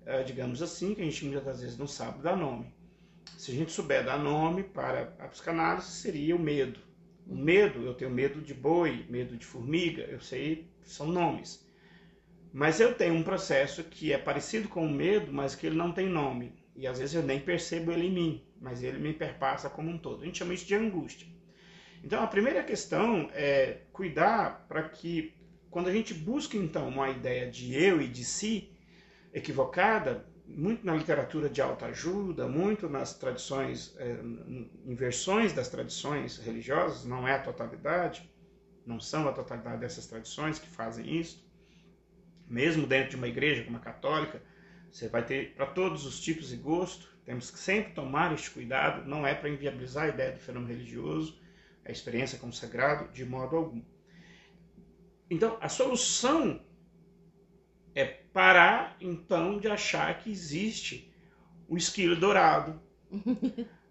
eh, 0.05 0.24
digamos 0.24 0.62
assim, 0.62 0.96
que 0.96 1.01
a 1.01 1.03
gente 1.03 1.25
muitas 1.25 1.60
vezes 1.60 1.77
não 1.77 1.88
sabe 1.88 2.22
dar 2.22 2.38
nome. 2.38 2.74
Se 3.38 3.51
a 3.51 3.53
gente 3.53 3.74
souber 3.74 4.05
dar 4.05 4.17
nome 4.17 4.63
para 4.63 5.13
a 5.20 5.27
psicanálise, 5.27 5.91
seria 5.91 6.36
o 6.36 6.39
medo. 6.39 6.79
O 7.27 7.36
medo, 7.36 7.86
eu 7.86 7.93
tenho 7.93 8.12
medo 8.12 8.39
de 8.39 8.53
boi, 8.53 9.05
medo 9.10 9.36
de 9.36 9.46
formiga, 9.46 10.03
eu 10.03 10.22
sei, 10.22 10.70
são 10.84 11.08
nomes. 11.08 11.65
Mas 12.53 12.79
eu 12.79 12.93
tenho 12.93 13.13
um 13.13 13.24
processo 13.24 13.84
que 13.84 14.13
é 14.13 14.17
parecido 14.17 14.70
com 14.70 14.86
o 14.86 14.91
medo, 14.91 15.34
mas 15.34 15.53
que 15.53 15.67
ele 15.67 15.75
não 15.75 15.91
tem 15.91 16.08
nome. 16.08 16.61
E 16.75 16.88
às 16.88 17.00
vezes 17.00 17.16
eu 17.16 17.24
nem 17.24 17.40
percebo 17.40 17.92
ele 17.92 18.08
em 18.08 18.12
mim, 18.12 18.46
mas 18.60 18.82
ele 18.82 18.98
me 18.98 19.13
perpassa 19.13 19.70
como 19.70 19.90
um 19.90 19.98
todo. 19.98 20.24
A 20.24 20.25
gente 20.25 20.40
chama 20.40 20.54
isso 20.54 20.66
de 20.66 20.75
angústia. 20.75 21.28
Então 22.04 22.24
a 22.24 22.28
primeira 22.28 22.63
questão 22.63 23.30
é 23.34 23.82
cuidar 23.92 24.66
para 24.68 24.90
que, 24.90 25.34
quando 25.70 25.88
a 25.88 25.92
gente 25.92 26.13
busca 26.13 26.58
então 26.58 26.88
uma 26.88 27.10
ideia 27.10 27.50
de 27.50 27.75
eu 27.75 28.01
e 28.01 28.08
de 28.08 28.24
si 28.24 28.72
equivocada, 29.34 30.25
muito 30.48 30.86
na 30.86 30.96
literatura 30.96 31.50
de 31.50 31.62
autoajuda, 31.62 32.48
muito 32.48 32.90
nas 32.90 33.14
tradições, 33.14 33.96
é, 33.98 34.18
em 34.86 34.96
versões 34.96 35.53
das 35.53 35.70
tradições 35.70 36.38
religiosas, 36.38 37.05
não 37.05 37.27
é 37.27 37.34
a 37.34 37.40
totalidade, 37.40 38.29
não 38.86 39.00
são 39.00 39.27
a 39.27 39.31
totalidade 39.31 39.79
dessas 39.79 40.07
tradições 40.07 40.60
que 40.60 40.68
fazem 40.68 41.20
isso 41.20 41.50
mesmo 42.51 42.86
dentro 42.86 43.12
de 43.12 43.16
uma 43.16 43.29
igreja 43.29 43.64
como 43.64 43.77
a 43.77 43.79
católica, 43.79 44.44
você 44.92 45.08
vai 45.08 45.25
ter 45.25 45.54
para 45.56 45.66
todos 45.66 46.06
os 46.06 46.20
tipos 46.20 46.51
e 46.51 46.58
gostos. 46.58 47.10
Temos 47.24 47.50
que 47.50 47.58
sempre 47.58 47.94
tomar 47.94 48.34
este 48.34 48.51
cuidado, 48.51 49.08
não 49.08 49.25
é 49.25 49.34
para 49.34 49.50
inviabilizar 49.50 50.06
a 50.06 50.10
ideia 50.10 50.32
do 50.34 50.40
fenômeno 50.40 50.74
religioso, 50.74 51.40
a 51.86 51.92
experiência 51.92 52.38
como 52.38 52.51
sagrado, 52.51 53.12
de 53.14 53.24
modo 53.24 53.56
algum. 53.56 53.82
Então, 55.30 55.58
a 55.62 55.70
solução 55.70 56.62
é 57.96 58.04
parar, 58.06 58.98
então, 59.00 59.60
de 59.60 59.68
achar 59.68 60.18
que 60.20 60.30
existe 60.30 61.14
o 61.70 61.77
esquilo 61.77 62.18
dourado, 62.18 62.82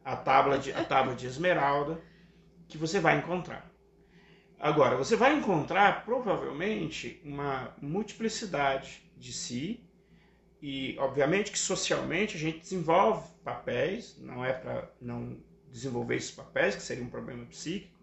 a 0.05 0.17
tábua 0.17 0.59
de, 0.59 0.73
a 0.73 0.85
tábua 0.85 1.15
de 1.15 1.27
esmeralda, 1.27 2.03
que 2.69 2.77
você 2.77 3.01
vai 3.01 3.17
encontrar. 3.19 3.71
Agora, 4.59 4.97
você 4.97 5.17
vai 5.17 5.35
encontrar 5.35 6.05
provavelmente 6.05 7.23
uma 7.25 7.75
multiplicidade 7.81 9.03
de 9.17 9.33
si, 9.33 9.90
e 10.61 10.97
obviamente 10.99 11.51
que 11.51 11.59
socialmente 11.59 12.37
a 12.37 12.41
gente 12.41 12.61
desenvolve 12.61 13.29
papéis, 13.43 14.17
não 14.19 14.45
é 14.45 14.53
para 14.53 14.91
não 15.01 15.39
desenvolver 15.71 16.17
esses 16.17 16.31
papéis, 16.31 16.75
que 16.75 16.83
seria 16.83 17.05
um 17.05 17.09
problema 17.09 17.45
psíquico, 17.47 17.99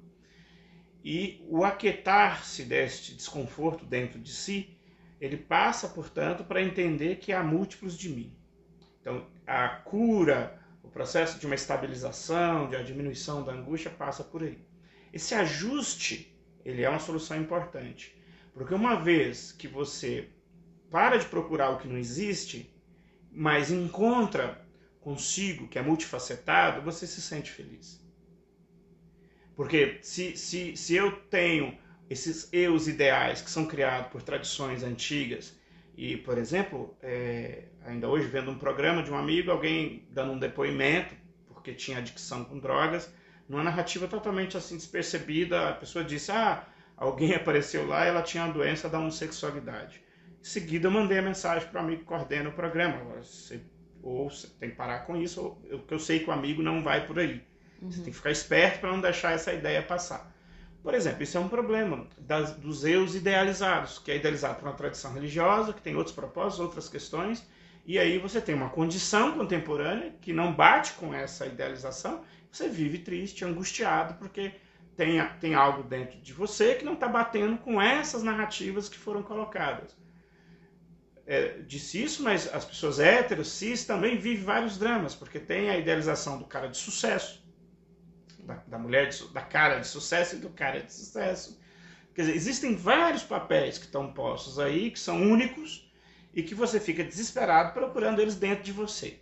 e 1.03 1.45
o 1.47 1.63
aquietar-se 1.63 2.63
deste 2.63 3.13
desconforto 3.15 3.85
dentro 3.85 4.19
de 4.19 4.31
si, 4.31 4.77
ele 5.21 5.37
passa, 5.37 5.87
portanto, 5.87 6.43
para 6.43 6.61
entender 6.61 7.17
que 7.17 7.31
há 7.31 7.43
múltiplos 7.43 7.97
de 7.97 8.09
mim. 8.09 8.35
Então, 8.99 9.25
a 9.45 9.69
cura, 9.69 10.59
o 10.83 10.89
processo 10.89 11.39
de 11.39 11.45
uma 11.45 11.55
estabilização, 11.55 12.69
de 12.69 12.75
a 12.75 12.83
diminuição 12.83 13.43
da 13.43 13.53
angústia 13.53 13.89
passa 13.89 14.23
por 14.23 14.43
aí. 14.43 14.59
Esse 15.13 15.33
ajuste 15.33 16.37
ele 16.67 16.83
é 16.83 16.89
uma 16.89 16.99
solução 16.99 17.39
importante. 17.39 18.13
Porque 18.53 18.73
uma 18.73 18.95
vez 18.95 19.53
que 19.53 19.67
você 19.67 20.27
para 20.91 21.17
de 21.17 21.25
procurar 21.27 21.69
o 21.71 21.77
que 21.77 21.87
não 21.87 21.97
existe, 21.97 22.69
mas 23.31 23.71
encontra 23.71 24.59
consigo, 25.01 25.67
que 25.67 25.79
é 25.79 25.81
multifacetado, 25.81 26.81
você 26.81 27.07
se 27.07 27.21
sente 27.21 27.51
feliz. 27.51 28.01
Porque 29.55 29.97
se, 30.01 30.35
se, 30.35 30.75
se 30.75 30.95
eu 30.95 31.11
tenho 31.29 31.73
esses 32.09 32.47
eus 32.53 32.87
ideais 32.87 33.41
que 33.41 33.49
são 33.49 33.65
criados 33.65 34.09
por 34.11 34.21
tradições 34.21 34.83
antigas, 34.83 35.53
e, 35.97 36.15
por 36.15 36.37
exemplo, 36.37 36.95
é, 37.01 37.63
ainda 37.83 38.07
hoje 38.07 38.27
vendo 38.27 38.51
um 38.51 38.55
programa 38.57 39.01
de 39.01 39.11
um 39.11 39.17
amigo, 39.17 39.49
alguém 39.49 40.03
dando 40.09 40.31
um 40.33 40.39
depoimento, 40.39 41.15
porque 41.47 41.73
tinha 41.73 41.97
adicção 41.97 42.43
com 42.45 42.59
drogas, 42.59 43.11
numa 43.49 43.63
narrativa 43.63 44.07
totalmente 44.07 44.55
assim 44.55 44.77
despercebida, 44.77 45.69
a 45.69 45.73
pessoa 45.73 46.03
disse: 46.05 46.31
"Ah, 46.31 46.63
alguém 46.95 47.33
apareceu 47.35 47.85
lá 47.85 48.05
e 48.05 48.09
ela 48.09 48.21
tinha 48.21 48.43
a 48.43 48.47
doença 48.47 48.87
da 48.87 48.99
homossexualidade". 48.99 50.01
Em 50.47 50.49
seguida, 50.49 50.87
eu 50.87 50.91
mandei 50.91 51.19
a 51.19 51.21
mensagem 51.21 51.67
para 51.67 51.81
o 51.81 51.83
amigo 51.83 51.99
que 51.99 52.05
coordena 52.05 52.47
o 52.47 52.53
programa. 52.53 53.03
Você, 53.15 53.59
ou 54.01 54.29
você 54.29 54.47
tem 54.47 54.69
que 54.69 54.77
parar 54.77 54.99
com 54.99 55.17
isso, 55.17 55.41
ou 55.41 55.61
eu, 55.65 55.83
eu 55.89 55.99
sei 55.99 56.19
que 56.19 56.29
o 56.29 56.31
amigo 56.31 56.63
não 56.63 56.81
vai 56.81 57.05
por 57.05 57.19
aí. 57.19 57.43
Uhum. 57.81 57.91
Você 57.91 57.97
tem 58.01 58.11
que 58.11 58.17
ficar 58.17 58.31
esperto 58.31 58.79
para 58.79 58.89
não 58.93 59.01
deixar 59.01 59.33
essa 59.33 59.51
ideia 59.51 59.83
passar. 59.83 60.33
Por 60.81 60.93
exemplo, 60.93 61.21
isso 61.21 61.37
é 61.37 61.41
um 61.41 61.49
problema 61.49 62.07
das, 62.17 62.53
dos 62.53 62.85
eus 62.85 63.13
idealizados, 63.13 63.99
que 63.99 64.09
é 64.09 64.15
idealizado 64.15 64.55
por 64.55 64.69
uma 64.69 64.73
tradição 64.73 65.11
religiosa, 65.11 65.73
que 65.73 65.81
tem 65.81 65.97
outros 65.97 66.15
propósitos, 66.15 66.61
outras 66.61 66.87
questões, 66.87 67.45
e 67.85 67.99
aí 67.99 68.17
você 68.17 68.39
tem 68.39 68.55
uma 68.55 68.69
condição 68.69 69.33
contemporânea 69.33 70.15
que 70.21 70.31
não 70.31 70.53
bate 70.53 70.93
com 70.93 71.13
essa 71.13 71.45
idealização, 71.45 72.23
você 72.49 72.69
vive 72.69 72.99
triste, 72.99 73.43
angustiado, 73.43 74.13
porque 74.13 74.53
tem, 74.95 75.21
tem 75.41 75.55
algo 75.55 75.83
dentro 75.83 76.17
de 76.21 76.31
você 76.31 76.75
que 76.75 76.85
não 76.85 76.93
está 76.93 77.09
batendo 77.09 77.57
com 77.57 77.81
essas 77.81 78.23
narrativas 78.23 78.87
que 78.87 78.97
foram 78.97 79.21
colocadas. 79.21 80.06
É, 81.29 81.59
disse 81.59 82.01
isso, 82.01 82.23
mas 82.23 82.51
as 82.53 82.63
pessoas 82.63 82.99
héteros, 82.99 83.51
cis, 83.51 83.83
também 83.83 84.17
vivem 84.17 84.45
vários 84.45 84.77
dramas, 84.77 85.13
porque 85.13 85.37
tem 85.39 85.69
a 85.69 85.77
idealização 85.77 86.39
do 86.39 86.45
cara 86.45 86.69
de 86.69 86.77
sucesso, 86.77 87.43
da, 88.39 88.55
da 88.65 88.79
mulher, 88.79 89.09
de, 89.09 89.27
da 89.33 89.41
cara 89.41 89.79
de 89.79 89.87
sucesso 89.87 90.37
e 90.37 90.39
do 90.39 90.49
cara 90.49 90.81
de 90.81 90.93
sucesso. 90.93 91.59
Quer 92.15 92.21
dizer, 92.21 92.35
existem 92.35 92.75
vários 92.77 93.23
papéis 93.23 93.77
que 93.77 93.85
estão 93.85 94.13
postos 94.13 94.57
aí, 94.57 94.89
que 94.89 94.97
são 94.97 95.21
únicos, 95.21 95.91
e 96.33 96.41
que 96.41 96.55
você 96.55 96.79
fica 96.79 97.03
desesperado 97.03 97.73
procurando 97.73 98.21
eles 98.21 98.35
dentro 98.35 98.63
de 98.63 98.71
você. 98.71 99.19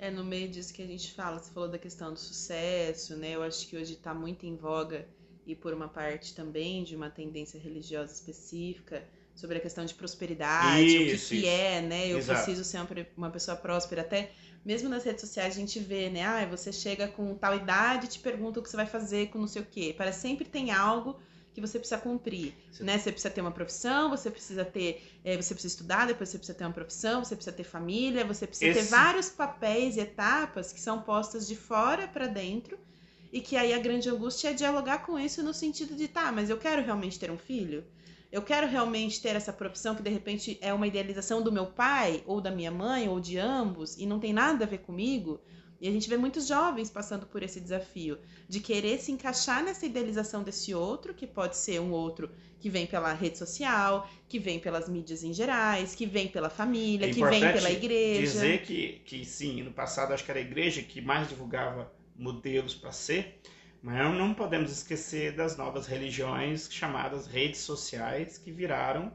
É 0.00 0.10
no 0.10 0.24
meio 0.24 0.48
disso 0.48 0.74
que 0.74 0.82
a 0.82 0.86
gente 0.86 1.12
fala, 1.12 1.38
você 1.38 1.52
falou 1.52 1.68
da 1.68 1.78
questão 1.78 2.12
do 2.12 2.18
sucesso, 2.18 3.16
né? 3.16 3.36
Eu 3.36 3.42
acho 3.44 3.68
que 3.68 3.76
hoje 3.76 3.92
está 3.92 4.12
muito 4.12 4.46
em 4.46 4.56
voga 4.56 5.06
e 5.46 5.54
por 5.54 5.72
uma 5.72 5.86
parte 5.86 6.34
também 6.34 6.82
de 6.82 6.96
uma 6.96 7.08
tendência 7.08 7.60
religiosa 7.60 8.12
específica 8.12 9.04
sobre 9.36 9.58
a 9.58 9.60
questão 9.60 9.84
de 9.84 9.94
prosperidade, 9.94 10.84
isso, 10.84 11.26
o 11.26 11.28
que, 11.28 11.42
que 11.42 11.46
é, 11.46 11.82
né? 11.82 12.08
Eu 12.08 12.18
Exato. 12.18 12.42
preciso 12.42 12.64
ser 12.64 12.78
uma, 12.78 12.88
uma 13.16 13.30
pessoa 13.30 13.56
próspera. 13.56 14.00
Até 14.00 14.32
mesmo 14.64 14.88
nas 14.88 15.04
redes 15.04 15.20
sociais 15.20 15.54
a 15.54 15.60
gente 15.60 15.78
vê, 15.78 16.08
né? 16.08 16.24
Ah, 16.24 16.46
você 16.46 16.72
chega 16.72 17.06
com 17.06 17.34
tal 17.34 17.54
idade 17.54 18.06
e 18.06 18.08
te 18.08 18.18
pergunta 18.18 18.58
o 18.58 18.62
que 18.62 18.70
você 18.70 18.76
vai 18.76 18.86
fazer 18.86 19.28
com 19.28 19.38
não 19.38 19.46
sei 19.46 19.62
o 19.62 19.66
quê. 19.66 19.94
Parece 19.96 20.20
sempre 20.20 20.46
tem 20.46 20.72
algo 20.72 21.20
que 21.52 21.60
você 21.60 21.78
precisa 21.78 22.00
cumprir, 22.00 22.54
você... 22.72 22.82
né? 22.82 22.98
Você 22.98 23.12
precisa 23.12 23.32
ter 23.32 23.42
uma 23.42 23.52
profissão, 23.52 24.10
você 24.10 24.30
precisa 24.30 24.64
ter, 24.64 25.06
é, 25.22 25.36
você 25.36 25.54
precisa 25.54 25.74
estudar, 25.74 26.06
depois 26.06 26.30
você 26.30 26.38
precisa 26.38 26.56
ter 26.56 26.64
uma 26.64 26.72
profissão, 26.72 27.22
você 27.22 27.36
precisa 27.36 27.54
ter 27.54 27.64
família, 27.64 28.24
você 28.24 28.46
precisa 28.46 28.70
Esse... 28.70 28.80
ter 28.80 28.86
vários 28.90 29.28
papéis 29.28 29.96
e 29.96 30.00
etapas 30.00 30.72
que 30.72 30.80
são 30.80 31.02
postas 31.02 31.46
de 31.46 31.56
fora 31.56 32.08
para 32.08 32.26
dentro 32.26 32.78
e 33.32 33.40
que 33.40 33.56
aí 33.56 33.72
a 33.72 33.78
grande 33.78 34.08
angústia 34.08 34.50
é 34.50 34.54
dialogar 34.54 35.04
com 35.04 35.18
isso 35.18 35.42
no 35.42 35.52
sentido 35.52 35.94
de, 35.94 36.08
tá, 36.08 36.30
mas 36.32 36.50
eu 36.50 36.58
quero 36.58 36.82
realmente 36.82 37.18
ter 37.18 37.30
um 37.30 37.38
filho? 37.38 37.84
Eu 38.30 38.42
quero 38.42 38.66
realmente 38.66 39.20
ter 39.20 39.36
essa 39.36 39.52
profissão 39.52 39.94
que 39.94 40.02
de 40.02 40.10
repente 40.10 40.58
é 40.60 40.74
uma 40.74 40.86
idealização 40.86 41.42
do 41.42 41.52
meu 41.52 41.66
pai, 41.66 42.22
ou 42.26 42.40
da 42.40 42.50
minha 42.50 42.70
mãe, 42.70 43.08
ou 43.08 43.20
de 43.20 43.38
ambos, 43.38 43.96
e 43.96 44.06
não 44.06 44.18
tem 44.18 44.32
nada 44.32 44.64
a 44.64 44.68
ver 44.68 44.78
comigo? 44.78 45.40
E 45.80 45.88
a 45.88 45.92
gente 45.92 46.08
vê 46.08 46.16
muitos 46.16 46.46
jovens 46.46 46.90
passando 46.90 47.26
por 47.26 47.42
esse 47.42 47.60
desafio 47.60 48.18
de 48.48 48.60
querer 48.60 48.98
se 48.98 49.12
encaixar 49.12 49.62
nessa 49.62 49.84
idealização 49.84 50.42
desse 50.42 50.74
outro, 50.74 51.12
que 51.12 51.26
pode 51.26 51.56
ser 51.56 51.80
um 51.80 51.92
outro 51.92 52.30
que 52.58 52.70
vem 52.70 52.86
pela 52.86 53.12
rede 53.12 53.36
social, 53.36 54.08
que 54.28 54.38
vem 54.38 54.58
pelas 54.58 54.88
mídias 54.88 55.22
em 55.22 55.32
gerais, 55.32 55.94
que 55.94 56.06
vem 56.06 56.28
pela 56.28 56.48
família, 56.48 57.06
é 57.06 57.12
que 57.12 57.22
vem 57.22 57.40
pela 57.40 57.70
igreja. 57.70 58.20
Dizer 58.20 58.62
que, 58.62 59.02
que 59.04 59.24
sim, 59.24 59.62
no 59.62 59.72
passado 59.72 60.14
acho 60.14 60.24
que 60.24 60.30
era 60.30 60.40
a 60.40 60.42
igreja 60.42 60.82
que 60.82 61.00
mais 61.00 61.28
divulgava 61.28 61.92
modelos 62.18 62.74
para 62.74 62.92
ser, 62.92 63.40
mas 63.82 63.96
não 64.14 64.34
podemos 64.34 64.72
esquecer 64.72 65.32
das 65.36 65.56
novas 65.56 65.86
religiões 65.86 66.68
chamadas 66.70 67.26
redes 67.26 67.60
sociais 67.60 68.38
que 68.38 68.50
viraram 68.50 69.12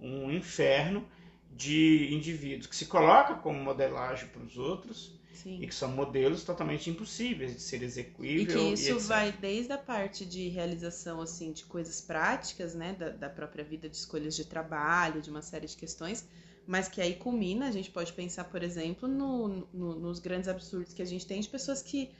um 0.00 0.30
inferno 0.30 1.06
de 1.50 2.12
indivíduos 2.12 2.66
que 2.66 2.76
se 2.76 2.86
colocam 2.86 3.38
como 3.38 3.62
modelagem 3.62 4.28
para 4.28 4.42
os 4.42 4.56
outros 4.56 5.18
Sim. 5.32 5.58
e 5.60 5.66
que 5.66 5.74
são 5.74 5.90
modelos 5.90 6.44
totalmente 6.44 6.90
impossíveis 6.90 7.54
de 7.54 7.60
ser 7.60 7.82
execuível. 7.82 8.42
E 8.42 8.46
que 8.46 8.74
isso 8.74 8.96
e 8.96 8.98
vai 9.00 9.32
desde 9.32 9.72
a 9.72 9.78
parte 9.78 10.24
de 10.24 10.48
realização 10.48 11.20
assim 11.20 11.52
de 11.52 11.64
coisas 11.64 12.00
práticas, 12.00 12.74
né, 12.74 12.94
da, 12.94 13.10
da 13.10 13.30
própria 13.30 13.64
vida 13.64 13.88
de 13.88 13.96
escolhas 13.96 14.36
de 14.36 14.44
trabalho, 14.44 15.20
de 15.20 15.30
uma 15.30 15.42
série 15.42 15.66
de 15.66 15.76
questões, 15.76 16.28
mas 16.66 16.88
que 16.88 17.00
aí 17.00 17.14
culmina, 17.14 17.68
a 17.68 17.70
gente 17.70 17.90
pode 17.90 18.12
pensar, 18.12 18.44
por 18.44 18.62
exemplo, 18.62 19.08
no, 19.08 19.66
no, 19.72 19.98
nos 19.98 20.18
grandes 20.18 20.48
absurdos 20.48 20.92
que 20.92 21.02
a 21.02 21.06
gente 21.06 21.26
tem 21.26 21.40
de 21.40 21.48
pessoas 21.48 21.82
que 21.82 22.10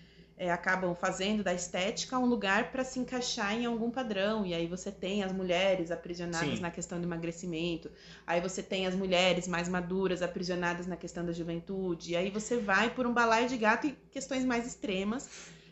é, 0.41 0.51
acabam 0.51 0.95
fazendo 0.95 1.45
da 1.45 1.53
estética 1.53 2.19
um 2.19 2.25
lugar 2.25 2.73
para 2.73 2.83
se 2.83 2.99
encaixar 2.99 3.53
em 3.53 3.67
algum 3.67 3.91
padrão. 3.91 4.47
E 4.47 4.55
aí 4.55 4.67
você 4.67 4.91
tem 4.91 5.23
as 5.23 5.31
mulheres 5.31 5.91
aprisionadas 5.91 6.55
Sim. 6.55 6.61
na 6.63 6.71
questão 6.71 6.99
do 6.99 7.07
emagrecimento, 7.07 7.91
aí 8.27 8.41
você 8.41 8.63
tem 8.63 8.87
as 8.87 8.95
mulheres 8.95 9.47
mais 9.47 9.69
maduras 9.69 10.23
aprisionadas 10.23 10.87
na 10.87 10.97
questão 10.97 11.27
da 11.27 11.31
juventude, 11.31 12.13
e 12.13 12.17
aí 12.17 12.31
você 12.31 12.57
vai 12.57 12.89
por 12.89 13.07
um 13.07 13.13
balaio 13.13 13.51
de 13.51 13.59
gato 13.59 13.87
e 13.87 13.99
questões 14.11 14.43
mais 14.43 14.67
extremas. 14.67 15.29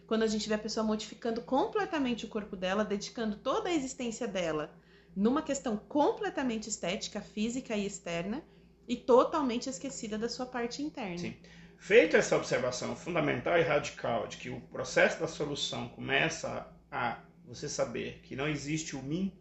Quando 0.06 0.22
a 0.22 0.26
gente 0.26 0.46
vê 0.46 0.54
a 0.54 0.58
pessoa 0.58 0.84
modificando 0.84 1.40
completamente 1.40 2.26
o 2.26 2.28
corpo 2.28 2.54
dela, 2.54 2.84
dedicando 2.84 3.36
toda 3.36 3.70
a 3.70 3.72
existência 3.72 4.28
dela 4.28 4.70
numa 5.16 5.40
questão 5.40 5.78
completamente 5.78 6.68
estética, 6.68 7.22
física 7.22 7.74
e 7.74 7.86
externa, 7.86 8.42
e 8.86 8.96
totalmente 8.96 9.68
esquecida 9.68 10.18
da 10.18 10.28
sua 10.28 10.46
parte 10.46 10.82
interna. 10.82 11.18
Sim. 11.18 11.34
Feita 11.78 12.18
essa 12.18 12.36
observação 12.36 12.94
fundamental 12.96 13.56
e 13.56 13.62
radical 13.62 14.26
de 14.26 14.36
que 14.36 14.50
o 14.50 14.60
processo 14.60 15.20
da 15.20 15.28
solução 15.28 15.88
começa 15.88 16.66
a 16.90 17.20
você 17.44 17.68
saber 17.68 18.20
que 18.24 18.36
não 18.36 18.48
existe 18.48 18.94
o 18.94 19.02
mim, 19.02 19.32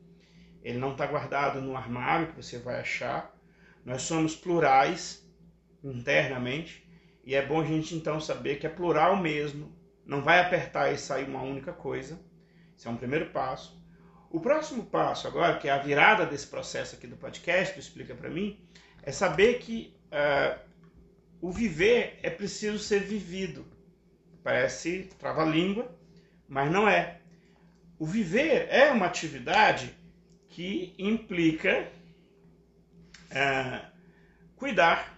ele 0.63 0.77
não 0.77 0.91
está 0.91 1.05
guardado 1.05 1.59
no 1.59 1.75
armário 1.75 2.27
que 2.27 2.35
você 2.35 2.57
vai 2.59 2.79
achar, 2.79 3.35
nós 3.83 4.03
somos 4.03 4.35
plurais 4.35 5.27
internamente 5.83 6.87
e 7.25 7.35
é 7.35 7.45
bom 7.45 7.59
a 7.59 7.65
gente 7.65 7.95
então 7.95 8.19
saber 8.19 8.59
que 8.59 8.67
é 8.67 8.69
plural 8.69 9.17
mesmo, 9.17 9.75
não 10.05 10.21
vai 10.21 10.39
apertar 10.39 10.93
e 10.93 10.97
sair 10.97 11.27
uma 11.27 11.41
única 11.41 11.73
coisa. 11.73 12.17
Esse 12.77 12.87
é 12.87 12.89
um 12.89 12.95
primeiro 12.95 13.31
passo. 13.31 13.83
O 14.29 14.39
próximo 14.39 14.85
passo 14.85 15.27
agora, 15.27 15.57
que 15.57 15.67
é 15.67 15.71
a 15.71 15.79
virada 15.79 16.25
desse 16.25 16.47
processo 16.47 16.95
aqui 16.95 17.07
do 17.07 17.17
podcast, 17.17 17.73
tu 17.73 17.79
explica 17.79 18.13
para 18.15 18.29
mim, 18.29 18.63
é 19.03 19.11
saber 19.11 19.59
que 19.59 19.97
uh, 20.07 20.59
o 21.41 21.51
viver 21.51 22.19
é 22.23 22.29
preciso 22.29 22.79
ser 22.79 23.01
vivido. 23.01 23.65
Parece 24.43 25.09
trava-língua, 25.19 25.93
mas 26.47 26.71
não 26.71 26.87
é. 26.87 27.19
O 27.99 28.05
viver 28.05 28.67
é 28.69 28.91
uma 28.91 29.05
atividade 29.05 29.93
que 30.49 30.95
implica 30.97 31.87
é, 33.29 33.81
cuidar. 34.55 35.17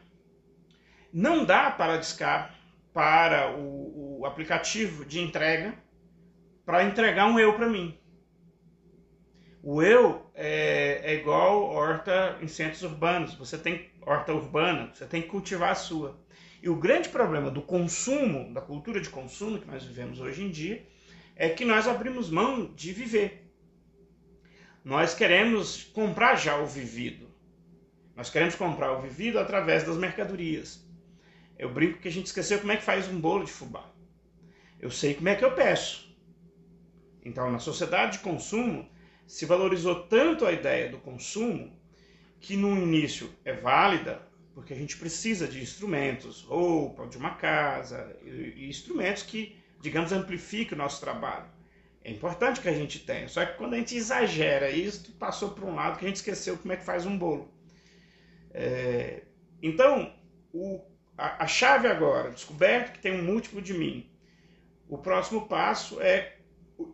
Não 1.11 1.45
dá 1.45 1.71
para 1.71 1.97
discar 1.97 2.55
para 2.93 3.55
o, 3.57 4.19
o 4.19 4.25
aplicativo 4.25 5.05
de 5.05 5.19
entrega 5.19 5.73
para 6.65 6.83
entregar 6.83 7.27
um 7.27 7.39
eu 7.39 7.53
para 7.55 7.67
mim. 7.67 7.97
O 9.61 9.81
eu 9.81 10.29
é, 10.33 11.01
é, 11.03 11.15
igual 11.15 11.63
horta 11.63 12.37
em 12.41 12.47
centros 12.47 12.81
urbanos. 12.83 13.33
Você 13.35 13.57
tem 13.57 13.89
horta 14.01 14.33
urbana, 14.33 14.91
você 14.93 15.05
tem 15.05 15.21
que 15.21 15.27
cultivar 15.27 15.71
a 15.71 15.75
sua. 15.75 16.19
E 16.61 16.69
o 16.69 16.75
grande 16.75 17.09
problema 17.09 17.49
do 17.49 17.61
consumo, 17.61 18.53
da 18.53 18.61
cultura 18.61 18.99
de 18.99 19.09
consumo 19.09 19.59
que 19.59 19.67
nós 19.67 19.83
vivemos 19.83 20.19
hoje 20.19 20.43
em 20.43 20.49
dia, 20.49 20.85
é 21.35 21.49
que 21.49 21.63
nós 21.63 21.87
abrimos 21.87 22.29
mão 22.29 22.73
de 22.73 22.91
viver. 22.91 23.49
Nós 24.83 25.13
queremos 25.13 25.83
comprar 25.83 26.35
já 26.35 26.57
o 26.57 26.65
vivido. 26.65 27.29
Nós 28.15 28.29
queremos 28.29 28.55
comprar 28.55 28.91
o 28.91 29.01
vivido 29.01 29.39
através 29.39 29.83
das 29.83 29.97
mercadorias. 29.97 30.85
Eu 31.57 31.73
brinco 31.73 31.99
que 31.99 32.07
a 32.07 32.11
gente 32.11 32.25
esqueceu 32.25 32.59
como 32.59 32.71
é 32.71 32.77
que 32.77 32.83
faz 32.83 33.07
um 33.07 33.19
bolo 33.19 33.45
de 33.45 33.51
fubá. 33.51 33.89
Eu 34.79 34.91
sei 34.91 35.13
como 35.13 35.29
é 35.29 35.35
que 35.35 35.43
eu 35.45 35.53
peço. 35.55 36.09
Então, 37.23 37.51
na 37.51 37.59
sociedade 37.59 38.17
de 38.17 38.23
consumo, 38.23 38.89
se 39.27 39.45
valorizou 39.45 40.07
tanto 40.07 40.45
a 40.45 40.51
ideia 40.51 40.89
do 40.89 40.97
consumo 40.97 41.77
que 42.39 42.55
no 42.55 42.77
início 42.77 43.29
é 43.43 43.53
válida, 43.53 44.21
porque 44.53 44.73
a 44.73 44.75
gente 44.75 44.97
precisa 44.97 45.47
de 45.47 45.61
instrumentos, 45.61 46.41
roupa, 46.41 47.07
de 47.07 47.17
uma 47.17 47.35
casa, 47.35 48.15
e, 48.23 48.67
instrumentos 48.67 49.23
que, 49.23 49.57
digamos, 49.81 50.11
amplifiquem 50.11 50.75
o 50.75 50.81
nosso 50.81 50.99
trabalho. 50.99 51.45
É 52.03 52.11
importante 52.11 52.61
que 52.61 52.69
a 52.69 52.73
gente 52.73 52.99
tenha, 52.99 53.27
só 53.27 53.45
que 53.45 53.57
quando 53.57 53.73
a 53.73 53.77
gente 53.77 53.95
exagera 53.95 54.69
isso, 54.69 55.11
passou 55.13 55.49
para 55.51 55.65
um 55.65 55.75
lado 55.75 55.99
que 55.99 56.05
a 56.05 56.07
gente 56.07 56.17
esqueceu 56.17 56.57
como 56.57 56.73
é 56.73 56.77
que 56.77 56.85
faz 56.85 57.05
um 57.05 57.17
bolo. 57.17 57.53
É, 58.51 59.23
então, 59.61 60.13
o, 60.53 60.81
a, 61.17 61.43
a 61.43 61.47
chave 61.47 61.87
agora, 61.87 62.31
descoberto 62.31 62.93
que 62.93 62.99
tem 62.99 63.13
um 63.13 63.23
múltiplo 63.23 63.61
de 63.61 63.73
mim, 63.73 64.09
o 64.87 64.97
próximo 64.97 65.47
passo 65.47 66.01
é 66.01 66.37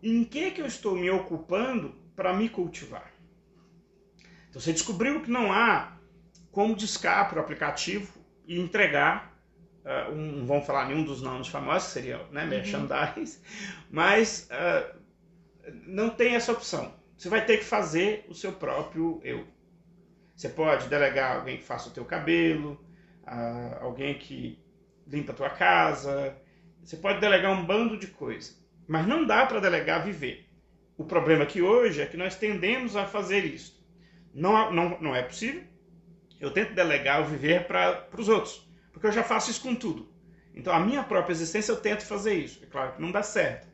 em 0.01 0.23
que, 0.23 0.51
que 0.51 0.62
eu 0.62 0.65
estou 0.65 0.95
me 0.95 1.10
ocupando 1.10 1.95
para 2.15 2.34
me 2.34 2.49
cultivar. 2.49 3.14
Então 4.56 4.62
você 4.62 4.72
descobriu 4.72 5.22
que 5.22 5.30
não 5.30 5.52
há 5.52 5.98
como 6.50 6.78
discar 6.78 7.28
para 7.28 7.39
o 7.39 7.41
aplicativo 7.41 8.10
e 8.48 8.58
entregar, 8.58 9.38
uh, 9.84 10.13
um, 10.13 10.32
não 10.32 10.46
vamos 10.46 10.65
falar 10.65 10.88
nenhum 10.88 11.04
dos 11.04 11.22
nomes 11.22 11.50
famosos, 11.50 11.89
que 11.89 11.94
seria 11.96 12.20
né, 12.32 12.44
uhum. 12.44 12.50
merchandise, 12.50 13.41
mas 13.91 14.50
uh, 14.50 14.98
não 15.86 16.10
tem 16.10 16.36
essa 16.36 16.54
opção. 16.54 16.94
Você 17.18 17.28
vai 17.28 17.46
ter 17.46 17.58
que 17.58 17.65
fazer 17.65 18.26
o 18.30 18.34
seu 18.34 18.54
próprio 18.54 19.20
eu. 19.26 19.46
Você 20.34 20.48
pode 20.48 20.88
delegar 20.88 21.36
alguém 21.36 21.58
que 21.58 21.63
faça 21.63 21.89
o 21.89 21.91
teu 21.91 22.06
cabelo, 22.06 22.80
uh, 23.24 23.84
alguém 23.84 24.18
que 24.18 24.58
limpa 25.06 25.34
a 25.34 25.36
tua 25.36 25.50
casa, 25.50 26.34
você 26.82 26.96
pode 26.96 27.20
delegar 27.20 27.52
um 27.52 27.65
bando 27.65 27.98
de 27.98 28.08
coisas, 28.08 28.58
mas 28.88 29.06
não 29.06 29.26
dá 29.26 29.46
para 29.46 29.60
delegar 29.60 30.02
viver. 30.02 30.48
O 30.98 31.04
problema 31.04 31.44
aqui 31.44 31.62
hoje 31.62 32.02
é 32.02 32.06
que 32.06 32.15
nós 32.15 32.38
tendemos 32.38 32.96
a 32.96 33.06
fazer 33.06 33.44
isso. 33.44 33.75
Não, 34.36 34.71
não, 34.71 35.02
não 35.02 35.15
é 35.15 35.24
possível. 35.24 35.63
Eu 36.39 36.52
tento 36.52 36.76
delegar 36.76 37.21
o 37.21 37.26
viver 37.26 37.65
para 37.65 38.06
os 38.17 38.28
outros, 38.28 38.67
porque 38.91 39.08
eu 39.08 39.12
já 39.12 39.24
faço 39.24 39.50
isso 39.50 39.62
com 39.62 39.74
tudo. 39.74 40.13
Então, 40.54 40.74
a 40.74 40.80
minha 40.80 41.04
própria 41.04 41.34
existência, 41.34 41.71
eu 41.71 41.78
tento 41.78 42.06
fazer 42.06 42.34
isso. 42.34 42.63
É 42.63 42.67
claro 42.67 42.93
que 42.93 43.02
não 43.02 43.12
dá 43.12 43.24
certo. 43.24 43.67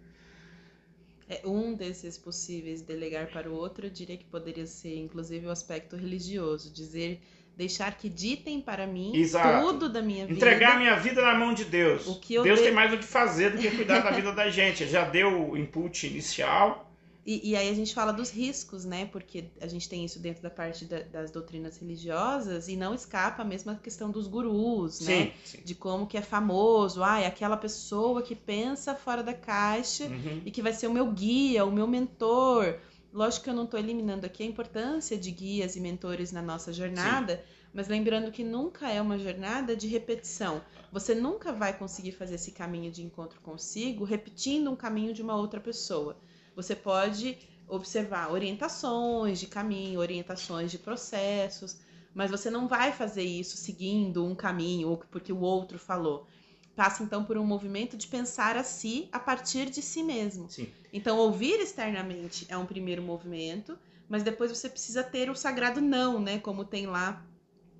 É 1.27 1.41
um 1.45 1.73
desses 1.73 2.17
possíveis 2.17 2.81
delegar 2.81 3.27
para 3.27 3.49
o 3.49 3.53
outro, 3.53 3.87
eu 3.87 3.89
diria 3.89 4.17
que 4.17 4.25
poderia 4.25 4.67
ser, 4.67 4.95
inclusive, 4.97 5.45
o 5.47 5.49
aspecto 5.49 5.95
religioso. 5.95 6.71
Dizer 6.71 7.21
deixar 7.55 7.95
que 7.97 8.09
ditem 8.09 8.61
para 8.61 8.87
mim 8.87 9.15
Exato. 9.15 9.65
tudo 9.65 9.89
da 9.89 10.01
minha 10.01 10.25
vida. 10.25 10.37
Entregar 10.37 10.75
a 10.75 10.79
minha 10.79 10.95
vida 10.95 11.21
na 11.21 11.35
mão 11.35 11.53
de 11.53 11.65
Deus. 11.65 12.05
Deus 12.27 12.59
de... 12.59 12.65
tem 12.65 12.73
mais 12.73 12.93
o 12.93 12.97
que 12.97 13.03
fazer 13.05 13.51
do 13.51 13.57
que 13.57 13.69
cuidar 13.71 13.99
da 13.99 14.11
vida 14.11 14.31
da 14.31 14.49
gente. 14.49 14.87
Já 14.87 15.03
deu 15.03 15.51
o 15.51 15.57
input 15.57 16.07
inicial, 16.07 16.90
e, 17.23 17.51
e, 17.51 17.55
aí 17.55 17.69
a 17.69 17.73
gente 17.73 17.93
fala 17.93 18.11
dos 18.11 18.31
riscos, 18.31 18.83
né? 18.83 19.05
Porque 19.05 19.45
a 19.61 19.67
gente 19.67 19.87
tem 19.87 20.03
isso 20.03 20.17
dentro 20.17 20.41
da 20.41 20.49
parte 20.49 20.85
da, 20.85 21.01
das 21.01 21.29
doutrinas 21.29 21.77
religiosas 21.77 22.67
e 22.67 22.75
não 22.75 22.95
escapa 22.95 23.43
a 23.43 23.45
mesma 23.45 23.75
questão 23.75 24.09
dos 24.09 24.27
gurus, 24.27 24.95
sim, 24.95 25.05
né? 25.05 25.33
Sim. 25.45 25.59
De 25.63 25.75
como 25.75 26.07
que 26.07 26.17
é 26.17 26.21
famoso, 26.21 27.03
ah, 27.03 27.19
é 27.19 27.27
aquela 27.27 27.55
pessoa 27.55 28.23
que 28.23 28.35
pensa 28.35 28.95
fora 28.95 29.21
da 29.21 29.35
caixa 29.35 30.05
uhum. 30.05 30.41
e 30.43 30.49
que 30.49 30.63
vai 30.63 30.73
ser 30.73 30.87
o 30.87 30.93
meu 30.93 31.11
guia, 31.11 31.63
o 31.63 31.71
meu 31.71 31.87
mentor. 31.87 32.79
Lógico 33.13 33.43
que 33.43 33.49
eu 33.51 33.55
não 33.55 33.65
estou 33.65 33.79
eliminando 33.79 34.25
aqui 34.25 34.41
a 34.41 34.45
importância 34.45 35.15
de 35.15 35.29
guias 35.29 35.75
e 35.75 35.79
mentores 35.79 36.31
na 36.31 36.41
nossa 36.41 36.73
jornada, 36.73 37.35
sim. 37.35 37.69
mas 37.71 37.87
lembrando 37.87 38.31
que 38.31 38.43
nunca 38.43 38.89
é 38.89 38.99
uma 38.99 39.19
jornada 39.19 39.75
de 39.75 39.85
repetição. 39.87 40.59
Você 40.91 41.13
nunca 41.13 41.51
vai 41.51 41.77
conseguir 41.77 42.13
fazer 42.13 42.35
esse 42.35 42.51
caminho 42.51 42.91
de 42.91 43.03
encontro 43.03 43.39
consigo 43.41 44.05
repetindo 44.05 44.71
um 44.71 44.75
caminho 44.75 45.13
de 45.13 45.21
uma 45.21 45.35
outra 45.35 45.59
pessoa. 45.59 46.17
Você 46.61 46.75
pode 46.75 47.37
observar 47.67 48.31
orientações 48.31 49.39
de 49.39 49.47
caminho, 49.47 49.99
orientações 49.99 50.69
de 50.69 50.77
processos, 50.77 51.77
mas 52.13 52.29
você 52.29 52.49
não 52.49 52.67
vai 52.67 52.91
fazer 52.91 53.23
isso 53.23 53.57
seguindo 53.57 54.25
um 54.25 54.35
caminho 54.35 54.89
ou 54.89 54.97
porque 54.97 55.31
o 55.31 55.39
outro 55.39 55.79
falou. 55.79 56.27
Passa 56.75 57.03
então 57.03 57.23
por 57.23 57.37
um 57.37 57.45
movimento 57.45 57.97
de 57.97 58.07
pensar 58.07 58.57
a 58.57 58.63
si 58.63 59.07
a 59.11 59.19
partir 59.19 59.69
de 59.69 59.81
si 59.81 60.03
mesmo. 60.03 60.49
Sim. 60.49 60.69
Então, 60.93 61.17
ouvir 61.17 61.59
externamente 61.59 62.45
é 62.49 62.57
um 62.57 62.65
primeiro 62.65 63.01
movimento, 63.01 63.77
mas 64.09 64.23
depois 64.23 64.51
você 64.51 64.69
precisa 64.69 65.03
ter 65.03 65.29
o 65.29 65.35
sagrado 65.35 65.79
não, 65.79 66.19
né? 66.19 66.39
Como 66.39 66.65
tem 66.65 66.85
lá 66.87 67.25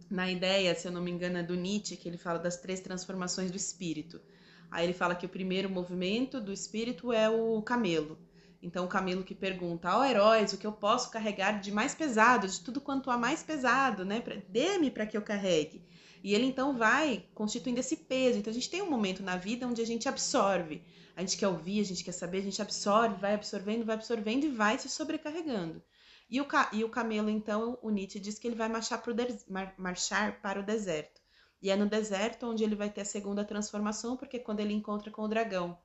na 0.10 0.30
ideia, 0.30 0.76
se 0.76 0.88
eu 0.88 0.91
não 0.91 1.02
me 1.02 1.12
engano, 1.12 1.38
é 1.38 1.44
do 1.44 1.56
Nietzsche, 1.56 1.98
que 1.98 2.08
ele 2.08 2.17
fala 2.17 2.39
das 2.39 2.58
três 2.58 2.80
transformações 2.80 3.52
do 3.52 3.58
espírito. 3.58 4.22
Aí 4.70 4.86
ele 4.86 4.94
fala 4.94 5.15
que 5.15 5.26
o 5.26 5.30
primeiro 5.30 5.70
movimento 5.70 6.39
do 6.39 6.54
espírito 6.54 7.12
é 7.12 7.30
o 7.30 7.62
camelo. 7.62 8.17
Então, 8.62 8.86
o 8.86 8.88
camelo 8.88 9.24
que 9.24 9.34
pergunta, 9.34 9.95
ó 9.95 10.02
oh, 10.02 10.04
heróis, 10.04 10.54
o 10.54 10.58
que 10.58 10.67
eu 10.67 10.71
posso 10.71 11.10
carregar 11.10 11.60
de 11.60 11.71
mais 11.71 11.95
pesado, 11.95 12.47
de 12.47 12.60
tudo 12.60 12.80
quanto 12.80 13.10
há 13.10 13.17
mais 13.17 13.41
pesado, 13.41 14.06
né? 14.06 14.21
Dê-me 14.47 14.91
para 14.91 15.08
que 15.08 15.17
eu 15.17 15.21
carregue. 15.24 15.84
E 16.24 16.36
ele 16.36 16.45
então 16.45 16.78
vai 16.78 17.26
constituindo 17.34 17.80
esse 17.80 17.97
peso. 17.97 18.38
Então, 18.38 18.52
a 18.52 18.54
gente 18.54 18.69
tem 18.69 18.82
um 18.82 18.89
momento 18.89 19.24
na 19.24 19.36
vida 19.36 19.67
onde 19.67 19.82
a 19.82 19.86
gente 19.86 20.08
absorve. 20.08 20.84
A 21.15 21.21
gente 21.21 21.38
quer 21.38 21.47
ouvir, 21.47 21.82
a 21.82 21.86
gente 21.86 22.04
quer 22.04 22.12
saber, 22.12 22.38
a 22.38 22.43
gente 22.43 22.62
absorve, 22.62 23.15
vai 23.19 23.34
absorvendo, 23.34 23.84
vai 23.84 23.95
absorvendo 23.95 24.45
e 24.45 24.50
vai 24.50 24.78
se 24.78 24.89
sobrecarregando. 24.89 25.82
E 26.30 26.39
o, 26.39 26.47
e 26.71 26.84
o 26.84 26.89
camelo, 26.89 27.30
então, 27.30 27.78
o 27.82 27.89
Nietzsche 27.89 28.19
diz 28.19 28.39
que 28.39 28.47
ele 28.47 28.56
vai 28.56 28.69
marchar, 28.69 29.02
pro 29.02 29.13
mar 29.50 29.74
marchar 29.78 30.39
para 30.39 30.60
o 30.60 30.63
deserto. 30.63 31.19
E 31.62 31.69
é 31.69 31.76
no 31.76 31.88
deserto 31.88 32.47
onde 32.47 32.63
ele 32.63 32.76
vai 32.76 32.89
ter 32.89 33.02
a 33.02 33.06
segunda 33.06 33.43
transformação, 33.43 34.15
porque 34.15 34.38
é 34.38 34.39
quando 34.39 34.62
ele 34.62 34.74
encontra 34.74 35.12
com 35.12 35.24
o 35.24 35.28
dragão. 35.28 35.78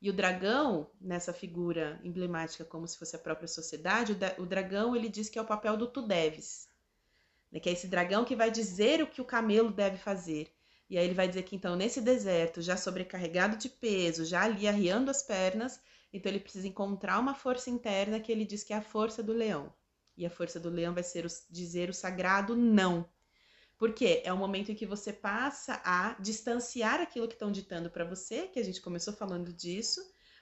E 0.00 0.10
o 0.10 0.12
dragão, 0.12 0.90
nessa 1.00 1.32
figura 1.32 1.98
emblemática 2.04 2.64
como 2.64 2.86
se 2.86 2.98
fosse 2.98 3.16
a 3.16 3.18
própria 3.18 3.48
sociedade, 3.48 4.16
o, 4.38 4.44
dragão 4.44 4.94
ele 4.94 5.08
diz 5.08 5.28
que 5.28 5.38
é 5.38 5.42
o 5.42 5.46
papel 5.46 5.76
do 5.76 5.86
tu 5.86 6.02
deves. 6.02 6.68
Né? 7.50 7.58
Que 7.60 7.70
é 7.70 7.72
esse 7.72 7.88
dragão 7.88 8.24
que 8.24 8.36
vai 8.36 8.50
dizer 8.50 9.02
o 9.02 9.06
que 9.06 9.20
o 9.20 9.24
camelo 9.24 9.70
deve 9.70 9.96
fazer. 9.96 10.52
E 10.88 10.98
aí 10.98 11.04
ele 11.04 11.14
vai 11.14 11.26
dizer 11.26 11.42
que 11.42 11.56
então 11.56 11.74
nesse 11.74 12.00
deserto, 12.00 12.60
já 12.60 12.76
sobrecarregado 12.76 13.56
de 13.56 13.68
peso, 13.68 14.24
já 14.24 14.42
ali 14.42 14.68
arriando 14.68 15.10
as 15.10 15.22
pernas, 15.22 15.80
então 16.12 16.30
ele 16.30 16.40
precisa 16.40 16.68
encontrar 16.68 17.18
uma 17.18 17.34
força 17.34 17.70
interna 17.70 18.20
que 18.20 18.30
ele 18.30 18.44
diz 18.44 18.62
que 18.62 18.72
é 18.72 18.76
a 18.76 18.82
força 18.82 19.22
do 19.22 19.32
leão. 19.32 19.72
E 20.16 20.24
a 20.24 20.30
força 20.30 20.60
do 20.60 20.70
leão 20.70 20.94
vai 20.94 21.02
ser 21.02 21.26
o, 21.26 21.28
dizer 21.50 21.90
o 21.90 21.94
sagrado 21.94 22.54
não. 22.54 23.08
Porque 23.78 24.22
é 24.24 24.32
o 24.32 24.36
momento 24.36 24.72
em 24.72 24.74
que 24.74 24.86
você 24.86 25.12
passa 25.12 25.80
a 25.84 26.16
distanciar 26.20 27.00
aquilo 27.00 27.28
que 27.28 27.34
estão 27.34 27.52
ditando 27.52 27.90
para 27.90 28.04
você, 28.04 28.48
que 28.48 28.58
a 28.58 28.64
gente 28.64 28.80
começou 28.80 29.12
falando 29.12 29.52
disso, 29.52 30.00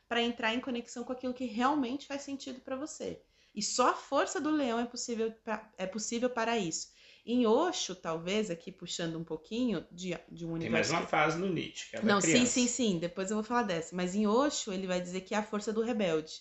para 0.09 0.23
entrar 0.23 0.55
em 0.55 0.61
conexão 0.61 1.03
com 1.03 1.12
aquilo 1.12 1.35
que 1.35 1.44
realmente 1.44 2.07
faz 2.07 2.23
sentido 2.23 2.61
para 2.61 2.77
você. 2.77 3.20
E 3.55 3.62
só 3.62 3.90
a 3.90 3.94
força 3.94 4.40
do 4.40 4.51
leão 4.51 4.79
é 4.79 4.85
possível, 4.85 5.33
pra, 5.44 5.70
é 5.79 5.87
possível 5.87 6.29
para 6.29 6.59
isso. 6.59 6.88
Em 7.27 7.47
Osho, 7.47 7.94
talvez, 7.94 8.51
aqui 8.51 8.70
puxando 8.70 9.16
um 9.16 9.25
pouquinho 9.25 9.87
de, 9.90 10.18
de 10.31 10.44
um 10.44 10.53
universo. 10.53 10.61
Tem 10.61 10.70
mais 10.70 10.90
uma 10.90 11.07
fase 11.07 11.38
no 11.38 11.49
Nietzsche, 11.49 11.90
que 11.90 11.97
é 11.97 12.03
Não, 12.03 12.20
sim, 12.20 12.44
sim, 12.44 12.66
sim. 12.66 12.99
Depois 12.99 13.31
eu 13.31 13.37
vou 13.37 13.44
falar 13.44 13.62
dessa. 13.62 13.97
Mas 13.97 14.14
em 14.14 14.27
Osho, 14.27 14.73
ele 14.73 14.87
vai 14.87 15.01
dizer 15.01 15.23
que 15.23 15.35
é 15.35 15.38
a 15.38 15.42
força 15.42 15.73
do 15.73 15.81
rebelde. 15.81 16.33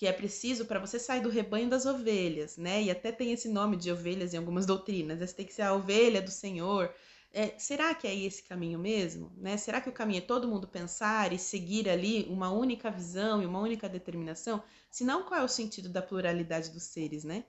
Que 0.00 0.06
é 0.06 0.12
preciso 0.14 0.64
para 0.64 0.80
você 0.80 0.98
sair 0.98 1.20
do 1.20 1.28
rebanho 1.28 1.68
das 1.68 1.84
ovelhas, 1.84 2.56
né? 2.56 2.82
E 2.82 2.90
até 2.90 3.12
tem 3.12 3.32
esse 3.32 3.50
nome 3.50 3.76
de 3.76 3.92
ovelhas 3.92 4.32
em 4.32 4.38
algumas 4.38 4.64
doutrinas. 4.64 5.18
Você 5.18 5.34
tem 5.34 5.44
que 5.44 5.52
ser 5.52 5.60
a 5.60 5.74
ovelha 5.74 6.22
do 6.22 6.30
Senhor. 6.30 6.90
É, 7.30 7.58
será 7.58 7.94
que 7.94 8.06
é 8.06 8.14
esse 8.14 8.42
caminho 8.42 8.78
mesmo? 8.78 9.30
Né? 9.36 9.58
Será 9.58 9.78
que 9.78 9.90
o 9.90 9.92
caminho 9.92 10.16
é 10.16 10.22
todo 10.22 10.48
mundo 10.48 10.66
pensar 10.66 11.34
e 11.34 11.38
seguir 11.38 11.86
ali 11.86 12.24
uma 12.30 12.50
única 12.50 12.90
visão 12.90 13.42
e 13.42 13.44
uma 13.44 13.60
única 13.60 13.90
determinação? 13.90 14.62
Se 14.90 15.04
não, 15.04 15.24
qual 15.24 15.38
é 15.38 15.44
o 15.44 15.48
sentido 15.48 15.90
da 15.90 16.00
pluralidade 16.00 16.70
dos 16.70 16.84
seres, 16.84 17.22
né? 17.22 17.44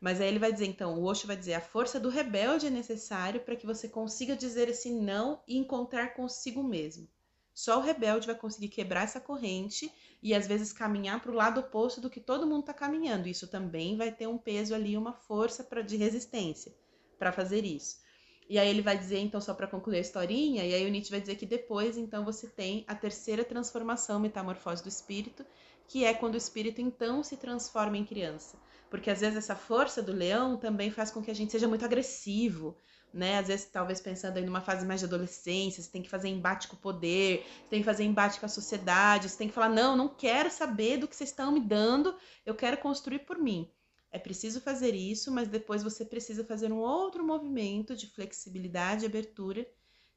Mas 0.00 0.20
aí 0.20 0.26
ele 0.26 0.40
vai 0.40 0.52
dizer, 0.52 0.66
então, 0.66 0.98
o 0.98 1.04
Osho 1.04 1.28
vai 1.28 1.36
dizer, 1.36 1.54
a 1.54 1.60
força 1.60 2.00
do 2.00 2.08
rebelde 2.08 2.66
é 2.66 2.70
necessário 2.70 3.40
para 3.42 3.54
que 3.54 3.66
você 3.66 3.88
consiga 3.88 4.34
dizer 4.34 4.68
esse 4.68 4.90
não 4.90 5.40
e 5.46 5.56
encontrar 5.56 6.08
consigo 6.14 6.60
mesmo. 6.60 7.08
Só 7.54 7.78
o 7.78 7.82
rebelde 7.82 8.26
vai 8.26 8.34
conseguir 8.34 8.68
quebrar 8.68 9.04
essa 9.04 9.20
corrente 9.20 9.90
e 10.22 10.34
às 10.34 10.46
vezes 10.46 10.72
caminhar 10.72 11.20
para 11.20 11.30
o 11.30 11.34
lado 11.34 11.60
oposto 11.60 12.00
do 12.00 12.10
que 12.10 12.20
todo 12.20 12.46
mundo 12.46 12.60
está 12.60 12.74
caminhando. 12.74 13.28
Isso 13.28 13.46
também 13.46 13.96
vai 13.96 14.10
ter 14.10 14.26
um 14.26 14.36
peso 14.36 14.74
ali, 14.74 14.96
uma 14.96 15.12
força 15.12 15.62
pra, 15.62 15.80
de 15.80 15.96
resistência 15.96 16.74
para 17.18 17.30
fazer 17.32 17.64
isso. 17.64 18.02
E 18.48 18.58
aí 18.58 18.68
ele 18.68 18.82
vai 18.82 18.98
dizer, 18.98 19.20
então, 19.20 19.40
só 19.40 19.54
para 19.54 19.68
concluir 19.68 19.98
a 19.98 20.00
historinha, 20.00 20.66
e 20.66 20.74
aí 20.74 20.84
o 20.84 20.90
Nietzsche 20.90 21.10
vai 21.10 21.20
dizer 21.20 21.36
que 21.36 21.46
depois, 21.46 21.96
então, 21.96 22.24
você 22.24 22.46
tem 22.46 22.84
a 22.86 22.94
terceira 22.94 23.42
transformação, 23.42 24.20
metamorfose 24.20 24.82
do 24.82 24.88
espírito, 24.88 25.46
que 25.88 26.04
é 26.04 26.12
quando 26.12 26.34
o 26.34 26.38
espírito, 26.38 26.80
então, 26.80 27.22
se 27.22 27.38
transforma 27.38 27.96
em 27.96 28.04
criança 28.04 28.58
porque 28.94 29.10
às 29.10 29.20
vezes 29.20 29.36
essa 29.36 29.56
força 29.56 30.00
do 30.00 30.12
leão 30.12 30.56
também 30.56 30.88
faz 30.88 31.10
com 31.10 31.20
que 31.20 31.28
a 31.28 31.34
gente 31.34 31.50
seja 31.50 31.66
muito 31.66 31.84
agressivo, 31.84 32.76
né? 33.14 33.38
Às 33.38 33.46
vezes, 33.48 33.66
talvez 33.66 34.00
pensando 34.00 34.36
aí 34.36 34.44
numa 34.44 34.60
fase 34.60 34.84
mais 34.84 35.00
de 35.00 35.06
adolescência, 35.06 35.82
você 35.82 35.90
tem 35.90 36.02
que 36.02 36.10
fazer 36.10 36.28
embate 36.28 36.66
com 36.66 36.74
o 36.74 36.78
poder, 36.78 37.46
você 37.46 37.68
tem 37.70 37.80
que 37.80 37.84
fazer 37.84 38.04
embate 38.04 38.40
com 38.40 38.46
a 38.46 38.48
sociedade, 38.48 39.28
você 39.28 39.38
tem 39.38 39.48
que 39.48 39.54
falar: 39.54 39.68
não, 39.68 39.96
não 39.96 40.08
quero 40.08 40.50
saber 40.50 40.98
do 40.98 41.06
que 41.06 41.14
vocês 41.14 41.30
estão 41.30 41.52
me 41.52 41.60
dando, 41.60 42.14
eu 42.44 42.54
quero 42.54 42.76
construir 42.78 43.20
por 43.20 43.38
mim. 43.38 43.70
É 44.10 44.18
preciso 44.18 44.60
fazer 44.60 44.94
isso, 44.94 45.30
mas 45.32 45.48
depois 45.48 45.82
você 45.82 46.04
precisa 46.04 46.44
fazer 46.44 46.72
um 46.72 46.78
outro 46.78 47.24
movimento 47.24 47.96
de 47.96 48.06
flexibilidade 48.06 49.04
e 49.04 49.06
abertura, 49.06 49.66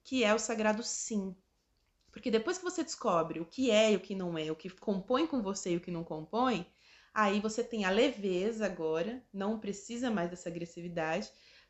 que 0.04 0.24
é 0.24 0.34
o 0.34 0.40
sagrado 0.40 0.84
sim. 0.84 1.36
Porque 2.12 2.32
depois 2.32 2.58
que 2.58 2.64
você 2.64 2.84
descobre 2.84 3.40
o 3.40 3.46
que 3.46 3.70
é 3.72 3.94
e 3.94 3.96
o 3.96 4.00
que 4.00 4.16
não 4.16 4.38
é, 4.38 4.52
o 4.52 4.56
que 4.56 4.70
compõe 4.70 5.28
com 5.28 5.42
você 5.42 5.74
e 5.74 5.78
o 5.78 5.82
que 5.82 5.92
não 5.92 6.04
compõe, 6.04 6.68
Aí 7.18 7.40
você 7.40 7.64
tem 7.64 7.84
a 7.84 7.90
leveza 7.90 8.64
agora, 8.68 9.24
não 9.34 9.60
precisa 9.60 10.12
mais 10.12 10.30
dessa 10.30 10.50
agressividade 10.50 11.28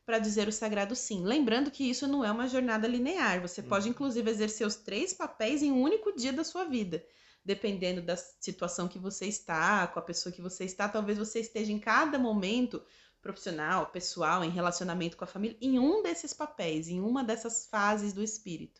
para 0.07 0.19
dizer 0.19 0.47
o 0.47 0.53
sagrado 0.53 0.95
sim. 0.95 1.25
Lembrando 1.25 1.69
que 1.69 1.83
isso 1.83 2.07
não 2.07 2.23
é 2.23 2.31
uma 2.31 2.47
jornada 2.47 2.87
linear. 2.87 3.41
Você 3.41 3.59
uhum. 3.59 3.67
pode, 3.67 3.89
inclusive, 3.89 4.31
exercer 4.31 4.65
os 4.65 4.77
três 4.77 5.11
papéis 5.13 5.61
em 5.61 5.69
um 5.69 5.81
único 5.81 6.15
dia 6.15 6.31
da 6.31 6.45
sua 6.45 6.63
vida. 6.63 7.05
Dependendo 7.43 8.01
da 8.01 8.15
situação 8.15 8.87
que 8.87 8.97
você 8.97 9.25
está, 9.25 9.85
com 9.85 9.99
a 9.99 10.01
pessoa 10.01 10.31
que 10.31 10.41
você 10.41 10.63
está, 10.63 10.87
talvez 10.87 11.17
você 11.17 11.41
esteja 11.41 11.73
em 11.73 11.77
cada 11.77 12.17
momento 12.17 12.81
profissional, 13.21 13.87
pessoal, 13.87 14.45
em 14.45 14.49
relacionamento 14.49 15.17
com 15.17 15.25
a 15.25 15.27
família, 15.27 15.57
em 15.59 15.77
um 15.77 16.01
desses 16.01 16.33
papéis, 16.33 16.87
em 16.87 17.01
uma 17.01 17.21
dessas 17.21 17.65
fases 17.65 18.13
do 18.13 18.23
espírito. 18.23 18.79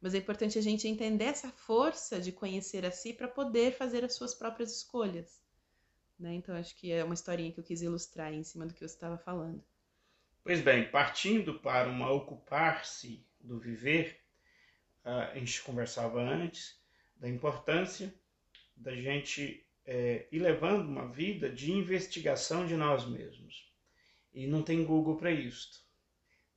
Mas 0.00 0.14
é 0.14 0.18
importante 0.18 0.58
a 0.58 0.62
gente 0.62 0.88
entender 0.88 1.26
essa 1.26 1.48
força 1.48 2.18
de 2.18 2.32
conhecer 2.32 2.84
a 2.84 2.90
si 2.90 3.12
para 3.12 3.28
poder 3.28 3.76
fazer 3.76 4.04
as 4.04 4.14
suas 4.14 4.34
próprias 4.34 4.76
escolhas. 4.76 5.40
Né? 6.18 6.34
Então, 6.34 6.56
acho 6.56 6.74
que 6.74 6.90
é 6.90 7.04
uma 7.04 7.14
historinha 7.14 7.52
que 7.52 7.60
eu 7.60 7.64
quis 7.64 7.82
ilustrar 7.82 8.32
em 8.32 8.42
cima 8.42 8.66
do 8.66 8.74
que 8.74 8.80
você 8.80 8.94
estava 8.96 9.16
falando. 9.16 9.62
Pois 10.46 10.60
bem, 10.60 10.88
partindo 10.88 11.58
para 11.58 11.88
uma 11.88 12.08
ocupar-se 12.08 13.26
do 13.40 13.58
viver, 13.58 14.20
a 15.02 15.36
gente 15.36 15.60
conversava 15.60 16.20
antes 16.20 16.80
da 17.16 17.28
importância 17.28 18.14
da 18.76 18.94
gente 18.94 19.66
é, 19.84 20.28
ir 20.30 20.38
levando 20.38 20.88
uma 20.88 21.08
vida 21.08 21.50
de 21.50 21.72
investigação 21.72 22.64
de 22.64 22.76
nós 22.76 23.04
mesmos. 23.04 23.74
E 24.32 24.46
não 24.46 24.62
tem 24.62 24.84
Google 24.84 25.16
para 25.16 25.32
isso. 25.32 25.84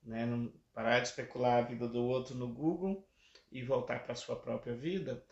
Né? 0.04 0.24
Não 0.24 0.54
parar 0.72 1.00
de 1.00 1.08
especular 1.08 1.58
a 1.58 1.68
vida 1.68 1.88
do 1.88 2.04
outro 2.04 2.36
no 2.36 2.48
Google 2.48 3.10
e 3.52 3.64
voltar 3.64 4.04
para 4.04 4.14
a 4.14 4.16
sua 4.16 4.36
própria 4.36 4.76
vida 4.76 5.26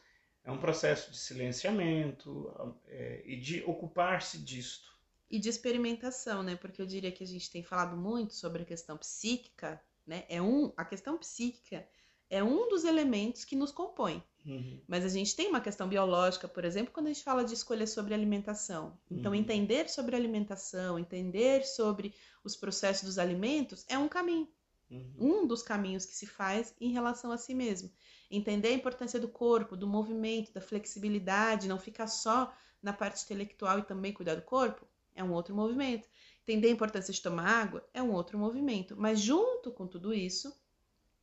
é 0.43 0.51
um 0.51 0.57
processo 0.57 1.11
de 1.11 1.17
silenciamento 1.19 2.51
é, 2.87 3.21
e 3.23 3.39
de 3.39 3.61
ocupar-se 3.65 4.39
disto. 4.39 4.96
E 5.29 5.39
de 5.39 5.49
experimentação, 5.49 6.41
né? 6.41 6.55
Porque 6.55 6.81
eu 6.81 6.85
diria 6.85 7.11
que 7.11 7.23
a 7.23 7.27
gente 7.27 7.49
tem 7.51 7.63
falado 7.63 7.97
muito 7.97 8.33
sobre 8.33 8.63
a 8.63 8.65
questão 8.65 8.97
psíquica, 8.97 9.81
né? 10.05 10.23
É 10.29 10.41
um, 10.41 10.71
a 10.77 10.85
questão 10.85 11.17
psíquica 11.17 11.87
é 12.29 12.43
um 12.43 12.67
dos 12.69 12.83
elementos 12.83 13.45
que 13.45 13.55
nos 13.55 13.71
compõe. 13.71 14.23
Uhum. 14.45 14.81
Mas 14.87 15.03
a 15.03 15.09
gente 15.09 15.35
tem 15.35 15.47
uma 15.47 15.61
questão 15.61 15.87
biológica, 15.87 16.47
por 16.47 16.63
exemplo, 16.63 16.93
quando 16.93 17.07
a 17.07 17.13
gente 17.13 17.23
fala 17.23 17.43
de 17.43 17.53
escolha 17.53 17.85
sobre 17.85 18.13
alimentação. 18.13 18.97
Então, 19.09 19.31
uhum. 19.31 19.37
entender 19.37 19.89
sobre 19.89 20.15
alimentação, 20.15 20.97
entender 20.97 21.65
sobre 21.65 22.13
os 22.43 22.55
processos 22.55 23.03
dos 23.03 23.19
alimentos 23.19 23.85
é 23.89 23.97
um 23.97 24.07
caminho. 24.07 24.47
Uhum. 24.89 25.13
Um 25.19 25.47
dos 25.47 25.61
caminhos 25.61 26.05
que 26.05 26.15
se 26.15 26.25
faz 26.25 26.73
em 26.79 26.91
relação 26.91 27.31
a 27.31 27.37
si 27.37 27.53
mesmo. 27.53 27.91
Entender 28.31 28.69
a 28.69 28.73
importância 28.73 29.19
do 29.19 29.27
corpo, 29.27 29.75
do 29.75 29.87
movimento, 29.87 30.53
da 30.53 30.61
flexibilidade, 30.61 31.67
não 31.67 31.79
ficar 31.79 32.07
só 32.07 32.53
na 32.81 32.93
parte 32.93 33.23
intelectual 33.23 33.79
e 33.79 33.83
também 33.83 34.13
cuidar 34.13 34.35
do 34.35 34.41
corpo, 34.41 34.87
é 35.17 35.23
um 35.23 35.33
outro 35.33 35.53
movimento. 35.53 36.07
Entender 36.43 36.69
a 36.69 36.71
importância 36.71 37.13
de 37.13 37.21
tomar 37.21 37.45
água 37.45 37.85
é 37.93 38.01
um 38.01 38.13
outro 38.13 38.37
movimento. 38.37 38.95
Mas 38.95 39.19
junto 39.19 39.71
com 39.71 39.85
tudo 39.85 40.13
isso, 40.13 40.55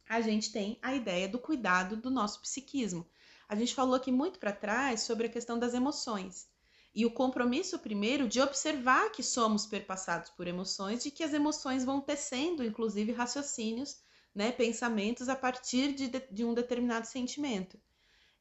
a 0.07 0.21
gente 0.21 0.53
tem 0.53 0.79
a 0.83 0.95
ideia 0.95 1.27
do 1.27 1.39
cuidado 1.39 1.97
do 1.97 2.11
nosso 2.11 2.43
psiquismo. 2.43 3.09
A 3.49 3.57
gente 3.57 3.75
falou 3.75 3.95
aqui 3.95 4.13
muito 4.13 4.39
para 4.39 4.53
trás 4.53 5.03
sobre 5.03 5.27
a 5.27 5.31
questão 5.31 5.59
das 5.59 5.73
emoções. 5.73 6.47
E 6.95 7.07
o 7.07 7.11
compromisso 7.11 7.79
primeiro 7.79 8.29
de 8.29 8.41
observar 8.41 9.11
que 9.11 9.23
somos 9.23 9.65
perpassados 9.65 10.31
por 10.31 10.47
emoções, 10.47 11.03
de 11.03 11.11
que 11.11 11.25
as 11.25 11.33
emoções 11.33 11.85
vão 11.85 12.01
tecendo, 12.01 12.63
inclusive, 12.63 13.13
raciocínios 13.13 14.03
né, 14.35 14.51
pensamentos 14.51 15.29
a 15.29 15.37
partir 15.37 15.93
de, 15.93 16.09
de 16.09 16.45
um 16.45 16.53
determinado 16.53 17.07
sentimento. 17.07 17.79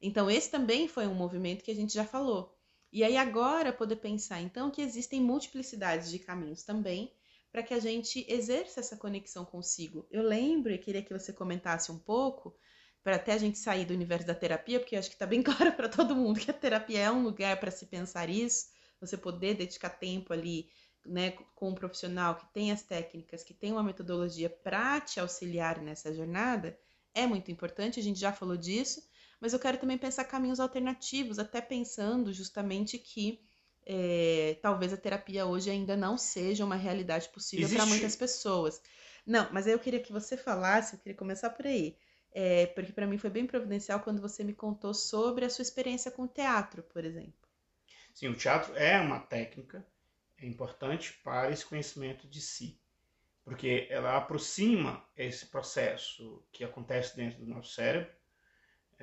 Então, 0.02 0.30
esse 0.30 0.50
também 0.50 0.88
foi 0.88 1.06
um 1.06 1.14
movimento 1.14 1.62
que 1.62 1.70
a 1.70 1.74
gente 1.74 1.94
já 1.94 2.04
falou. 2.04 2.53
E 2.94 3.02
aí 3.02 3.16
agora 3.16 3.72
poder 3.72 3.96
pensar 3.96 4.40
então 4.40 4.70
que 4.70 4.80
existem 4.80 5.20
multiplicidades 5.20 6.08
de 6.08 6.20
caminhos 6.20 6.62
também 6.62 7.12
para 7.50 7.60
que 7.60 7.74
a 7.74 7.80
gente 7.80 8.24
exerça 8.28 8.78
essa 8.78 8.96
conexão 8.96 9.44
consigo. 9.44 10.06
Eu 10.12 10.22
lembro 10.22 10.72
e 10.72 10.78
queria 10.78 11.02
que 11.02 11.12
você 11.12 11.32
comentasse 11.32 11.90
um 11.90 11.98
pouco 11.98 12.56
para 13.02 13.16
até 13.16 13.32
a 13.32 13.38
gente 13.38 13.58
sair 13.58 13.84
do 13.84 13.92
universo 13.92 14.28
da 14.28 14.34
terapia, 14.34 14.78
porque 14.78 14.94
eu 14.94 15.00
acho 15.00 15.08
que 15.08 15.16
está 15.16 15.26
bem 15.26 15.42
claro 15.42 15.72
para 15.72 15.88
todo 15.88 16.14
mundo 16.14 16.38
que 16.38 16.52
a 16.52 16.54
terapia 16.54 17.00
é 17.00 17.10
um 17.10 17.24
lugar 17.24 17.58
para 17.58 17.72
se 17.72 17.84
pensar 17.86 18.30
isso, 18.30 18.68
você 19.00 19.16
poder 19.16 19.56
dedicar 19.56 19.90
tempo 19.90 20.32
ali, 20.32 20.70
né, 21.04 21.32
com 21.56 21.70
um 21.70 21.74
profissional 21.74 22.36
que 22.36 22.46
tem 22.54 22.70
as 22.70 22.84
técnicas, 22.84 23.42
que 23.42 23.52
tem 23.52 23.72
uma 23.72 23.82
metodologia 23.82 24.48
para 24.48 25.00
te 25.00 25.18
auxiliar 25.18 25.82
nessa 25.82 26.14
jornada, 26.14 26.78
é 27.12 27.26
muito 27.26 27.50
importante, 27.50 27.98
a 27.98 28.02
gente 28.04 28.20
já 28.20 28.32
falou 28.32 28.56
disso, 28.56 29.02
mas 29.44 29.52
eu 29.52 29.58
quero 29.58 29.76
também 29.76 29.98
pensar 29.98 30.24
caminhos 30.24 30.58
alternativos, 30.58 31.38
até 31.38 31.60
pensando 31.60 32.32
justamente 32.32 32.96
que 32.96 33.42
é, 33.84 34.56
talvez 34.62 34.90
a 34.90 34.96
terapia 34.96 35.44
hoje 35.44 35.68
ainda 35.68 35.94
não 35.94 36.16
seja 36.16 36.64
uma 36.64 36.76
realidade 36.76 37.28
possível 37.28 37.68
para 37.68 37.84
muitas 37.84 38.16
pessoas. 38.16 38.80
Não, 39.26 39.46
mas 39.52 39.66
eu 39.66 39.78
queria 39.78 40.00
que 40.00 40.10
você 40.10 40.34
falasse, 40.34 40.94
eu 40.94 40.98
queria 40.98 41.14
começar 41.14 41.50
por 41.50 41.66
aí. 41.66 41.94
É, 42.32 42.68
porque 42.68 42.90
para 42.90 43.06
mim 43.06 43.18
foi 43.18 43.28
bem 43.28 43.46
providencial 43.46 44.00
quando 44.00 44.18
você 44.18 44.42
me 44.42 44.54
contou 44.54 44.94
sobre 44.94 45.44
a 45.44 45.50
sua 45.50 45.60
experiência 45.60 46.10
com 46.10 46.22
o 46.22 46.28
teatro, 46.28 46.82
por 46.82 47.04
exemplo. 47.04 47.46
Sim, 48.14 48.28
o 48.28 48.34
teatro 48.34 48.74
é 48.74 48.98
uma 48.98 49.20
técnica 49.20 49.86
é 50.38 50.46
importante 50.46 51.20
para 51.22 51.50
esse 51.50 51.66
conhecimento 51.66 52.26
de 52.26 52.40
si, 52.40 52.80
porque 53.44 53.88
ela 53.90 54.16
aproxima 54.16 55.06
esse 55.14 55.44
processo 55.44 56.42
que 56.50 56.64
acontece 56.64 57.14
dentro 57.14 57.40
do 57.40 57.46
nosso 57.46 57.74
cérebro, 57.74 58.10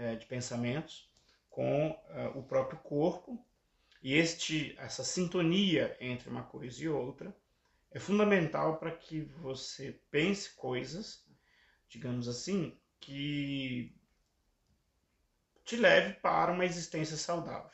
é, 0.02 0.16
de 0.16 0.26
pensamentos, 0.26 1.10
com 1.50 1.96
é, 2.10 2.28
o 2.34 2.42
próprio 2.42 2.80
corpo, 2.80 3.46
e 4.02 4.16
este, 4.16 4.76
essa 4.80 5.04
sintonia 5.04 5.96
entre 6.00 6.28
uma 6.28 6.44
coisa 6.44 6.84
e 6.84 6.90
outra 6.90 7.36
é 7.92 8.00
fundamental 8.00 8.78
para 8.78 8.92
que 8.92 9.22
você 9.22 10.00
pense 10.10 10.56
coisas, 10.56 11.24
digamos 11.88 12.28
assim, 12.28 12.76
que 13.00 13.96
te 15.64 15.76
leve 15.76 16.16
para 16.16 16.52
uma 16.52 16.66
existência 16.66 17.16
saudável. 17.16 17.70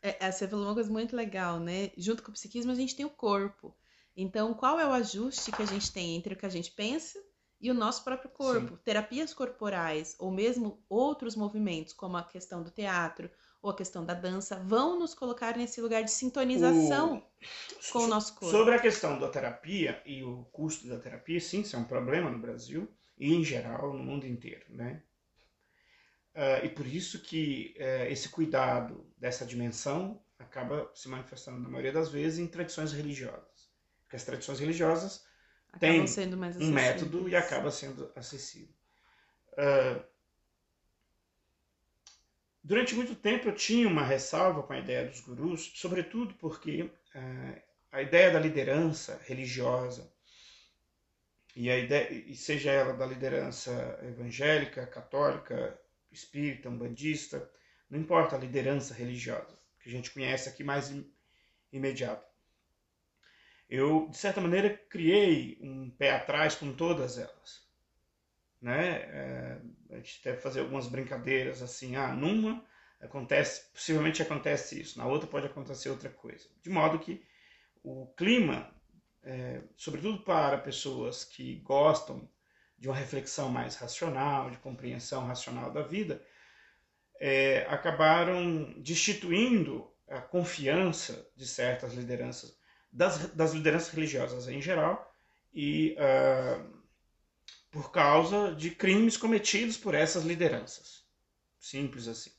É, 0.00 0.26
é, 0.26 0.32
você 0.32 0.48
falou 0.48 0.66
uma 0.66 0.74
coisa 0.74 0.90
muito 0.90 1.14
legal, 1.14 1.60
né? 1.60 1.90
Junto 1.98 2.22
com 2.22 2.30
o 2.30 2.34
psiquismo, 2.34 2.72
a 2.72 2.74
gente 2.74 2.96
tem 2.96 3.04
o 3.04 3.10
corpo. 3.10 3.76
Então, 4.16 4.54
qual 4.54 4.80
é 4.80 4.86
o 4.86 4.92
ajuste 4.92 5.52
que 5.52 5.62
a 5.62 5.66
gente 5.66 5.92
tem 5.92 6.16
entre 6.16 6.32
o 6.32 6.36
que 6.36 6.46
a 6.46 6.50
gente 6.50 6.70
pensa 6.70 7.22
e 7.60 7.70
o 7.70 7.74
nosso 7.74 8.04
próprio 8.04 8.30
corpo? 8.30 8.74
Sim. 8.74 8.80
Terapias 8.84 9.32
corporais 9.32 10.14
ou 10.18 10.30
mesmo 10.30 10.82
outros 10.88 11.34
movimentos, 11.34 11.92
como 11.92 12.16
a 12.16 12.22
questão 12.22 12.62
do 12.62 12.70
teatro 12.70 13.30
ou 13.62 13.70
a 13.70 13.76
questão 13.76 14.04
da 14.04 14.14
dança, 14.14 14.56
vão 14.56 14.98
nos 14.98 15.14
colocar 15.14 15.56
nesse 15.56 15.80
lugar 15.80 16.02
de 16.02 16.10
sintonização 16.10 17.16
o... 17.16 17.92
com 17.92 18.00
o 18.00 18.06
nosso 18.06 18.34
corpo. 18.34 18.50
Sobre 18.50 18.74
a 18.74 18.78
questão 18.78 19.18
da 19.18 19.28
terapia 19.28 20.00
e 20.04 20.22
o 20.22 20.44
custo 20.52 20.86
da 20.86 20.98
terapia, 20.98 21.40
sim, 21.40 21.62
isso 21.62 21.74
é 21.74 21.78
um 21.78 21.84
problema 21.84 22.30
no 22.30 22.38
Brasil 22.38 22.88
e 23.18 23.34
em 23.34 23.42
geral 23.42 23.92
no 23.92 24.02
mundo 24.02 24.26
inteiro, 24.26 24.64
né? 24.68 25.02
Uh, 26.34 26.66
e 26.66 26.68
por 26.68 26.86
isso 26.86 27.22
que 27.22 27.74
uh, 27.78 28.12
esse 28.12 28.28
cuidado 28.28 29.10
dessa 29.16 29.46
dimensão 29.46 30.22
acaba 30.38 30.90
se 30.94 31.08
manifestando 31.08 31.58
na 31.58 31.68
maioria 31.68 31.92
das 31.92 32.10
vezes 32.10 32.38
em 32.38 32.46
tradições 32.46 32.92
religiosas, 32.92 33.70
porque 34.02 34.16
as 34.16 34.24
tradições 34.24 34.60
religiosas 34.60 35.24
têm 35.78 36.00
um 36.60 36.70
método 36.70 37.28
e 37.28 37.36
acaba 37.36 37.70
sendo 37.70 38.10
acessível. 38.14 38.74
Uh, 39.52 40.02
durante 42.62 42.94
muito 42.94 43.14
tempo 43.14 43.48
eu 43.48 43.54
tinha 43.54 43.88
uma 43.88 44.04
ressalva 44.04 44.62
com 44.62 44.72
a 44.72 44.78
ideia 44.78 45.08
dos 45.08 45.20
gurus, 45.20 45.72
sobretudo 45.74 46.34
porque 46.34 46.90
a 47.90 48.02
ideia 48.02 48.30
da 48.30 48.38
liderança 48.38 49.18
religiosa 49.24 50.12
e 51.54 51.70
a 51.70 51.78
ideia, 51.78 52.12
e 52.12 52.36
seja 52.36 52.70
ela 52.70 52.92
da 52.92 53.06
liderança 53.06 53.98
evangélica, 54.02 54.86
católica, 54.86 55.80
espírita, 56.12 56.68
umbandista, 56.68 57.50
não 57.88 57.98
importa 57.98 58.36
a 58.36 58.38
liderança 58.38 58.92
religiosa, 58.92 59.58
que 59.80 59.88
a 59.88 59.92
gente 59.92 60.10
conhece 60.10 60.48
aqui 60.48 60.62
mais 60.62 60.92
imediato. 61.72 62.35
Eu, 63.68 64.08
de 64.08 64.16
certa 64.16 64.40
maneira, 64.40 64.70
criei 64.88 65.58
um 65.60 65.90
pé 65.90 66.12
atrás 66.12 66.54
com 66.54 66.72
todas 66.72 67.18
elas. 67.18 67.66
Né? 68.60 68.96
É, 68.96 69.60
a 69.90 69.96
gente 69.96 70.22
deve 70.22 70.40
fazer 70.40 70.60
algumas 70.60 70.86
brincadeiras 70.86 71.62
assim, 71.62 71.96
ah, 71.96 72.14
numa 72.14 72.64
acontece, 73.00 73.70
possivelmente 73.72 74.22
acontece 74.22 74.80
isso, 74.80 74.98
na 74.98 75.06
outra 75.06 75.28
pode 75.28 75.46
acontecer 75.46 75.90
outra 75.90 76.08
coisa. 76.08 76.48
De 76.62 76.70
modo 76.70 76.98
que 76.98 77.22
o 77.82 78.06
clima 78.16 78.74
é, 79.26 79.60
sobretudo 79.76 80.20
para 80.20 80.56
pessoas 80.56 81.24
que 81.24 81.56
gostam 81.56 82.28
de 82.78 82.88
uma 82.88 82.96
reflexão 82.96 83.48
mais 83.48 83.74
racional, 83.74 84.50
de 84.50 84.58
compreensão 84.58 85.26
racional 85.26 85.72
da 85.72 85.82
vida, 85.82 86.24
é, 87.18 87.66
acabaram 87.68 88.80
destituindo 88.80 89.90
a 90.08 90.20
confiança 90.20 91.28
de 91.34 91.44
certas 91.44 91.94
lideranças, 91.94 92.56
das, 92.96 93.28
das 93.34 93.52
lideranças 93.52 93.90
religiosas 93.90 94.48
em 94.48 94.60
geral, 94.60 95.14
e 95.52 95.96
uh, 95.98 96.76
por 97.70 97.92
causa 97.92 98.54
de 98.54 98.70
crimes 98.70 99.16
cometidos 99.16 99.76
por 99.76 99.94
essas 99.94 100.24
lideranças. 100.24 101.04
Simples 101.58 102.08
assim. 102.08 102.30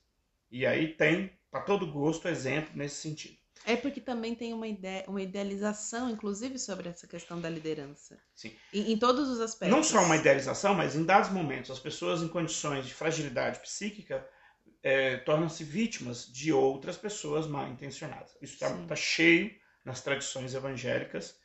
E 0.51 0.65
aí 0.65 0.93
tem, 0.93 1.31
para 1.51 1.61
todo 1.61 1.91
gosto, 1.91 2.27
exemplo 2.27 2.71
nesse 2.75 2.95
sentido. 2.95 3.37
É 3.65 3.75
porque 3.75 3.99
também 3.99 4.33
tem 4.33 4.53
uma, 4.53 4.67
ideia, 4.67 5.03
uma 5.07 5.21
idealização, 5.21 6.09
inclusive, 6.09 6.57
sobre 6.57 6.89
essa 6.89 7.05
questão 7.05 7.39
da 7.39 7.49
liderança. 7.49 8.17
Sim. 8.33 8.53
Em, 8.73 8.93
em, 8.93 8.97
todos 8.97 9.27
os 9.29 9.41
aspectos. 9.41 9.75
Não 9.75 9.83
só 9.83 10.03
uma 10.03 10.15
idealização, 10.15 10.73
mas 10.73 10.95
em 10.95 11.03
dados 11.03 11.29
momentos, 11.31 11.69
as 11.69 11.79
pessoas 11.79 12.21
em 12.21 12.27
condições 12.27 12.85
de 12.85 12.93
fragilidade 12.93 13.59
psíquica 13.59 14.27
é, 14.81 15.17
tornam-se 15.17 15.63
vítimas 15.63 16.31
de 16.31 16.53
outras 16.53 16.97
pessoas 16.97 17.45
mal 17.45 17.67
intencionadas. 17.67 18.37
Isso 18.41 18.53
está 18.53 18.71
tá 18.85 18.95
cheio 18.95 19.53
nas 19.87 20.01
tradições 20.01 20.53
evangélicas. 20.53 21.39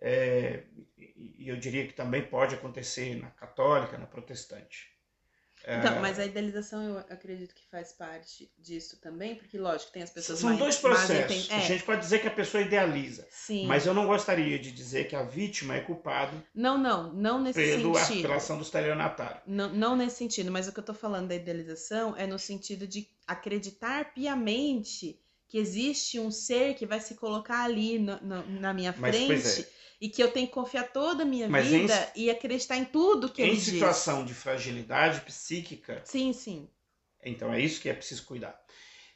É, 0.00 0.64
e 0.96 1.48
eu 1.48 1.56
diria 1.56 1.86
que 1.86 1.92
também 1.92 2.22
pode 2.22 2.56
acontecer 2.56 3.14
na 3.20 3.30
católica, 3.30 3.96
na 3.96 4.06
protestante. 4.06 4.90
Então, 5.64 5.94
é. 5.94 6.00
mas 6.00 6.18
a 6.18 6.24
idealização 6.24 6.82
eu 6.82 6.98
acredito 6.98 7.54
que 7.54 7.64
faz 7.70 7.92
parte 7.92 8.50
disso 8.58 9.00
também, 9.00 9.36
porque 9.36 9.56
lógico, 9.56 9.92
tem 9.92 10.02
as 10.02 10.10
pessoas 10.10 10.40
São 10.40 10.48
mais, 10.48 10.58
dois 10.58 10.76
processos. 10.76 11.48
É. 11.50 11.54
A 11.54 11.60
gente 11.60 11.84
pode 11.84 12.00
dizer 12.00 12.20
que 12.20 12.26
a 12.26 12.32
pessoa 12.32 12.64
idealiza. 12.64 13.24
Sim. 13.30 13.66
Mas 13.66 13.86
eu 13.86 13.94
não 13.94 14.06
gostaria 14.06 14.58
de 14.58 14.72
dizer 14.72 15.06
que 15.06 15.14
a 15.14 15.22
vítima 15.22 15.76
é 15.76 15.80
culpada. 15.80 16.32
Não, 16.52 16.76
não, 16.76 17.12
não 17.12 17.40
nesse 17.40 17.60
pelo, 17.60 17.94
sentido. 17.94 18.22
Pela 18.22 18.36
ação 18.36 18.56
do 18.56 18.64
estelionatário. 18.64 19.40
Não, 19.46 19.68
não 19.68 19.94
nesse 19.94 20.16
sentido, 20.16 20.50
mas 20.50 20.66
o 20.66 20.72
que 20.72 20.80
eu 20.80 20.82
estou 20.82 20.96
falando 20.96 21.28
da 21.28 21.36
idealização 21.36 22.16
é 22.16 22.26
no 22.26 22.40
sentido 22.40 22.84
de 22.84 23.08
acreditar 23.24 24.12
piamente 24.12 25.20
que 25.52 25.58
existe 25.58 26.18
um 26.18 26.30
ser 26.30 26.72
que 26.72 26.86
vai 26.86 26.98
se 26.98 27.14
colocar 27.14 27.64
ali 27.64 27.98
no, 27.98 28.18
no, 28.22 28.42
na 28.58 28.72
minha 28.72 28.90
frente. 28.90 29.28
Mas, 29.28 29.58
é 29.58 29.68
e 30.00 30.08
que 30.08 30.22
eu 30.22 30.32
tenho 30.32 30.46
que 30.46 30.52
confiar 30.54 30.90
toda 30.90 31.24
a 31.24 31.26
minha 31.26 31.46
Mas 31.46 31.66
vida 31.66 32.10
em, 32.16 32.22
e 32.22 32.30
acreditar 32.30 32.78
em 32.78 32.86
tudo 32.86 33.28
que 33.28 33.42
ele 33.42 33.54
diz. 33.54 33.68
Em 33.68 33.72
situação 33.72 34.24
de 34.24 34.32
fragilidade 34.32 35.20
psíquica. 35.20 36.00
Sim, 36.06 36.32
sim. 36.32 36.70
Então 37.22 37.52
é 37.52 37.60
isso 37.60 37.82
que 37.82 37.90
é 37.90 37.92
preciso 37.92 38.24
cuidar. 38.24 38.58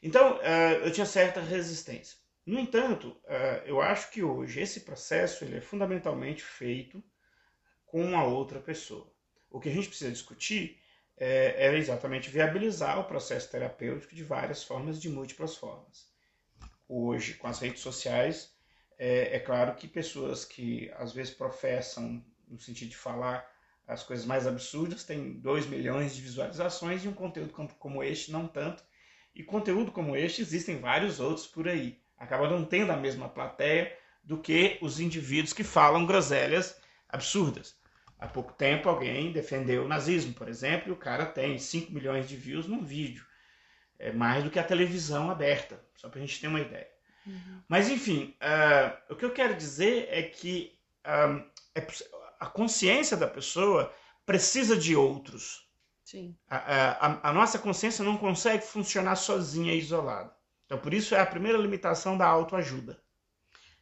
Então, 0.03 0.37
uh, 0.37 0.85
eu 0.85 0.93
tinha 0.93 1.07
certa 1.07 1.41
resistência. 1.41 2.19
No 2.45 2.61
entanto, 2.61 3.09
uh, 3.09 3.65
eu 3.65 3.81
acho 3.81 4.11
que 4.11 4.23
hoje 4.23 4.61
esse 4.61 4.81
processo 4.81 5.43
ele 5.43 5.57
é 5.57 5.61
fundamentalmente 5.63 6.43
feito 6.43 7.03
com 7.87 8.15
a 8.15 8.25
outra 8.25 8.61
pessoa. 8.61 9.11
O 9.51 9.59
que 9.59 9.71
a 9.71 9.73
gente 9.73 9.89
precisa 9.89 10.11
discutir 10.11 10.79
é, 11.17 11.69
é 11.69 11.79
exatamente 11.79 12.29
viabilizar 12.29 13.01
o 13.01 13.05
processo 13.05 13.51
terapêutico 13.51 14.15
de 14.15 14.23
várias 14.23 14.63
formas, 14.63 15.01
de 15.01 15.09
múltiplas 15.09 15.57
formas. 15.57 16.15
Hoje, 16.89 17.35
com 17.35 17.47
as 17.47 17.59
redes 17.59 17.81
sociais, 17.81 18.55
é, 18.99 19.37
é 19.37 19.39
claro 19.41 19.75
que 19.75 19.89
pessoas 19.89 20.45
que 20.45 20.91
às 20.97 21.13
vezes 21.13 21.35
professam, 21.35 22.25
no 22.49 22.59
sentido 22.61 22.91
de 22.91 22.97
falar 22.97 23.47
as 23.87 24.03
coisas 24.03 24.25
mais 24.25 24.47
absurdas, 24.47 25.05
têm 25.05 25.35
2 25.35 25.67
milhões 25.67 26.15
de 26.15 26.23
visualizações 26.23 27.05
e 27.05 27.09
um 27.09 27.13
conteúdo 27.13 27.53
como 27.79 28.03
este 28.03 28.33
não 28.33 28.49
tanto. 28.49 28.83
E 29.35 29.43
conteúdo 29.43 29.93
como 29.93 30.17
este 30.17 30.41
existem 30.41 30.79
vários 30.79 31.21
outros 31.21 31.47
por 31.47 31.69
aí. 31.69 32.01
Acaba 32.19 32.49
não 32.49 32.65
tendo 32.65 32.91
a 32.91 32.97
mesma 32.97 33.29
plateia 33.29 33.97
do 34.25 34.39
que 34.39 34.79
os 34.81 34.99
indivíduos 34.99 35.53
que 35.53 35.63
falam 35.63 36.07
groselhas 36.07 36.81
absurdas. 37.09 37.77
Há 38.19 38.27
pouco 38.27 38.53
tempo 38.55 38.89
alguém 38.89 39.31
defendeu 39.31 39.85
o 39.85 39.89
nazismo, 39.89 40.33
por 40.33 40.49
exemplo, 40.49 40.89
e 40.89 40.93
o 40.93 40.97
cara 40.97 41.27
tem 41.27 41.59
5 41.59 41.93
milhões 41.93 42.29
de 42.29 42.37
views 42.37 42.67
num 42.67 42.83
vídeo. 42.83 43.25
É 43.99 44.13
mais 44.13 44.45
do 44.45 44.51
que 44.51 44.59
a 44.59 44.65
televisão 44.65 45.31
aberta, 45.31 45.81
só 45.95 46.09
para 46.09 46.19
a 46.19 46.21
gente 46.21 46.41
ter 46.41 46.49
uma 46.49 46.61
ideia. 46.61 46.89
Uhum. 47.27 47.63
Mas, 47.69 47.89
enfim, 47.89 48.37
uh, 48.41 49.13
o 49.13 49.17
que 49.17 49.25
eu 49.25 49.33
quero 49.33 49.55
dizer 49.55 50.09
é 50.11 50.23
que 50.23 50.79
uh, 51.05 51.45
é, 51.75 51.87
a 52.39 52.47
consciência 52.47 53.17
da 53.17 53.27
pessoa 53.27 53.93
precisa 54.25 54.77
de 54.77 54.95
outros. 54.95 55.69
Sim. 56.05 56.37
A, 56.49 56.57
a, 56.57 57.31
a, 57.31 57.33
nossa 57.33 57.59
consciência 57.59 58.05
não 58.05 58.17
consegue 58.17 58.65
funcionar 58.65 59.17
sozinha, 59.17 59.75
isolada. 59.75 60.33
Então, 60.65 60.79
por 60.79 60.95
isso 60.95 61.15
é 61.15 61.21
a 61.21 61.27
primeira 61.27 61.59
limitação 61.59 62.17
da 62.17 62.27
autoajuda. 62.27 63.01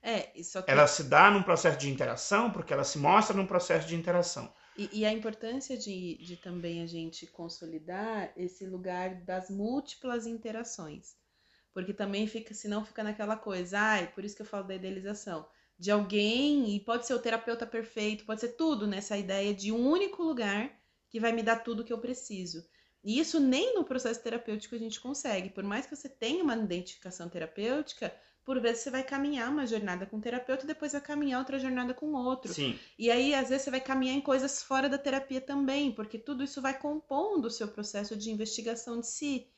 É, 0.03 0.31
só 0.43 0.62
que... 0.62 0.71
Ela 0.71 0.87
se 0.87 1.05
dá 1.05 1.31
num 1.31 1.43
processo 1.43 1.79
de 1.79 1.91
interação, 1.91 2.51
porque 2.51 2.73
ela 2.73 2.85
se 2.85 2.99
mostra 2.99 3.37
num 3.37 3.47
processo 3.47 3.89
de 3.89 3.95
interação. 3.95 4.53
E, 4.77 5.01
e, 5.01 5.07
a 5.07 5.12
importância 5.12 5.77
de, 5.77 6.16
de 6.16 6.37
também 6.37 6.83
a 6.83 6.87
gente 6.87 7.27
consolidar 7.29 8.33
esse 8.37 8.66
lugar 8.66 9.22
das 9.22 9.49
múltiplas 9.49 10.27
interações. 10.27 11.14
Porque 11.72 11.93
também 11.93 12.27
fica, 12.27 12.53
senão 12.55 12.85
fica 12.85 13.03
naquela 13.03 13.37
coisa, 13.37 13.79
ai, 13.79 14.12
por 14.12 14.25
isso 14.25 14.35
que 14.35 14.43
eu 14.43 14.47
falo 14.47 14.66
da 14.66 14.75
idealização, 14.75 15.49
de 15.79 15.91
alguém, 15.91 16.75
e 16.75 16.81
pode 16.81 17.07
ser 17.07 17.14
o 17.14 17.18
terapeuta 17.18 17.66
perfeito, 17.66 18.25
pode 18.25 18.41
ser 18.41 18.57
tudo 18.57 18.87
nessa 18.87 19.16
ideia 19.16 19.55
de 19.55 19.72
um 19.72 19.89
único 19.89 20.22
lugar 20.22 20.70
que 21.09 21.20
vai 21.20 21.33
me 21.33 21.43
dar 21.43 21.61
tudo 21.61 21.85
que 21.85 21.93
eu 21.93 21.99
preciso. 21.99 22.64
E 23.05 23.18
isso 23.18 23.39
nem 23.39 23.75
no 23.75 23.85
processo 23.85 24.22
terapêutico 24.22 24.75
a 24.75 24.79
gente 24.79 25.01
consegue. 25.01 25.51
Por 25.51 25.62
mais 25.62 25.87
que 25.87 25.95
você 25.95 26.09
tenha 26.09 26.43
uma 26.43 26.57
identificação 26.57 27.29
terapêutica, 27.29 28.14
por 28.45 28.61
vezes 28.61 28.82
você 28.82 28.90
vai 28.90 29.03
caminhar 29.03 29.51
uma 29.51 29.66
jornada 29.66 30.05
com 30.05 30.18
um 30.18 30.20
terapeuta 30.20 30.64
e 30.64 30.66
depois 30.66 30.92
vai 30.92 31.01
caminhar 31.01 31.38
outra 31.38 31.59
jornada 31.59 31.95
com 31.95 32.12
outro. 32.12 32.53
Sim. 32.53 32.78
E 32.99 33.11
aí, 33.11 33.34
às 33.34 33.49
vezes, 33.49 33.64
você 33.64 33.70
vai 33.70 33.80
caminhar 33.80 34.14
em 34.14 34.20
coisas 34.20 34.62
fora 34.62 34.88
da 34.88 34.99
terapia 34.99 35.40
também, 35.40 35.92
porque 35.92 36.18
tudo 36.18 36.45
isso 36.45 36.61
vai 36.61 36.78
compondo 36.78 37.47
o 37.47 37.51
seu 37.51 37.68
processo 37.68 38.14
de 38.14 38.30
investigação 38.30 39.01
de 39.01 39.07
si. 39.07 39.49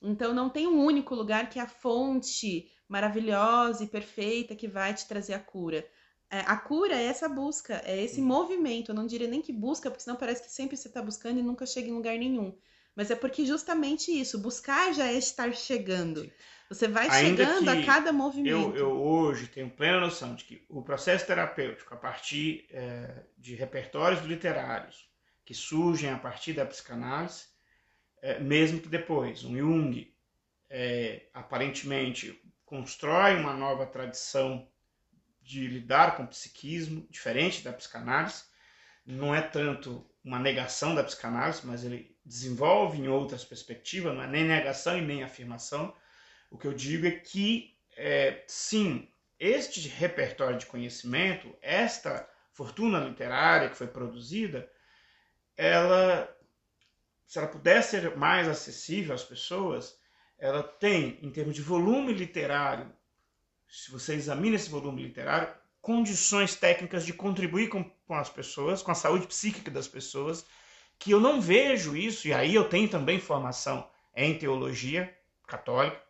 Então, 0.00 0.32
não 0.32 0.48
tem 0.48 0.66
um 0.66 0.82
único 0.82 1.14
lugar 1.14 1.50
que 1.50 1.58
é 1.58 1.62
a 1.62 1.68
fonte 1.68 2.70
maravilhosa 2.88 3.84
e 3.84 3.86
perfeita 3.86 4.56
que 4.56 4.66
vai 4.66 4.94
te 4.94 5.06
trazer 5.06 5.34
a 5.34 5.38
cura. 5.38 5.86
É, 6.30 6.40
a 6.40 6.56
cura 6.56 6.94
é 6.94 7.04
essa 7.04 7.28
busca, 7.28 7.82
é 7.84 8.02
esse 8.02 8.22
movimento. 8.22 8.90
Eu 8.90 8.94
não 8.94 9.06
diria 9.06 9.28
nem 9.28 9.42
que 9.42 9.52
busca, 9.52 9.90
porque 9.90 10.02
senão 10.02 10.16
parece 10.16 10.42
que 10.42 10.50
sempre 10.50 10.76
você 10.76 10.88
está 10.88 11.02
buscando 11.02 11.40
e 11.40 11.42
nunca 11.42 11.66
chega 11.66 11.88
em 11.88 11.92
lugar 11.92 12.16
nenhum. 12.16 12.56
Mas 12.96 13.10
é 13.10 13.16
porque 13.16 13.44
justamente 13.44 14.10
isso, 14.10 14.38
buscar 14.38 14.94
já 14.94 15.08
é 15.08 15.14
estar 15.14 15.52
chegando. 15.52 16.22
Sim. 16.22 16.32
Você 16.70 16.86
vai 16.86 17.10
Ainda 17.10 17.44
chegando 17.44 17.68
a 17.68 17.84
cada 17.84 18.12
movimento. 18.12 18.48
Eu, 18.48 18.76
eu, 18.76 19.02
hoje 19.02 19.48
tenho 19.48 19.68
plena 19.68 19.98
noção 19.98 20.36
de 20.36 20.44
que 20.44 20.64
o 20.68 20.80
processo 20.82 21.26
terapêutico, 21.26 21.92
a 21.92 21.96
partir 21.96 22.68
é, 22.70 23.24
de 23.36 23.56
repertórios 23.56 24.24
literários 24.24 25.10
que 25.44 25.52
surgem 25.52 26.10
a 26.10 26.16
partir 26.16 26.52
da 26.52 26.64
psicanálise, 26.64 27.46
é, 28.22 28.38
mesmo 28.38 28.80
que 28.80 28.88
depois 28.88 29.42
um 29.42 29.56
Jung 29.56 30.14
é, 30.68 31.26
aparentemente 31.34 32.40
constrói 32.64 33.34
uma 33.34 33.52
nova 33.52 33.84
tradição 33.84 34.68
de 35.42 35.66
lidar 35.66 36.16
com 36.16 36.22
o 36.22 36.28
psiquismo, 36.28 37.04
diferente 37.10 37.64
da 37.64 37.72
psicanálise, 37.72 38.44
não 39.04 39.34
é 39.34 39.42
tanto 39.42 40.08
uma 40.22 40.38
negação 40.38 40.94
da 40.94 41.02
psicanálise, 41.02 41.66
mas 41.66 41.82
ele 41.82 42.16
desenvolve 42.24 42.98
em 42.98 43.08
outras 43.08 43.44
perspectivas, 43.44 44.14
não 44.14 44.22
é 44.22 44.28
nem 44.28 44.44
negação 44.44 44.96
e 44.96 45.00
nem 45.00 45.24
afirmação, 45.24 45.92
o 46.50 46.58
que 46.58 46.66
eu 46.66 46.74
digo 46.74 47.06
é 47.06 47.12
que, 47.12 47.76
é, 47.96 48.42
sim, 48.46 49.08
este 49.38 49.88
repertório 49.88 50.58
de 50.58 50.66
conhecimento, 50.66 51.56
esta 51.62 52.28
fortuna 52.52 52.98
literária 52.98 53.70
que 53.70 53.76
foi 53.76 53.86
produzida, 53.86 54.70
ela, 55.56 56.28
se 57.26 57.38
ela 57.38 57.48
pudesse 57.48 57.90
ser 57.90 58.16
mais 58.16 58.48
acessível 58.48 59.14
às 59.14 59.22
pessoas, 59.22 59.98
ela 60.38 60.62
tem, 60.62 61.18
em 61.22 61.30
termos 61.30 61.54
de 61.54 61.62
volume 61.62 62.12
literário, 62.12 62.92
se 63.68 63.90
você 63.90 64.14
examina 64.14 64.56
esse 64.56 64.68
volume 64.68 65.02
literário, 65.02 65.54
condições 65.80 66.56
técnicas 66.56 67.06
de 67.06 67.12
contribuir 67.12 67.68
com, 67.68 67.84
com 67.84 68.14
as 68.14 68.28
pessoas, 68.28 68.82
com 68.82 68.90
a 68.90 68.94
saúde 68.94 69.26
psíquica 69.26 69.70
das 69.70 69.86
pessoas, 69.86 70.44
que 70.98 71.12
eu 71.12 71.20
não 71.20 71.40
vejo 71.40 71.96
isso, 71.96 72.28
e 72.28 72.34
aí 72.34 72.54
eu 72.54 72.68
tenho 72.68 72.88
também 72.88 73.18
formação 73.18 73.88
em 74.14 74.36
teologia 74.36 75.16
católica, 75.46 76.09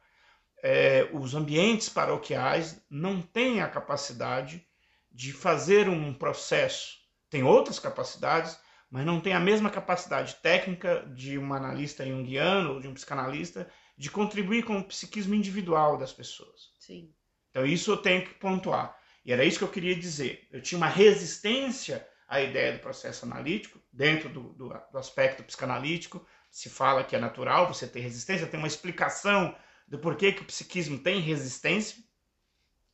é, 0.63 1.09
os 1.13 1.35
ambientes 1.35 1.89
paroquiais 1.89 2.81
não 2.91 3.21
têm 3.21 3.61
a 3.61 3.69
capacidade 3.69 4.67
de 5.11 5.33
fazer 5.33 5.89
um 5.89 6.13
processo. 6.15 6.99
Tem 7.29 7.43
outras 7.43 7.79
capacidades, 7.79 8.59
mas 8.91 9.05
não 9.07 9.21
tem 9.21 9.33
a 9.33 9.41
mesma 9.41 9.71
capacidade 9.71 10.35
técnica 10.37 11.05
de 11.15 11.39
um 11.39 11.53
analista 11.53 12.05
junguiano 12.05 12.75
ou 12.75 12.81
de 12.81 12.89
um 12.89 12.95
psicanalista 12.95 13.71
de 13.97 14.11
contribuir 14.11 14.65
com 14.65 14.79
o 14.79 14.85
psiquismo 14.85 15.35
individual 15.35 15.97
das 15.97 16.13
pessoas. 16.13 16.71
Sim. 16.79 17.13
Então 17.51 17.67
isso 17.67 17.91
eu 17.91 17.97
tenho 17.97 18.25
que 18.25 18.35
pontuar. 18.35 18.97
E 19.25 19.33
era 19.33 19.45
isso 19.45 19.59
que 19.59 19.65
eu 19.65 19.69
queria 19.69 19.95
dizer. 19.95 20.49
Eu 20.51 20.63
tinha 20.63 20.79
uma 20.79 20.89
resistência 20.89 22.07
à 22.27 22.41
ideia 22.41 22.73
do 22.73 22.79
processo 22.79 23.25
analítico, 23.27 23.81
dentro 23.93 24.29
do, 24.29 24.55
do, 24.55 24.69
do 24.69 24.99
aspecto 24.99 25.43
psicanalítico, 25.43 26.25
se 26.51 26.69
fala 26.69 27.05
que 27.05 27.15
é 27.15 27.19
natural 27.19 27.69
você 27.69 27.87
ter 27.87 28.01
resistência, 28.01 28.47
tem 28.47 28.59
uma 28.59 28.67
explicação 28.67 29.55
do 29.91 29.99
porquê 29.99 30.33
que 30.33 30.43
o 30.43 30.47
psiquismo 30.47 30.99
tem 30.99 31.21
resistência 31.21 32.03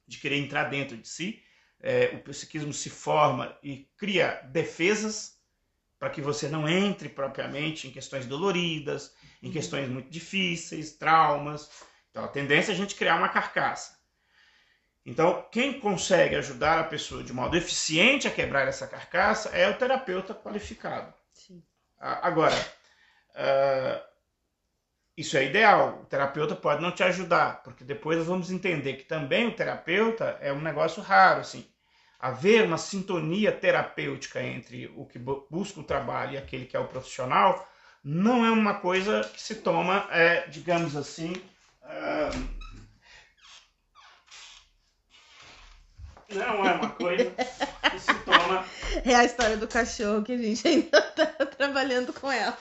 de 0.09 0.19
querer 0.19 0.39
entrar 0.39 0.65
dentro 0.65 0.97
de 0.97 1.07
si. 1.07 1.43
É, 1.79 2.07
o 2.15 2.21
psiquismo 2.21 2.73
se 2.73 2.89
forma 2.89 3.57
e 3.63 3.89
cria 3.99 4.41
defesas 4.51 5.37
para 5.99 6.09
que 6.09 6.23
você 6.23 6.49
não 6.49 6.67
entre 6.67 7.09
propriamente 7.09 7.87
em 7.87 7.91
questões 7.91 8.27
doloridas, 8.27 9.15
em 9.43 9.49
uhum. 9.49 9.53
questões 9.53 9.89
muito 9.89 10.11
difíceis, 10.11 10.93
traumas. 10.93 11.71
Então 12.11 12.25
a 12.25 12.29
tendência 12.29 12.73
é 12.73 12.75
a 12.75 12.77
gente 12.77 12.95
criar 12.95 13.17
uma 13.17 13.29
carcaça. 13.29 13.95
Então, 15.05 15.47
quem 15.53 15.79
consegue 15.79 16.35
ajudar 16.35 16.81
a 16.81 16.85
pessoa 16.85 17.23
de 17.23 17.33
modo 17.33 17.57
eficiente 17.57 18.27
a 18.27 18.31
quebrar 18.31 18.67
essa 18.67 18.89
carcaça 18.89 19.51
é 19.51 19.71
o 19.71 19.79
terapeuta 19.79 20.35
qualificado. 20.35 21.15
Sim. 21.33 21.63
Agora, 21.97 22.57
uh, 23.31 24.16
isso 25.17 25.37
é 25.37 25.45
ideal. 25.45 26.01
O 26.03 26.07
terapeuta 26.07 26.55
pode 26.55 26.83
não 26.83 26.93
te 26.93 27.03
ajudar, 27.03 27.63
porque 27.63 27.85
depois 27.85 28.25
vamos 28.27 28.51
entender 28.51 28.95
que 28.95 29.05
também 29.05 29.47
o 29.47 29.55
terapeuta 29.55 30.37
é 30.41 30.53
um 30.53 30.61
negócio 30.61 31.03
raro, 31.03 31.41
assim. 31.41 31.67
Haver 32.19 32.65
uma 32.65 32.79
sintonia 32.79 33.53
terapêutica 33.53 34.43
entre 34.43 34.93
o 34.97 35.07
que 35.07 35.19
busca 35.19 35.81
o 35.81 35.85
trabalho 35.85 36.33
e 36.33 36.39
aquele 36.39 36.67
que 36.67 36.77
é 36.77 36.81
o 36.81 36.89
profissional 36.89 37.69
não 38.03 38.45
é 38.45 38.51
uma 38.51 38.75
coisa 38.75 39.23
que 39.23 39.41
se 39.41 39.57
toma, 39.57 40.07
é, 40.11 40.47
digamos 40.47 40.95
assim, 40.95 41.33
uh, 41.83 42.57
não 46.33 46.65
é 46.65 46.73
uma 46.73 46.91
coisa 46.91 47.33
que 47.91 47.99
se 47.99 48.15
toma. 48.25 48.65
É 49.05 49.15
a 49.15 49.25
história 49.25 49.57
do 49.57 49.69
cachorro 49.69 50.23
que 50.23 50.33
a 50.33 50.39
gente 50.39 50.67
ainda 50.67 50.99
está 50.99 51.27
trabalhando 51.47 52.13
com 52.13 52.33
ela. 52.33 52.57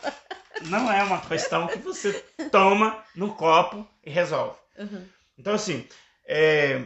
Não 0.64 0.91
é 0.91 1.03
uma 1.03 1.22
questão 1.22 1.68
que 1.68 1.80
você 1.80 2.14
toma 2.51 3.03
no 3.16 3.36
copo 3.36 3.88
e 4.03 4.10
resolve. 4.10 4.58
Uhum. 4.78 5.08
Então, 5.38 5.53
assim, 5.53 5.88
é, 6.26 6.86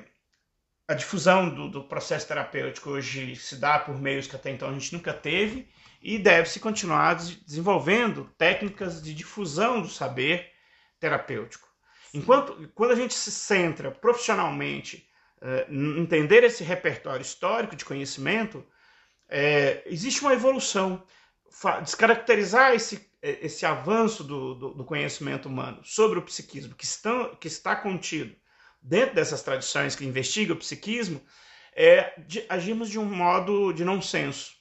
a 0.88 0.93
difusão 0.93 1.49
do, 1.49 1.70
do, 1.70 1.84
processo 1.84 2.28
terapêutico 2.28 2.89
hoje 2.89 3.36
se 3.36 3.55
dá 3.55 3.78
por 3.80 3.99
meios 3.99 4.28
que 4.28 4.36
até 4.36 4.49
então 4.49 4.70
a 4.70 4.74
gente 4.74 4.93
nunca 4.93 5.13
teve 5.13 5.70
e 6.01 6.17
deve-se 6.17 6.59
continuar 6.59 7.15
desenvolvendo 7.15 8.30
técnicas 8.38 9.01
de 9.01 9.13
difusão 9.13 9.82
do 9.82 9.88
saber 9.88 10.51
terapêutico. 10.99 11.67
Enquanto, 12.13 12.70
quando 12.74 12.91
a 12.91 12.95
gente 12.95 13.13
se 13.13 13.32
centra 13.32 13.91
profissionalmente 13.91 15.07
uh, 15.41 15.99
entender 15.99 16.43
esse 16.43 16.63
repertório 16.63 17.22
histórico 17.22 17.76
de 17.76 17.86
conhecimento, 17.86 18.65
é, 19.28 19.84
existe 19.86 20.22
uma 20.22 20.34
evolução. 20.34 21.03
Descaracterizar 21.84 22.74
esse 22.74 23.09
esse 23.22 23.65
avanço 23.65 24.24
do, 24.24 24.55
do, 24.55 24.74
do, 24.76 24.86
conhecimento 24.86 25.47
humano 25.49 25.82
sobre 25.84 26.20
o 26.20 26.22
psiquismo 26.22 26.74
que, 26.74 26.86
estão, 26.86 27.36
que 27.36 27.47
está 27.47 27.76
contido 27.76 28.36
dentro 28.82 29.15
dessas 29.15 29.41
tradições 29.41 29.95
que 29.95 30.05
investigam 30.05 30.55
o 30.55 30.59
psiquismo, 30.59 31.22
é, 31.74 32.13
de, 32.20 32.45
agimos 32.47 32.89
de 32.89 32.97
um 32.97 33.05
modo 33.05 33.74
de 33.74 33.84
não 33.84 34.01
senso. 34.01 34.57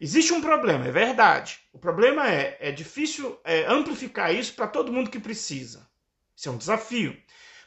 Existe 0.00 0.32
um 0.32 0.40
problema, 0.40 0.86
é 0.86 0.90
verdade. 0.90 1.58
O 1.72 1.78
problema 1.78 2.30
é, 2.30 2.56
é 2.60 2.72
difícil 2.72 3.38
é, 3.44 3.66
amplificar 3.66 4.34
isso 4.34 4.54
para 4.54 4.66
todo 4.66 4.92
mundo 4.92 5.10
que 5.10 5.18
precisa. 5.18 5.86
Isso 6.34 6.48
é 6.48 6.52
um 6.52 6.56
desafio. 6.56 7.16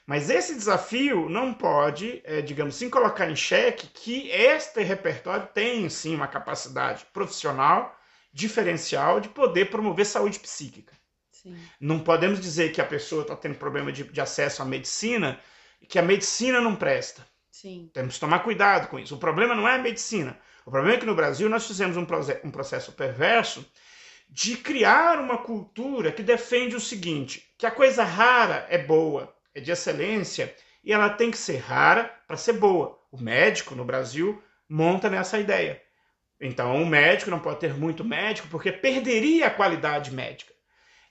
Mas 0.07 0.29
esse 0.29 0.55
desafio 0.55 1.29
não 1.29 1.53
pode, 1.53 2.21
é, 2.23 2.41
digamos 2.41 2.75
assim, 2.75 2.89
colocar 2.89 3.29
em 3.29 3.35
xeque 3.35 3.87
que 3.87 4.29
este 4.31 4.81
repertório 4.81 5.47
tem, 5.53 5.87
sim, 5.87 6.15
uma 6.15 6.27
capacidade 6.27 7.05
profissional 7.13 7.95
diferencial 8.31 9.19
de 9.19 9.29
poder 9.29 9.69
promover 9.69 10.05
saúde 10.05 10.39
psíquica. 10.39 10.93
Sim. 11.31 11.57
Não 11.79 11.99
podemos 11.99 12.39
dizer 12.39 12.71
que 12.71 12.81
a 12.81 12.85
pessoa 12.85 13.21
está 13.21 13.35
tendo 13.35 13.55
problema 13.55 13.91
de, 13.91 14.03
de, 14.03 14.21
acesso 14.21 14.61
à 14.61 14.65
medicina 14.65 15.39
e 15.81 15.85
que 15.85 15.97
a 15.97 16.03
medicina 16.03 16.59
não 16.59 16.75
presta. 16.75 17.25
Sim. 17.49 17.89
Temos 17.93 18.15
que 18.15 18.19
tomar 18.19 18.39
cuidado 18.39 18.87
com 18.89 18.99
isso. 18.99 19.15
O 19.15 19.19
problema 19.19 19.55
não 19.55 19.67
é 19.67 19.75
a 19.75 19.79
medicina. 19.79 20.37
O 20.65 20.71
problema 20.71 20.97
é 20.97 20.99
que 20.99 21.05
no 21.05 21.15
Brasil 21.15 21.49
nós 21.49 21.65
fizemos 21.65 21.97
um, 21.97 22.05
um 22.43 22.51
processo 22.51 22.91
perverso 22.91 23.65
de 24.29 24.55
criar 24.57 25.19
uma 25.19 25.37
cultura 25.37 26.11
que 26.11 26.21
defende 26.21 26.75
o 26.75 26.79
seguinte: 26.79 27.53
que 27.57 27.65
a 27.65 27.71
coisa 27.71 28.03
rara 28.03 28.67
é 28.69 28.77
boa, 28.77 29.33
é 29.53 29.59
de 29.59 29.71
excelência 29.71 30.53
e 30.83 30.93
ela 30.93 31.09
tem 31.09 31.31
que 31.31 31.37
ser 31.37 31.57
rara 31.57 32.03
para 32.27 32.37
ser 32.37 32.53
boa. 32.53 32.99
O 33.11 33.19
médico 33.19 33.75
no 33.75 33.83
Brasil 33.83 34.41
monta 34.67 35.09
nessa 35.09 35.39
ideia. 35.39 35.81
Então, 36.39 36.81
o 36.81 36.85
médico 36.85 37.29
não 37.29 37.39
pode 37.39 37.59
ter 37.59 37.73
muito 37.73 38.03
médico 38.03 38.47
porque 38.49 38.71
perderia 38.71 39.47
a 39.47 39.51
qualidade 39.51 40.11
médica. 40.11 40.53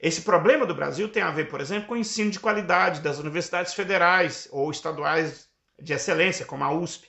Esse 0.01 0.23
problema 0.23 0.65
do 0.65 0.75
Brasil 0.75 1.09
tem 1.09 1.23
a 1.23 1.31
ver, 1.31 1.49
por 1.49 1.61
exemplo, 1.61 1.89
com 1.89 1.95
o 1.95 1.99
ensino 1.99 2.31
de 2.31 2.41
qualidade 2.41 3.01
das 3.01 3.19
universidades 3.19 3.75
federais 3.75 4.49
ou 4.51 4.71
estaduais 4.71 5.49
de 5.79 5.93
excelência, 5.93 6.47
como 6.47 6.65
a 6.65 6.73
USP, 6.73 7.09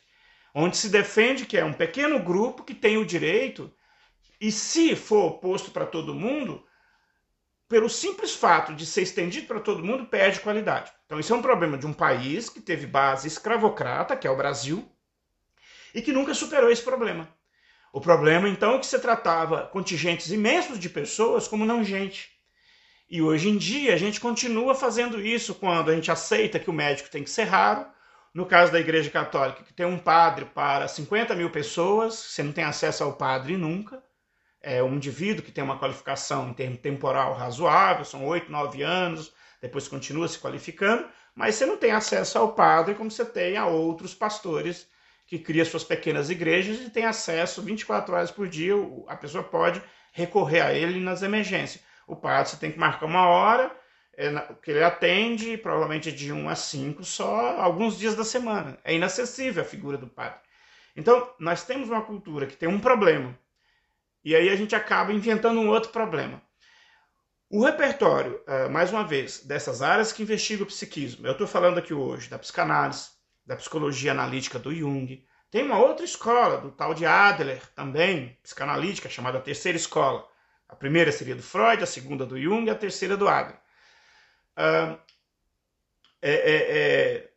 onde 0.54 0.76
se 0.76 0.90
defende 0.90 1.46
que 1.46 1.58
é 1.58 1.64
um 1.64 1.74
pequeno 1.74 2.20
grupo 2.20 2.64
que 2.64 2.74
tem 2.74 2.98
o 2.98 3.06
direito, 3.06 3.72
e 4.42 4.52
se 4.52 4.96
for 4.96 5.40
posto 5.40 5.72
para 5.72 5.86
todo 5.86 6.16
mundo, 6.16 6.66
pelo 7.68 7.90
simples 7.90 8.34
fato 8.34 8.74
de 8.74 8.86
ser 8.86 9.04
estendido 9.04 9.46
para 9.46 9.60
todo 9.60 9.84
mundo, 9.84 10.08
perde 10.08 10.40
qualidade. 10.40 10.92
Então, 11.06 11.20
isso 11.20 11.32
é 11.32 11.36
um 11.36 11.42
problema 11.42 11.78
de 11.78 11.86
um 11.86 11.94
país 11.94 12.50
que 12.50 12.60
teve 12.60 12.88
base 12.88 13.28
escravocrata, 13.28 14.16
que 14.16 14.28
é 14.28 14.32
o 14.32 14.38
Brasil, 14.38 14.92
e 15.94 16.02
que 16.02 16.12
nunca 16.12 16.34
superou 16.34 16.72
esse 16.72 16.82
problema. 16.82 17.30
O 17.92 18.00
problema, 18.00 18.48
então, 18.48 18.76
é 18.76 18.80
que 18.80 18.86
você 18.86 19.00
tratava 19.00 19.68
contingentes 19.68 20.32
imensos 20.32 20.80
de 20.80 20.90
pessoas 20.90 21.48
como 21.48 21.66
não 21.66 21.84
gente. 21.84 22.30
E 23.10 23.22
hoje 23.22 23.50
em 23.50 23.58
dia 23.58 23.94
a 23.94 23.98
gente 23.98 24.20
continua 24.20 24.76
fazendo 24.76 25.20
isso 25.20 25.56
quando 25.56 25.90
a 25.90 25.96
gente 25.96 26.12
aceita 26.12 26.60
que 26.60 26.70
o 26.70 26.74
médico 26.74 27.10
tem 27.10 27.24
que 27.24 27.30
ser 27.30 27.46
raro. 27.46 27.86
No 28.32 28.46
caso 28.46 28.72
da 28.72 28.80
Igreja 28.80 29.10
Católica, 29.10 29.64
que 29.64 29.74
tem 29.74 29.86
um 29.86 29.98
padre 29.98 30.46
para 30.46 30.88
50 30.88 31.34
mil 31.36 31.50
pessoas, 31.50 32.14
você 32.14 32.44
não 32.44 32.52
tem 32.52 32.64
acesso 32.64 33.04
ao 33.04 33.14
padre 33.14 33.58
nunca 33.58 34.04
é 34.62 34.84
um 34.84 34.96
indivíduo 34.96 35.44
que 35.44 35.52
tem 35.52 35.64
uma 35.64 35.80
qualificação 35.80 36.50
em 36.50 36.54
termo 36.54 36.78
temporal 36.78 37.34
razoável, 37.34 38.04
são 38.04 38.26
oito, 38.26 38.52
nove 38.52 38.82
anos, 38.82 39.34
depois 39.62 39.88
continua 39.88 40.28
se 40.28 40.40
qualificando, 40.40 41.08
mas 41.34 41.56
você 41.56 41.66
não 41.66 41.78
tem 41.78 41.92
acesso 41.92 42.38
ao 42.38 42.54
padre 42.54 42.96
como 42.96 43.10
você 43.10 43.26
tem 43.26 43.58
a 43.58 43.66
outros 43.66 44.14
pastores 44.14 44.88
que 45.30 45.38
criam 45.38 45.64
suas 45.64 45.84
pequenas 45.84 46.32
igrejas 46.32 46.82
e 46.82 46.90
tem 46.90 47.06
acesso 47.06 47.62
24 47.62 48.16
horas 48.16 48.32
por 48.32 48.48
dia, 48.48 48.74
a 49.08 49.16
pessoa 49.16 49.44
pode 49.44 49.80
recorrer 50.12 50.62
a 50.62 50.74
ele 50.74 51.00
nas 51.00 51.22
emergências. 51.22 51.84
O 52.08 52.16
padre 52.16 52.50
você 52.50 52.58
tem 52.58 52.72
que 52.72 52.80
marcar 52.80 53.06
uma 53.06 53.28
hora, 53.28 53.72
é, 54.18 54.32
que 54.64 54.72
ele 54.72 54.84
atende, 54.84 55.56
provavelmente 55.56 56.12
de 56.12 56.34
1 56.34 56.50
a 56.50 56.56
5 56.56 57.04
só, 57.04 57.62
alguns 57.62 58.00
dias 58.00 58.16
da 58.16 58.24
semana. 58.24 58.80
É 58.84 58.96
inacessível 58.96 59.62
a 59.62 59.66
figura 59.66 60.00
do 60.00 60.08
padre. 60.08 60.40
Então, 60.96 61.32
nós 61.40 61.64
temos 61.64 61.90
uma 61.90 62.02
cultura 62.02 62.48
que 62.48 62.58
tem 62.58 62.68
um 62.68 62.80
problema, 62.80 63.38
e 64.26 64.36
aí 64.36 64.50
a 64.50 64.56
gente 64.56 64.76
acaba 64.76 65.14
inventando 65.14 65.60
um 65.60 65.70
outro 65.70 65.92
problema. 65.92 66.42
O 67.52 67.64
repertório, 67.64 68.42
eh, 68.48 68.68
mais 68.68 68.92
uma 68.92 69.04
vez, 69.04 69.44
dessas 69.44 69.84
áreas 69.84 70.12
que 70.12 70.24
investigam 70.24 70.64
o 70.64 70.68
psiquismo, 70.68 71.28
eu 71.28 71.34
estou 71.34 71.48
falando 71.48 71.78
aqui 71.78 71.94
hoje 71.94 72.30
da 72.30 72.40
psicanálise, 72.40 73.19
da 73.50 73.56
psicologia 73.56 74.12
analítica 74.12 74.60
do 74.60 74.72
Jung, 74.72 75.26
tem 75.50 75.64
uma 75.64 75.80
outra 75.80 76.06
escola, 76.06 76.62
do 76.62 76.70
tal 76.70 76.94
de 76.94 77.04
Adler, 77.04 77.60
também, 77.74 78.38
psicanalítica, 78.44 79.10
chamada 79.10 79.40
Terceira 79.40 79.76
Escola. 79.76 80.24
A 80.68 80.76
primeira 80.76 81.12
seria 81.12 81.34
do 81.34 81.42
Freud, 81.42 81.82
a 81.82 81.88
segunda 81.88 82.28
do 82.28 82.40
Jung, 82.40 82.70
a 82.70 82.76
terceira 82.76 83.18
do 83.18 83.28
Adler. 83.28 83.58
Uh, 84.52 85.00
é, 86.22 86.32
é, 86.32 86.56
é, 86.78 87.30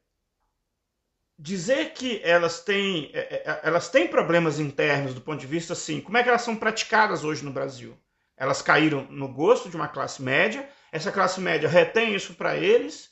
dizer 1.38 1.94
que 1.94 2.20
elas 2.22 2.60
têm, 2.60 3.10
é, 3.14 3.20
é, 3.20 3.42
é, 3.46 3.60
elas 3.62 3.88
têm 3.88 4.06
problemas 4.06 4.60
internos 4.60 5.14
do 5.14 5.22
ponto 5.22 5.40
de 5.40 5.46
vista 5.46 5.72
assim, 5.72 5.98
como 5.98 6.18
é 6.18 6.22
que 6.22 6.28
elas 6.28 6.42
são 6.42 6.56
praticadas 6.56 7.24
hoje 7.24 7.42
no 7.42 7.52
Brasil? 7.52 7.98
Elas 8.36 8.60
caíram 8.60 9.06
no 9.08 9.28
gosto 9.28 9.70
de 9.70 9.76
uma 9.76 9.88
classe 9.88 10.20
média, 10.20 10.68
essa 10.90 11.10
classe 11.10 11.40
média 11.40 11.70
retém 11.70 12.14
isso 12.14 12.34
para 12.34 12.54
eles, 12.54 13.10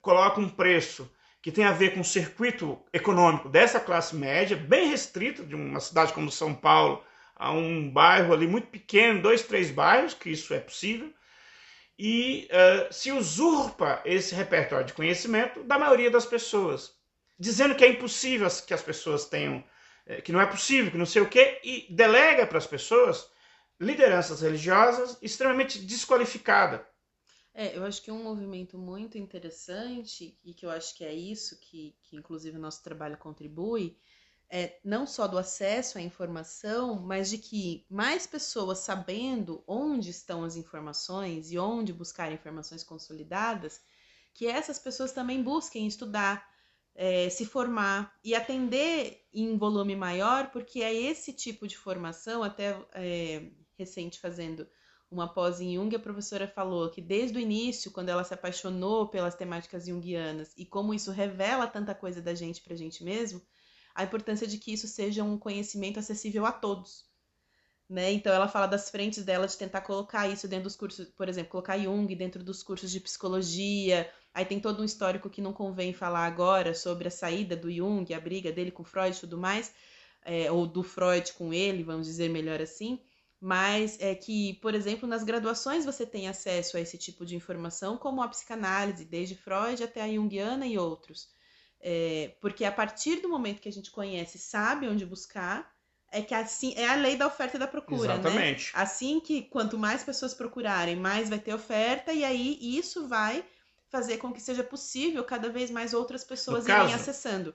coloca 0.00 0.40
um 0.40 0.48
preço 0.48 1.08
que 1.44 1.52
tem 1.52 1.66
a 1.66 1.72
ver 1.72 1.92
com 1.92 2.00
o 2.00 2.04
circuito 2.04 2.82
econômico 2.90 3.50
dessa 3.50 3.78
classe 3.78 4.16
média, 4.16 4.56
bem 4.56 4.88
restrito, 4.88 5.44
de 5.44 5.54
uma 5.54 5.78
cidade 5.78 6.14
como 6.14 6.30
São 6.30 6.54
Paulo, 6.54 7.04
a 7.36 7.52
um 7.52 7.90
bairro 7.90 8.32
ali 8.32 8.46
muito 8.46 8.68
pequeno, 8.68 9.20
dois, 9.20 9.42
três 9.42 9.70
bairros, 9.70 10.14
que 10.14 10.30
isso 10.30 10.54
é 10.54 10.58
possível, 10.58 11.12
e 11.98 12.48
uh, 12.50 12.90
se 12.90 13.12
usurpa 13.12 14.00
esse 14.06 14.34
repertório 14.34 14.86
de 14.86 14.94
conhecimento 14.94 15.62
da 15.64 15.78
maioria 15.78 16.10
das 16.10 16.24
pessoas 16.24 16.94
dizendo 17.38 17.74
que 17.74 17.84
é 17.84 17.88
impossível 17.88 18.48
que 18.66 18.72
as 18.72 18.80
pessoas 18.80 19.26
tenham, 19.26 19.62
eh, 20.06 20.22
que 20.22 20.32
não 20.32 20.40
é 20.40 20.46
possível, 20.46 20.90
que 20.90 20.96
não 20.96 21.04
sei 21.04 21.20
o 21.20 21.28
quê, 21.28 21.60
e 21.62 21.86
delega 21.90 22.46
para 22.46 22.56
as 22.56 22.66
pessoas 22.66 23.28
lideranças 23.78 24.40
religiosas 24.40 25.18
extremamente 25.20 25.78
desqualificadas. 25.78 26.80
É, 27.56 27.76
eu 27.76 27.84
acho 27.84 28.02
que 28.02 28.10
um 28.10 28.24
movimento 28.24 28.76
muito 28.76 29.16
interessante, 29.16 30.36
e 30.44 30.52
que 30.52 30.66
eu 30.66 30.70
acho 30.70 30.92
que 30.96 31.04
é 31.04 31.14
isso 31.14 31.58
que, 31.60 31.94
que 32.02 32.16
inclusive 32.16 32.58
o 32.58 32.60
nosso 32.60 32.82
trabalho 32.82 33.16
contribui, 33.16 33.96
é 34.50 34.80
não 34.84 35.06
só 35.06 35.28
do 35.28 35.38
acesso 35.38 35.96
à 35.96 36.00
informação, 36.00 37.00
mas 37.00 37.30
de 37.30 37.38
que 37.38 37.86
mais 37.88 38.26
pessoas 38.26 38.80
sabendo 38.80 39.62
onde 39.68 40.10
estão 40.10 40.42
as 40.42 40.56
informações 40.56 41.52
e 41.52 41.58
onde 41.58 41.92
buscar 41.92 42.32
informações 42.32 42.82
consolidadas, 42.82 43.80
que 44.34 44.46
essas 44.48 44.78
pessoas 44.78 45.12
também 45.12 45.40
busquem 45.40 45.86
estudar, 45.86 46.44
é, 46.92 47.28
se 47.30 47.46
formar 47.46 48.18
e 48.22 48.34
atender 48.34 49.24
em 49.32 49.56
volume 49.56 49.94
maior, 49.94 50.50
porque 50.50 50.82
é 50.82 50.92
esse 50.92 51.32
tipo 51.32 51.68
de 51.68 51.76
formação, 51.76 52.42
até 52.42 52.76
é, 52.94 53.48
recente 53.76 54.18
fazendo 54.18 54.68
uma 55.10 55.32
pós 55.32 55.60
em 55.60 55.74
Jung, 55.74 55.94
a 55.94 55.98
professora 55.98 56.48
falou 56.48 56.90
que 56.90 57.00
desde 57.00 57.38
o 57.38 57.40
início, 57.40 57.90
quando 57.90 58.08
ela 58.08 58.24
se 58.24 58.34
apaixonou 58.34 59.08
pelas 59.08 59.34
temáticas 59.34 59.86
junguianas 59.86 60.52
e 60.56 60.66
como 60.66 60.92
isso 60.92 61.10
revela 61.10 61.66
tanta 61.66 61.94
coisa 61.94 62.20
da 62.20 62.34
gente 62.34 62.62
para 62.62 62.74
a 62.74 62.76
gente 62.76 63.04
mesmo, 63.04 63.40
a 63.94 64.02
importância 64.04 64.46
de 64.46 64.58
que 64.58 64.72
isso 64.72 64.88
seja 64.88 65.22
um 65.22 65.38
conhecimento 65.38 65.98
acessível 65.98 66.44
a 66.44 66.52
todos. 66.52 67.04
Né? 67.88 68.12
Então 68.12 68.32
ela 68.32 68.48
fala 68.48 68.66
das 68.66 68.90
frentes 68.90 69.24
dela 69.24 69.46
de 69.46 69.56
tentar 69.56 69.82
colocar 69.82 70.26
isso 70.26 70.48
dentro 70.48 70.64
dos 70.64 70.74
cursos, 70.74 71.06
por 71.08 71.28
exemplo, 71.28 71.50
colocar 71.50 71.78
Jung 71.78 72.12
dentro 72.16 72.42
dos 72.42 72.62
cursos 72.62 72.90
de 72.90 72.98
psicologia, 72.98 74.10
Aí 74.34 74.44
tem 74.44 74.58
todo 74.58 74.82
um 74.82 74.84
histórico 74.84 75.30
que 75.30 75.40
não 75.40 75.52
convém 75.52 75.92
falar 75.92 76.26
agora 76.26 76.74
sobre 76.74 77.06
a 77.06 77.10
saída 77.10 77.56
do 77.56 77.70
Jung, 77.70 78.12
a 78.12 78.18
briga 78.18 78.50
dele 78.50 78.72
com 78.72 78.82
Freud 78.82 79.16
e 79.16 79.20
tudo 79.20 79.38
mais, 79.38 79.72
é, 80.24 80.50
ou 80.50 80.66
do 80.66 80.82
Freud 80.82 81.32
com 81.34 81.54
ele, 81.54 81.84
vamos 81.84 82.08
dizer 82.08 82.28
melhor 82.28 82.60
assim. 82.60 83.00
Mas 83.44 83.98
é 84.00 84.14
que, 84.14 84.54
por 84.54 84.74
exemplo, 84.74 85.06
nas 85.06 85.22
graduações 85.22 85.84
você 85.84 86.06
tem 86.06 86.30
acesso 86.30 86.78
a 86.78 86.80
esse 86.80 86.96
tipo 86.96 87.26
de 87.26 87.36
informação, 87.36 87.98
como 87.98 88.22
a 88.22 88.28
psicanálise, 88.28 89.04
desde 89.04 89.36
Freud 89.36 89.84
até 89.84 90.00
a 90.00 90.10
Jungiana 90.10 90.66
e 90.66 90.78
outros. 90.78 91.28
É, 91.78 92.34
porque 92.40 92.64
a 92.64 92.72
partir 92.72 93.20
do 93.20 93.28
momento 93.28 93.60
que 93.60 93.68
a 93.68 93.72
gente 93.72 93.90
conhece, 93.90 94.38
sabe 94.38 94.88
onde 94.88 95.04
buscar, 95.04 95.70
é 96.10 96.22
que 96.22 96.34
assim 96.34 96.72
é 96.74 96.88
a 96.88 96.94
lei 96.94 97.16
da 97.16 97.26
oferta 97.26 97.58
e 97.58 97.60
da 97.60 97.66
procura, 97.66 98.14
né? 98.14 98.20
Exatamente. 98.20 98.74
né? 98.74 98.82
Assim 98.82 99.20
que 99.20 99.42
quanto 99.42 99.76
mais 99.76 100.02
pessoas 100.02 100.32
procurarem, 100.32 100.96
mais 100.96 101.28
vai 101.28 101.38
ter 101.38 101.52
oferta 101.52 102.14
e 102.14 102.24
aí 102.24 102.58
isso 102.62 103.06
vai 103.06 103.44
fazer 103.90 104.16
com 104.16 104.32
que 104.32 104.40
seja 104.40 104.64
possível 104.64 105.22
cada 105.22 105.50
vez 105.50 105.70
mais 105.70 105.92
outras 105.92 106.24
pessoas 106.24 106.66
irem 106.66 106.94
acessando. 106.94 107.54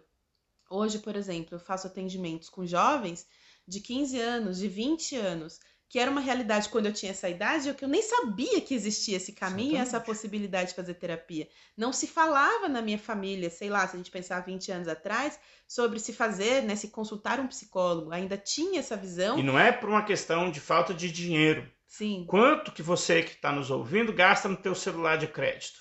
Hoje, 0.70 1.00
por 1.00 1.16
exemplo, 1.16 1.56
eu 1.56 1.60
faço 1.60 1.88
atendimentos 1.88 2.48
com 2.48 2.64
jovens 2.64 3.26
de 3.68 3.80
15 3.80 4.20
anos, 4.20 4.60
de 4.60 4.68
20 4.68 5.16
anos, 5.16 5.60
que 5.90 5.98
era 5.98 6.10
uma 6.10 6.22
realidade 6.22 6.70
quando 6.70 6.86
eu 6.86 6.94
tinha 6.94 7.12
essa 7.12 7.28
idade, 7.28 7.74
que 7.74 7.84
eu 7.84 7.90
nem 7.90 8.02
sabia 8.02 8.62
que 8.62 8.76
existia 8.76 9.18
esse 9.18 9.34
caminho, 9.34 9.72
Exatamente. 9.72 9.88
essa 9.88 10.00
possibilidade 10.00 10.70
de 10.70 10.76
fazer 10.76 10.94
terapia. 10.94 11.50
Não 11.76 11.92
se 11.92 12.06
falava 12.06 12.70
na 12.70 12.82
minha 12.82 13.00
família, 13.00 13.50
sei 13.50 13.70
lá, 13.70 13.88
se 13.88 13.96
a 13.96 13.98
gente 13.98 14.12
pensar 14.12 14.40
20 14.42 14.72
anos 14.72 14.88
atrás, 14.88 15.40
sobre 15.68 16.00
se 16.00 16.14
fazer, 16.14 16.62
né, 16.62 16.76
se 16.76 16.90
consultar 16.90 17.40
um 17.40 17.48
psicólogo. 17.48 18.12
Ainda 18.12 18.38
tinha 18.38 18.80
essa 18.80 18.96
visão. 18.96 19.40
E 19.40 19.44
não 19.44 19.58
é 19.58 19.72
por 19.72 19.90
uma 19.90 20.04
questão 20.04 20.52
de 20.52 20.60
falta 20.60 20.94
de 20.94 21.12
dinheiro. 21.12 21.68
Sim. 21.88 22.24
Quanto 22.28 22.72
que 22.72 22.84
você 22.84 23.24
que 23.24 23.32
está 23.32 23.52
nos 23.52 23.72
ouvindo 23.72 24.14
gasta 24.14 24.48
no 24.48 24.56
teu 24.56 24.76
celular 24.76 25.18
de 25.18 25.28
crédito? 25.28 25.80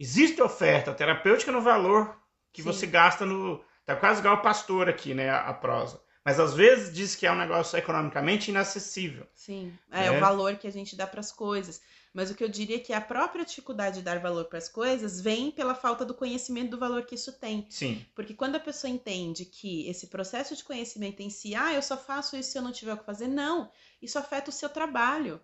Existe 0.00 0.40
oferta 0.40 0.94
terapêutica 0.94 1.52
no 1.52 1.60
valor 1.60 2.16
que 2.52 2.62
Sim. 2.62 2.72
você 2.72 2.86
gasta 2.86 3.26
no. 3.26 3.62
Tá 3.84 3.96
quase 3.96 4.20
igual 4.20 4.36
o 4.36 4.42
pastor 4.42 4.88
aqui, 4.88 5.12
né? 5.12 5.28
A, 5.28 5.48
a, 5.48 5.54
prosa. 5.54 6.00
Mas 6.28 6.38
às 6.38 6.52
vezes 6.52 6.92
diz 6.92 7.14
que 7.14 7.26
é 7.26 7.32
um 7.32 7.38
negócio 7.38 7.78
economicamente 7.78 8.50
inacessível. 8.50 9.26
Sim, 9.34 9.72
é 9.90 10.10
né? 10.10 10.18
o 10.18 10.20
valor 10.20 10.56
que 10.56 10.66
a 10.66 10.70
gente 10.70 10.94
dá 10.94 11.06
para 11.06 11.20
as 11.20 11.32
coisas. 11.32 11.80
Mas 12.12 12.30
o 12.30 12.34
que 12.34 12.44
eu 12.44 12.50
diria 12.50 12.76
é 12.76 12.80
que 12.80 12.92
a 12.92 13.00
própria 13.00 13.46
dificuldade 13.46 13.96
de 13.96 14.02
dar 14.02 14.18
valor 14.18 14.44
para 14.44 14.58
as 14.58 14.68
coisas 14.68 15.22
vem 15.22 15.50
pela 15.50 15.74
falta 15.74 16.04
do 16.04 16.12
conhecimento 16.12 16.72
do 16.72 16.78
valor 16.78 17.06
que 17.06 17.14
isso 17.14 17.32
tem. 17.32 17.66
Sim. 17.70 18.04
Porque 18.14 18.34
quando 18.34 18.56
a 18.56 18.60
pessoa 18.60 18.90
entende 18.90 19.46
que 19.46 19.88
esse 19.88 20.08
processo 20.08 20.54
de 20.54 20.62
conhecimento 20.62 21.22
em 21.22 21.30
si, 21.30 21.54
ah, 21.54 21.72
eu 21.72 21.80
só 21.80 21.96
faço 21.96 22.36
isso 22.36 22.50
se 22.50 22.58
eu 22.58 22.62
não 22.62 22.72
tiver 22.72 22.92
o 22.92 22.98
que 22.98 23.06
fazer, 23.06 23.26
não. 23.26 23.70
Isso 24.02 24.18
afeta 24.18 24.50
o 24.50 24.52
seu 24.52 24.68
trabalho. 24.68 25.40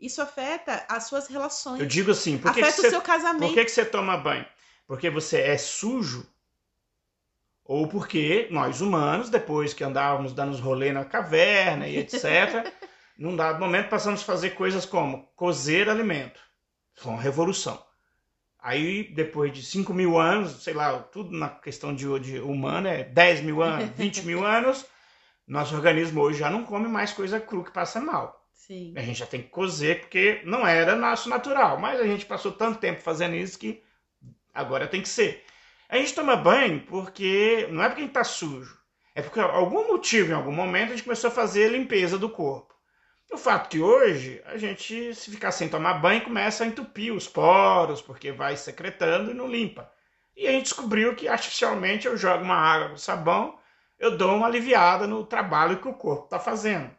Isso 0.00 0.22
afeta 0.22 0.86
as 0.88 1.04
suas 1.04 1.26
relações. 1.26 1.78
Eu 1.78 1.86
digo 1.86 2.10
assim, 2.10 2.38
por 2.38 2.52
afeta 2.52 2.80
que 2.80 2.86
o 2.86 2.90
seu 2.90 3.02
casamento. 3.02 3.48
Por 3.48 3.52
que, 3.52 3.66
que 3.66 3.70
você 3.70 3.84
toma 3.84 4.16
banho? 4.16 4.46
Porque 4.86 5.10
você 5.10 5.42
é 5.42 5.58
sujo? 5.58 6.26
Ou 7.64 7.86
porque 7.86 8.48
nós 8.50 8.80
humanos, 8.80 9.30
depois 9.30 9.72
que 9.72 9.84
andávamos 9.84 10.32
dando 10.32 10.52
os 10.52 10.60
rolê 10.60 10.92
na 10.92 11.04
caverna 11.04 11.86
e 11.86 11.96
etc., 11.96 12.72
num 13.16 13.36
dado 13.36 13.60
momento 13.60 13.88
passamos 13.88 14.22
a 14.22 14.24
fazer 14.24 14.50
coisas 14.50 14.84
como 14.84 15.28
cozer 15.36 15.88
alimento. 15.88 16.40
Foi 16.94 17.12
uma 17.12 17.22
revolução. 17.22 17.82
Aí, 18.58 19.12
depois 19.14 19.52
de 19.52 19.62
5 19.62 19.92
mil 19.92 20.18
anos, 20.18 20.62
sei 20.62 20.72
lá, 20.72 20.98
tudo 21.00 21.36
na 21.36 21.48
questão 21.48 21.94
de, 21.94 22.06
de 22.20 22.38
humana 22.38 22.88
é 22.90 23.04
10 23.04 23.40
mil 23.40 23.62
anos, 23.62 23.90
20 23.96 24.22
mil 24.24 24.44
anos, 24.44 24.86
nosso 25.46 25.74
organismo 25.74 26.20
hoje 26.20 26.38
já 26.38 26.48
não 26.48 26.64
come 26.64 26.86
mais 26.88 27.12
coisa 27.12 27.40
cru 27.40 27.64
que 27.64 27.72
passa 27.72 28.00
mal. 28.00 28.46
Sim. 28.52 28.94
A 28.96 29.02
gente 29.02 29.18
já 29.18 29.26
tem 29.26 29.42
que 29.42 29.48
cozer, 29.48 30.00
porque 30.00 30.40
não 30.44 30.64
era 30.64 30.94
nosso 30.94 31.28
natural. 31.28 31.78
Mas 31.80 32.00
a 32.00 32.04
gente 32.04 32.24
passou 32.24 32.52
tanto 32.52 32.78
tempo 32.78 33.00
fazendo 33.00 33.34
isso 33.34 33.58
que 33.58 33.82
agora 34.54 34.86
tem 34.86 35.02
que 35.02 35.08
ser. 35.08 35.44
A 35.92 35.98
gente 35.98 36.14
toma 36.14 36.34
banho 36.34 36.80
porque. 36.86 37.68
Não 37.70 37.84
é 37.84 37.88
porque 37.88 38.00
a 38.00 38.04
gente 38.06 38.14
tá 38.14 38.24
sujo. 38.24 38.78
É 39.14 39.20
porque 39.20 39.38
algum 39.38 39.88
motivo, 39.88 40.30
em 40.30 40.34
algum 40.34 40.50
momento, 40.50 40.86
a 40.86 40.96
gente 40.96 41.04
começou 41.04 41.28
a 41.28 41.30
fazer 41.30 41.66
a 41.66 41.72
limpeza 41.72 42.16
do 42.16 42.30
corpo. 42.30 42.74
O 43.30 43.36
fato 43.36 43.68
que 43.68 43.78
hoje 43.78 44.42
a 44.46 44.56
gente, 44.56 45.14
se 45.14 45.30
ficar 45.30 45.52
sem 45.52 45.68
tomar 45.68 45.94
banho, 45.94 46.24
começa 46.24 46.64
a 46.64 46.66
entupir 46.66 47.12
os 47.12 47.28
poros, 47.28 48.00
porque 48.00 48.32
vai 48.32 48.56
secretando 48.56 49.30
e 49.30 49.34
não 49.34 49.46
limpa. 49.46 49.90
E 50.34 50.48
a 50.48 50.52
gente 50.52 50.64
descobriu 50.64 51.14
que 51.14 51.28
artificialmente 51.28 52.06
eu 52.06 52.16
jogo 52.16 52.42
uma 52.42 52.56
água 52.56 52.88
com 52.90 52.96
sabão, 52.96 53.58
eu 53.98 54.16
dou 54.16 54.34
uma 54.34 54.46
aliviada 54.46 55.06
no 55.06 55.26
trabalho 55.26 55.78
que 55.78 55.88
o 55.88 55.94
corpo 55.94 56.24
está 56.24 56.38
fazendo. 56.38 56.90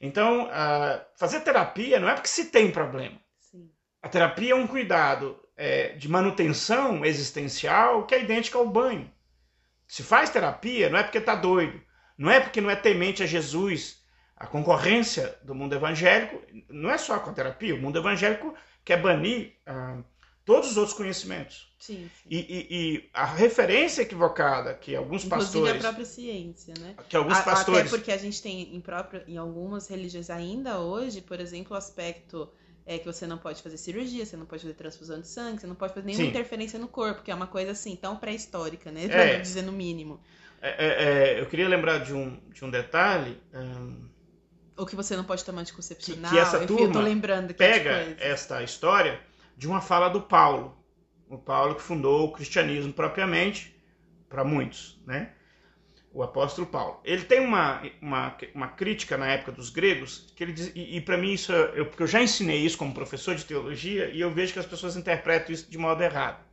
Então, 0.00 0.46
uh, 0.46 1.04
fazer 1.14 1.40
terapia 1.40 2.00
não 2.00 2.08
é 2.08 2.14
porque 2.14 2.28
se 2.28 2.46
tem 2.46 2.70
problema. 2.70 3.20
Sim. 3.38 3.70
A 4.02 4.08
terapia 4.08 4.52
é 4.52 4.56
um 4.56 4.66
cuidado 4.66 5.38
é, 5.60 5.88
de 5.88 6.08
manutenção 6.08 7.04
existencial 7.04 8.06
que 8.06 8.14
é 8.14 8.22
idêntico 8.22 8.56
ao 8.56 8.66
banho. 8.66 9.12
Se 9.86 10.02
faz 10.02 10.30
terapia, 10.30 10.88
não 10.88 10.98
é 10.98 11.02
porque 11.02 11.18
está 11.18 11.34
doido, 11.34 11.78
não 12.16 12.30
é 12.30 12.40
porque 12.40 12.62
não 12.62 12.70
é 12.70 12.76
temente 12.76 13.22
a 13.22 13.26
Jesus. 13.26 14.02
A 14.34 14.46
concorrência 14.46 15.36
do 15.42 15.54
mundo 15.54 15.74
evangélico 15.74 16.40
não 16.70 16.90
é 16.90 16.96
só 16.96 17.18
com 17.18 17.28
a 17.28 17.34
terapia, 17.34 17.74
o 17.74 17.78
mundo 17.78 17.98
evangélico 17.98 18.54
quer 18.82 19.02
banir 19.02 19.52
uh, 19.68 20.02
todos 20.46 20.70
os 20.70 20.78
outros 20.78 20.96
conhecimentos. 20.96 21.70
Sim, 21.78 22.08
sim. 22.22 22.28
E, 22.30 22.38
e, 22.38 22.66
e, 22.70 23.10
a 23.12 23.26
referência 23.26 24.00
equivocada 24.00 24.72
que 24.72 24.96
alguns 24.96 25.26
Inclusive 25.26 25.52
pastores. 25.52 25.76
a 25.76 25.88
própria 25.88 26.06
ciência, 26.06 26.72
né? 26.80 26.94
Que 27.06 27.16
alguns 27.16 27.36
A- 27.36 27.42
pastores. 27.42 27.80
Até 27.80 27.90
porque 27.90 28.12
a 28.12 28.16
gente 28.16 28.40
tem 28.40 28.74
em, 28.74 28.80
próprio, 28.80 29.22
em 29.28 29.36
algumas 29.36 29.88
religiões 29.88 30.30
ainda 30.30 30.80
hoje, 30.80 31.20
por 31.20 31.38
exemplo, 31.38 31.74
o 31.74 31.76
aspecto 31.76 32.50
é 32.86 32.98
que 32.98 33.06
você 33.06 33.26
não 33.26 33.38
pode 33.38 33.62
fazer 33.62 33.76
cirurgia, 33.78 34.24
você 34.26 34.36
não 34.36 34.46
pode 34.46 34.62
fazer 34.62 34.74
transfusão 34.74 35.20
de 35.20 35.28
sangue, 35.28 35.60
você 35.60 35.66
não 35.66 35.74
pode 35.74 35.94
fazer 35.94 36.06
nenhuma 36.06 36.24
Sim. 36.24 36.30
interferência 36.30 36.78
no 36.78 36.88
corpo, 36.88 37.22
que 37.22 37.30
é 37.30 37.34
uma 37.34 37.46
coisa 37.46 37.72
assim 37.72 37.96
tão 37.96 38.16
pré-histórica, 38.16 38.90
né? 38.90 39.08
É. 39.08 39.08
Pra 39.08 39.40
dizer 39.40 39.62
no 39.62 39.72
mínimo. 39.72 40.20
É, 40.62 40.68
é, 40.68 41.04
é, 41.36 41.40
eu 41.40 41.46
queria 41.46 41.68
lembrar 41.68 41.98
de 41.98 42.12
um, 42.12 42.38
de 42.50 42.64
um 42.64 42.70
detalhe. 42.70 43.40
hum, 43.54 44.08
Ou 44.76 44.86
que 44.86 44.96
você 44.96 45.16
não 45.16 45.24
pode 45.24 45.44
tomar 45.44 45.60
anticoncepcional. 45.60 46.30
Que- 46.30 46.34
que 46.34 46.38
essa 46.38 46.58
Enfim, 46.64 46.82
eu 46.82 46.90
tô 46.92 46.98
turma 46.98 47.00
lembrando 47.00 47.54
pega 47.56 48.14
esta 48.18 48.62
história 48.62 49.20
de 49.56 49.66
uma 49.68 49.80
fala 49.80 50.08
do 50.08 50.22
Paulo. 50.22 50.76
O 51.28 51.38
Paulo 51.38 51.74
que 51.74 51.82
fundou 51.82 52.26
o 52.26 52.32
cristianismo 52.32 52.92
propriamente, 52.92 53.74
para 54.28 54.44
muitos, 54.44 55.00
né? 55.06 55.32
O 56.12 56.22
apóstolo 56.24 56.66
Paulo. 56.66 57.00
Ele 57.04 57.22
tem 57.24 57.40
uma, 57.40 57.82
uma, 58.02 58.36
uma 58.54 58.68
crítica 58.68 59.16
na 59.16 59.26
época 59.28 59.52
dos 59.52 59.70
gregos, 59.70 60.32
que 60.34 60.42
ele 60.42 60.52
diz, 60.52 60.72
e, 60.74 60.96
e 60.96 61.00
para 61.00 61.16
mim 61.16 61.32
isso, 61.32 61.52
é- 61.52 61.72
eu, 61.76 61.86
porque 61.86 62.02
eu 62.02 62.06
já 62.06 62.20
ensinei 62.20 62.58
isso 62.58 62.76
como 62.76 62.92
professor 62.92 63.34
de 63.36 63.44
teologia, 63.44 64.10
e 64.10 64.20
eu 64.20 64.30
vejo 64.30 64.52
que 64.52 64.58
as 64.58 64.66
pessoas 64.66 64.96
interpretam 64.96 65.52
isso 65.54 65.70
de 65.70 65.78
modo 65.78 66.02
errado. 66.02 66.44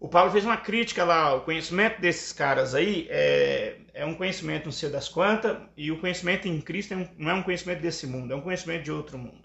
O 0.00 0.08
Paulo 0.08 0.30
fez 0.30 0.44
uma 0.44 0.56
crítica 0.56 1.04
lá, 1.04 1.34
o 1.34 1.40
conhecimento 1.42 2.00
desses 2.00 2.32
caras 2.32 2.74
aí 2.74 3.06
é, 3.10 3.76
é 3.94 4.04
um 4.04 4.14
conhecimento 4.14 4.66
não 4.66 4.72
sei 4.72 4.90
das 4.90 5.08
quantas, 5.08 5.56
e 5.76 5.90
o 5.90 5.98
conhecimento 6.00 6.46
em 6.48 6.60
Cristo 6.60 6.94
é 6.94 6.96
um- 6.96 7.08
não 7.18 7.30
é 7.30 7.34
um 7.34 7.42
conhecimento 7.42 7.80
desse 7.80 8.06
mundo, 8.06 8.32
é 8.32 8.36
um 8.36 8.40
conhecimento 8.40 8.84
de 8.84 8.92
outro 8.92 9.18
mundo. 9.18 9.42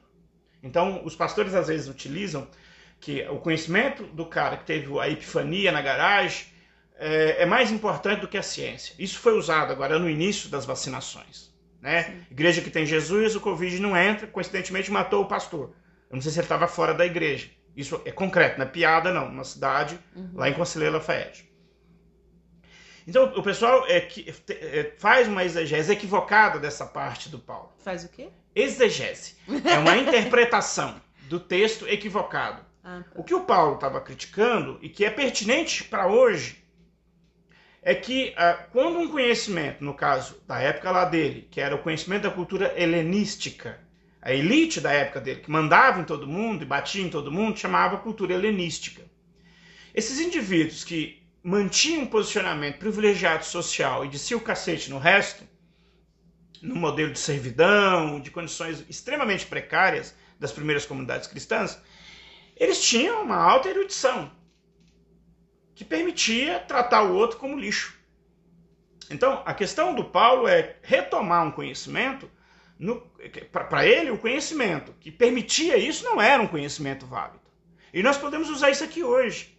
Então, 0.61 1.03
os 1.05 1.15
pastores 1.15 1.53
às 1.55 1.67
vezes 1.67 1.87
utilizam 1.87 2.47
que 2.99 3.21
o 3.29 3.37
conhecimento 3.39 4.03
do 4.05 4.25
cara 4.25 4.57
que 4.57 4.65
teve 4.65 4.97
a 4.99 5.09
epifania 5.09 5.71
na 5.71 5.81
garagem 5.81 6.45
é, 6.97 7.43
é 7.43 7.45
mais 7.45 7.71
importante 7.71 8.21
do 8.21 8.27
que 8.27 8.37
a 8.37 8.43
ciência. 8.43 8.95
Isso 8.97 9.19
foi 9.19 9.37
usado 9.37 9.71
agora 9.71 9.99
no 9.99 10.09
início 10.09 10.49
das 10.49 10.65
vacinações. 10.65 11.53
Né? 11.81 12.25
Igreja 12.31 12.61
que 12.61 12.69
tem 12.69 12.85
Jesus, 12.85 13.35
o 13.35 13.41
Covid 13.41 13.79
não 13.79 13.95
entra, 13.97 14.27
coincidentemente 14.27 14.91
matou 14.91 15.23
o 15.23 15.27
pastor. 15.27 15.75
Eu 16.09 16.15
não 16.15 16.21
sei 16.21 16.31
se 16.31 16.39
ele 16.39 16.45
estava 16.45 16.67
fora 16.67 16.93
da 16.93 17.05
igreja. 17.05 17.49
Isso 17.75 18.01
é 18.05 18.11
concreto, 18.11 18.59
não 18.59 18.65
é 18.65 18.69
piada 18.69 19.11
não, 19.11 19.27
uma 19.27 19.43
cidade 19.43 19.99
Uhum. 20.15 20.31
lá 20.35 20.47
em 20.47 20.53
Conselheiro 20.53 20.93
Lafayette. 20.93 21.51
Então, 23.05 23.33
o 23.35 23.43
pessoal 23.43 23.85
é, 23.87 23.99
que, 23.99 24.33
é, 24.49 24.93
faz 24.97 25.27
uma 25.27 25.43
exegese 25.43 25.91
equivocada 25.91 26.57
dessa 26.57 26.85
parte 26.85 27.27
do 27.27 27.37
Paulo. 27.37 27.73
Faz 27.83 28.05
o 28.05 28.09
quê? 28.09 28.29
Exegese 28.55 29.35
é 29.65 29.77
uma 29.77 29.97
interpretação 29.97 31.01
do 31.27 31.39
texto 31.39 31.87
equivocado. 31.87 32.63
Ah, 32.81 33.03
tá. 33.03 33.19
O 33.19 33.23
que 33.23 33.33
o 33.33 33.43
Paulo 33.43 33.75
estava 33.75 33.99
criticando 33.99 34.77
e 34.81 34.87
que 34.87 35.03
é 35.03 35.09
pertinente 35.09 35.83
para 35.83 36.07
hoje 36.07 36.62
é 37.83 37.93
que 37.93 38.33
ah, 38.37 38.53
quando 38.71 38.99
um 38.99 39.09
conhecimento, 39.09 39.83
no 39.83 39.93
caso 39.93 40.41
da 40.47 40.59
época 40.59 40.89
lá 40.89 41.05
dele, 41.05 41.47
que 41.51 41.59
era 41.59 41.75
o 41.75 41.83
conhecimento 41.83 42.23
da 42.23 42.31
cultura 42.31 42.73
helenística, 42.77 43.79
a 44.21 44.33
elite 44.33 44.79
da 44.79 44.91
época 44.93 45.19
dele, 45.19 45.41
que 45.41 45.51
mandava 45.51 45.99
em 45.99 46.05
todo 46.05 46.25
mundo 46.25 46.63
e 46.63 46.65
batia 46.65 47.03
em 47.03 47.09
todo 47.09 47.31
mundo, 47.31 47.59
chamava 47.59 47.97
cultura 47.97 48.33
helenística. 48.33 49.03
Esses 49.93 50.19
indivíduos 50.19 50.85
que 50.85 51.21
mantinham 51.43 52.03
um 52.03 52.07
posicionamento 52.07 52.77
privilegiado 52.77 53.43
social 53.43 54.05
e 54.05 54.09
desciam 54.09 54.39
o 54.39 54.43
cacete 54.43 54.89
no 54.89 54.97
resto, 54.97 55.43
no 56.61 56.75
modelo 56.75 57.11
de 57.11 57.19
servidão, 57.19 58.21
de 58.21 58.31
condições 58.31 58.85
extremamente 58.89 59.45
precárias 59.45 60.15
das 60.39 60.53
primeiras 60.53 60.85
comunidades 60.85 61.27
cristãs, 61.27 61.77
eles 62.55 62.81
tinham 62.81 63.23
uma 63.23 63.35
alta 63.35 63.67
erudição 63.67 64.31
que 65.83 65.89
permitia 65.89 66.59
tratar 66.59 67.03
o 67.03 67.13
outro 67.13 67.37
como 67.37 67.59
lixo. 67.59 67.93
Então, 69.09 69.43
a 69.45 69.53
questão 69.53 69.93
do 69.93 70.05
Paulo 70.05 70.47
é 70.47 70.77
retomar 70.81 71.45
um 71.45 71.51
conhecimento. 71.51 72.31
Para 73.51 73.85
ele, 73.85 74.09
o 74.09 74.17
conhecimento 74.17 74.93
que 74.99 75.11
permitia 75.11 75.77
isso 75.77 76.05
não 76.05 76.21
era 76.21 76.41
um 76.41 76.47
conhecimento 76.47 77.05
válido. 77.05 77.43
E 77.93 78.01
nós 78.01 78.17
podemos 78.17 78.49
usar 78.49 78.71
isso 78.71 78.83
aqui 78.83 79.03
hoje. 79.03 79.57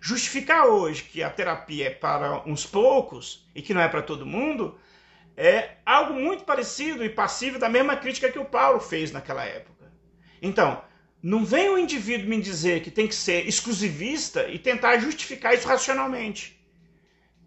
Justificar 0.00 0.66
hoje 0.66 1.02
que 1.02 1.22
a 1.22 1.30
terapia 1.30 1.88
é 1.88 1.90
para 1.90 2.48
uns 2.48 2.64
poucos 2.64 3.48
e 3.54 3.60
que 3.60 3.74
não 3.74 3.80
é 3.80 3.88
para 3.88 4.02
todo 4.02 4.24
mundo 4.24 4.78
é 5.36 5.78
algo 5.84 6.14
muito 6.14 6.44
parecido 6.44 7.04
e 7.04 7.08
passivo 7.08 7.58
da 7.58 7.68
mesma 7.68 7.96
crítica 7.96 8.30
que 8.30 8.38
o 8.38 8.44
Paulo 8.44 8.78
fez 8.78 9.10
naquela 9.10 9.44
época. 9.44 9.92
Então, 10.40 10.80
não 11.24 11.42
vem 11.42 11.70
o 11.70 11.78
indivíduo 11.78 12.28
me 12.28 12.38
dizer 12.38 12.82
que 12.82 12.90
tem 12.90 13.08
que 13.08 13.14
ser 13.14 13.48
exclusivista 13.48 14.46
e 14.46 14.58
tentar 14.58 14.98
justificar 14.98 15.54
isso 15.54 15.66
racionalmente. 15.66 16.62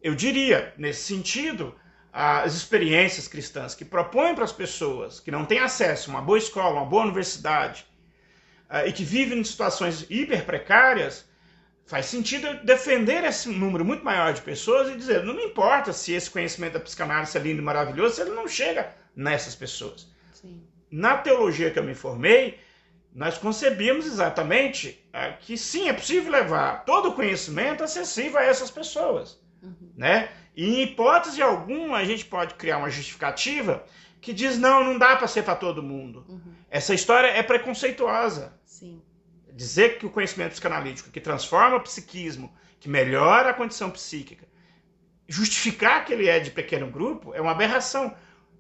Eu 0.02 0.16
diria, 0.16 0.74
nesse 0.80 1.04
sentido, 1.04 1.76
as 2.12 2.56
experiências 2.56 3.28
cristãs 3.28 3.76
que 3.76 3.86
propõem 3.86 4.34
para 4.34 4.46
as 4.46 4.52
pessoas 4.52 5.20
que 5.20 5.30
não 5.30 5.46
têm 5.46 5.60
acesso 5.60 6.10
a 6.10 6.16
uma 6.16 6.24
boa 6.24 6.40
escola, 6.40 6.82
uma 6.82 6.90
boa 6.90 7.04
universidade 7.04 7.86
ah, 8.68 8.88
e 8.88 8.92
que 8.92 9.04
vivem 9.04 9.38
em 9.38 9.44
situações 9.44 10.08
hiper 10.10 10.44
precárias, 10.44 11.30
faz 11.86 12.08
sentido 12.08 12.66
defender 12.66 13.24
esse 13.26 13.48
número 13.48 13.86
muito 13.86 14.04
maior 14.04 14.34
de 14.34 14.42
pessoas 14.42 14.90
e 14.90 14.98
dizer: 14.98 15.24
não 15.24 15.36
me 15.36 15.44
importa 15.44 15.94
se 15.94 16.14
esse 16.14 16.32
conhecimento 16.32 16.74
da 16.74 16.80
psicanálise 16.80 17.38
é 17.38 17.42
lindo 17.42 17.62
e 17.62 17.64
maravilhoso, 17.64 18.16
se 18.16 18.22
ele 18.22 18.32
não 18.32 18.48
chega 18.48 18.96
nessas 19.16 19.54
pessoas. 19.54 20.08
Sim. 20.34 20.64
Na 20.90 21.16
teologia 21.18 21.70
que 21.70 21.78
eu 21.78 21.84
me 21.84 21.94
formei, 21.94 22.66
nós 23.18 23.36
concebíamos 23.36 24.06
exatamente 24.06 25.04
ah, 25.12 25.32
que 25.32 25.58
sim, 25.58 25.90
é 25.90 25.94
possível 25.94 26.32
levar 26.32 26.86
todo 26.86 27.10
o 27.10 27.14
conhecimento 27.14 27.84
acessível 27.84 28.38
a 28.38 28.44
essas 28.44 28.70
pessoas. 28.70 29.42
Uhum. 29.60 29.92
Né? 29.98 30.30
E 30.56 30.64
em 30.64 30.84
hipótese 30.84 31.42
alguma, 31.42 31.98
a 31.98 32.06
gente 32.06 32.24
pode 32.26 32.54
criar 32.54 32.78
uma 32.78 32.92
justificativa 32.92 33.84
que 34.22 34.32
diz: 34.32 34.60
não, 34.60 34.84
não 34.84 35.00
dá 35.00 35.16
para 35.16 35.28
ser 35.28 35.42
para 35.42 35.56
todo 35.56 35.82
mundo. 35.82 36.26
Uhum. 36.30 36.54
Essa 36.70 36.94
história 36.94 37.30
é 37.30 37.42
preconceituosa. 37.42 38.54
Sim. 38.64 39.02
Dizer 39.52 39.98
que 39.98 40.06
o 40.06 40.12
conhecimento 40.12 40.52
psicanalítico 40.52 41.10
que 41.10 41.20
transforma 41.20 41.78
o 41.78 41.82
psiquismo, 41.82 42.56
que 42.80 42.88
melhora 42.88 43.50
a 43.50 43.54
condição 43.56 43.90
psíquica, 43.90 44.48
justificar 45.28 46.06
que 46.06 46.14
ele 46.14 46.30
é 46.30 46.40
de 46.40 46.52
pequeno 46.52 46.86
grupo 46.86 47.34
é 47.34 47.42
uma 47.42 47.52
aberração. 47.52 48.16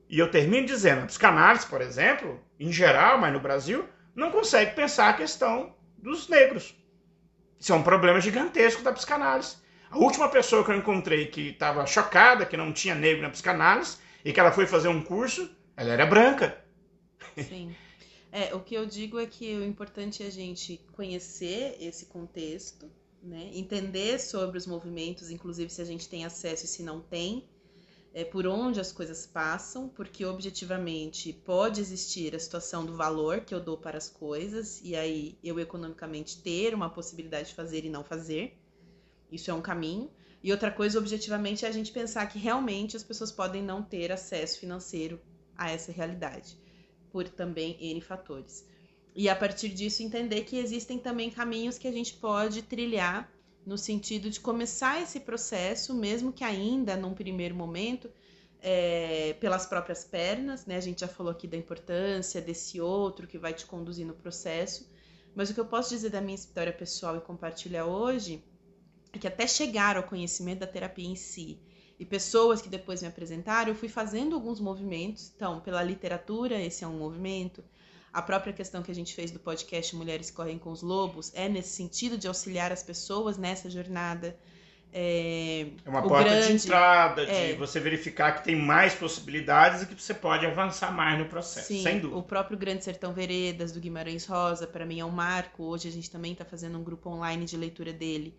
E 0.09 0.17
eu 0.17 0.31
termino 0.31 0.65
dizendo: 0.65 1.03
a 1.03 1.05
psicanálise, 1.05 1.67
por 1.67 1.79
exemplo, 1.79 2.39
em 2.59 2.71
geral, 2.71 3.19
mas 3.19 3.31
no 3.31 3.39
Brasil, 3.39 3.87
não 4.17 4.31
consegue 4.31 4.75
pensar 4.75 5.09
a 5.09 5.13
questão 5.13 5.75
dos 5.95 6.27
negros. 6.27 6.75
Isso 7.59 7.71
é 7.71 7.75
um 7.75 7.83
problema 7.83 8.19
gigantesco 8.19 8.81
da 8.81 8.91
psicanálise. 8.91 9.57
A 9.91 9.97
última 9.97 10.27
pessoa 10.27 10.65
que 10.65 10.71
eu 10.71 10.75
encontrei 10.75 11.27
que 11.27 11.49
estava 11.49 11.85
chocada 11.85 12.45
que 12.45 12.57
não 12.57 12.73
tinha 12.73 12.95
negro 12.95 13.21
na 13.21 13.29
psicanálise 13.29 13.97
e 14.25 14.33
que 14.33 14.39
ela 14.39 14.51
foi 14.51 14.65
fazer 14.65 14.87
um 14.87 15.03
curso, 15.03 15.49
ela 15.77 15.93
era 15.93 16.05
branca. 16.05 16.57
Sim. 17.37 17.75
É, 18.31 18.53
o 18.53 18.59
que 18.59 18.75
eu 18.75 18.85
digo 18.85 19.19
é 19.19 19.25
que 19.25 19.55
o 19.55 19.63
importante 19.63 20.21
é 20.21 20.27
a 20.27 20.31
gente 20.31 20.85
conhecer 20.93 21.77
esse 21.79 22.07
contexto, 22.07 22.91
né? 23.23 23.49
entender 23.53 24.19
sobre 24.19 24.57
os 24.57 24.67
movimentos, 24.67 25.29
inclusive 25.29 25.69
se 25.69 25.81
a 25.81 25.85
gente 25.85 26.09
tem 26.09 26.25
acesso 26.25 26.65
e 26.65 26.67
se 26.67 26.83
não 26.83 26.99
tem, 26.99 27.47
é, 28.17 28.25
por 28.25 28.47
onde 28.47 28.79
as 28.79 28.91
coisas 28.91 29.27
passam, 29.27 29.87
porque 29.89 30.25
objetivamente 30.25 31.31
pode 31.31 31.79
existir 31.79 32.35
a 32.35 32.39
situação 32.39 32.83
do 32.83 32.95
valor 32.95 33.41
que 33.41 33.53
eu 33.53 33.59
dou 33.59 33.77
para 33.77 33.95
as 33.95 34.09
coisas, 34.09 34.81
e 34.83 34.95
aí 34.95 35.37
eu 35.43 35.59
economicamente 35.59 36.41
ter 36.41 36.73
uma 36.73 36.89
possibilidade 36.89 37.49
de 37.49 37.53
fazer 37.53 37.85
e 37.85 37.91
não 37.91 38.03
fazer. 38.03 38.57
Isso 39.31 39.51
é 39.51 39.53
um 39.53 39.61
caminho. 39.61 40.09
E 40.41 40.51
outra 40.51 40.71
coisa, 40.71 40.97
objetivamente, 40.97 41.63
é 41.63 41.67
a 41.67 41.71
gente 41.71 41.91
pensar 41.91 42.25
que 42.25 42.39
realmente 42.39 42.97
as 42.97 43.03
pessoas 43.03 43.31
podem 43.31 43.61
não 43.61 43.83
ter 43.83 44.11
acesso 44.11 44.59
financeiro 44.59 45.21
a 45.55 45.69
essa 45.69 45.91
realidade. 45.91 46.57
por 47.11 47.29
também 47.29 47.77
N 47.79 48.01
fatores. 48.01 48.65
E 49.15 49.29
a 49.29 49.35
partir 49.35 49.69
disso 49.69 50.01
entender 50.01 50.41
que 50.41 50.57
existem 50.57 50.97
também 50.97 51.29
caminhos 51.29 51.77
que 51.77 51.87
a 51.87 51.91
gente 51.91 52.15
pode 52.15 52.63
trilhar 52.63 53.31
no 53.67 53.77
sentido 53.77 54.29
de 54.29 54.39
começar 54.39 55.01
esse 55.01 55.19
processo, 55.19 55.93
mesmo 55.93 56.31
que 56.31 56.41
ainda 56.41 56.95
num 56.95 57.13
primeiro 57.13 57.53
momento, 57.53 58.09
é, 58.61 59.35
pelas 59.41 59.65
próprias 59.65 60.05
pernas, 60.05 60.65
né? 60.65 60.77
A 60.77 60.79
gente 60.79 61.01
já 61.01 61.07
falou 61.07 61.33
aqui 61.33 61.49
da 61.49 61.57
importância 61.57 62.41
desse 62.41 62.79
outro 62.79 63.27
que 63.27 63.37
vai 63.37 63.53
te 63.53 63.65
conduzir 63.65 64.07
no 64.07 64.13
processo. 64.13 64.89
Mas 65.35 65.49
o 65.49 65.53
que 65.53 65.59
eu 65.59 65.65
posso 65.65 65.89
dizer 65.89 66.09
da 66.09 66.21
minha 66.21 66.35
história 66.35 66.71
pessoal 66.71 67.17
e 67.17 67.19
compartilhar 67.19 67.85
hoje 67.85 68.41
é 69.11 69.19
que 69.19 69.27
até 69.27 69.45
chegar 69.45 69.97
ao 69.97 70.03
conhecimento 70.03 70.59
da 70.59 70.67
terapia 70.67 71.05
em 71.05 71.17
si 71.17 71.59
e 71.99 72.05
pessoas 72.05 72.61
que 72.61 72.69
depois 72.69 73.01
me 73.01 73.09
apresentaram, 73.09 73.71
eu 73.71 73.75
fui 73.75 73.89
fazendo 73.89 74.33
alguns 74.33 74.61
movimentos. 74.61 75.33
Então, 75.35 75.59
pela 75.59 75.83
literatura, 75.83 76.57
esse 76.57 76.85
é 76.85 76.87
um 76.87 76.97
movimento. 76.97 77.61
A 78.17 78.21
própria 78.23 78.51
questão 78.51 78.81
que 78.81 78.89
a 78.89 78.95
gente 78.95 79.13
fez 79.13 79.29
do 79.29 79.37
podcast 79.37 79.95
Mulheres 79.95 80.31
Correm 80.31 80.57
com 80.57 80.71
os 80.71 80.81
Lobos 80.81 81.31
é 81.35 81.47
nesse 81.47 81.69
sentido 81.69 82.17
de 82.17 82.27
auxiliar 82.27 82.71
as 82.71 82.81
pessoas 82.81 83.37
nessa 83.37 83.69
jornada. 83.69 84.35
É, 84.91 85.67
é 85.85 85.87
uma 85.87 86.01
porta 86.01 86.27
grande, 86.27 86.47
de 86.47 86.65
entrada, 86.65 87.27
de 87.27 87.31
é, 87.31 87.55
você 87.55 87.79
verificar 87.79 88.31
que 88.31 88.43
tem 88.43 88.55
mais 88.55 88.95
possibilidades 88.95 89.83
e 89.83 89.85
que 89.85 89.93
você 89.93 90.15
pode 90.15 90.47
avançar 90.47 90.91
mais 90.91 91.19
no 91.19 91.25
processo, 91.25 91.67
sim, 91.67 91.83
sem 91.83 91.99
dúvida. 91.99 92.17
O 92.17 92.23
próprio 92.23 92.57
Grande 92.57 92.83
Sertão 92.83 93.13
Veredas, 93.13 93.71
do 93.71 93.79
Guimarães 93.79 94.25
Rosa, 94.25 94.65
para 94.65 94.83
mim 94.83 94.99
é 94.99 95.05
um 95.05 95.11
marco. 95.11 95.65
Hoje 95.65 95.87
a 95.87 95.91
gente 95.91 96.09
também 96.09 96.31
está 96.31 96.43
fazendo 96.43 96.75
um 96.79 96.83
grupo 96.83 97.11
online 97.11 97.45
de 97.45 97.55
leitura 97.55 97.93
dele 97.93 98.35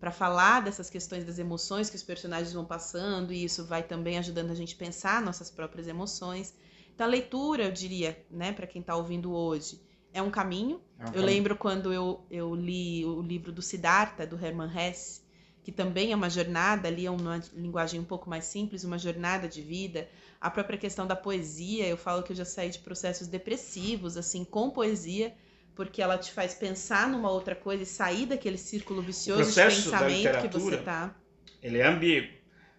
para 0.00 0.10
falar 0.10 0.60
dessas 0.60 0.90
questões 0.90 1.22
das 1.22 1.38
emoções 1.38 1.88
que 1.88 1.94
os 1.94 2.02
personagens 2.02 2.52
vão 2.52 2.64
passando, 2.64 3.32
e 3.32 3.44
isso 3.44 3.64
vai 3.64 3.84
também 3.84 4.18
ajudando 4.18 4.50
a 4.50 4.56
gente 4.56 4.74
a 4.74 4.78
pensar 4.78 5.22
nossas 5.22 5.52
próprias 5.52 5.86
emoções. 5.86 6.52
Então, 7.00 7.08
a 7.08 7.12
leitura, 7.12 7.62
eu 7.62 7.72
diria, 7.72 8.22
né, 8.30 8.52
para 8.52 8.66
quem 8.66 8.82
está 8.82 8.94
ouvindo 8.94 9.32
hoje, 9.32 9.80
é 10.12 10.20
um 10.20 10.30
caminho. 10.30 10.82
É 10.98 11.04
um 11.04 11.06
eu 11.06 11.12
caminho. 11.12 11.26
lembro 11.26 11.56
quando 11.56 11.94
eu, 11.94 12.26
eu 12.30 12.54
li 12.54 13.06
o 13.06 13.22
livro 13.22 13.50
do 13.50 13.62
Siddhartha, 13.62 14.26
do 14.26 14.36
Hermann 14.36 14.70
Hesse, 14.76 15.22
que 15.64 15.72
também 15.72 16.12
é 16.12 16.14
uma 16.14 16.28
jornada, 16.28 16.88
ali 16.88 17.06
é 17.06 17.10
uma 17.10 17.40
linguagem 17.54 17.98
um 17.98 18.04
pouco 18.04 18.28
mais 18.28 18.44
simples, 18.44 18.84
uma 18.84 18.98
jornada 18.98 19.48
de 19.48 19.62
vida. 19.62 20.10
A 20.38 20.50
própria 20.50 20.76
questão 20.76 21.06
da 21.06 21.16
poesia, 21.16 21.86
eu 21.86 21.96
falo 21.96 22.22
que 22.22 22.32
eu 22.32 22.36
já 22.36 22.44
saí 22.44 22.68
de 22.68 22.80
processos 22.80 23.28
depressivos, 23.28 24.18
assim, 24.18 24.44
com 24.44 24.68
poesia, 24.68 25.34
porque 25.74 26.02
ela 26.02 26.18
te 26.18 26.30
faz 26.30 26.52
pensar 26.52 27.08
numa 27.08 27.30
outra 27.30 27.54
coisa 27.54 27.82
e 27.82 27.86
sair 27.86 28.26
daquele 28.26 28.58
círculo 28.58 29.00
vicioso 29.00 29.50
de 29.50 29.54
pensamento 29.54 30.42
que 30.42 30.48
você 30.48 30.76
tá. 30.76 31.18
Ele 31.62 31.78
é 31.78 31.86
ambíguo. 31.86 32.28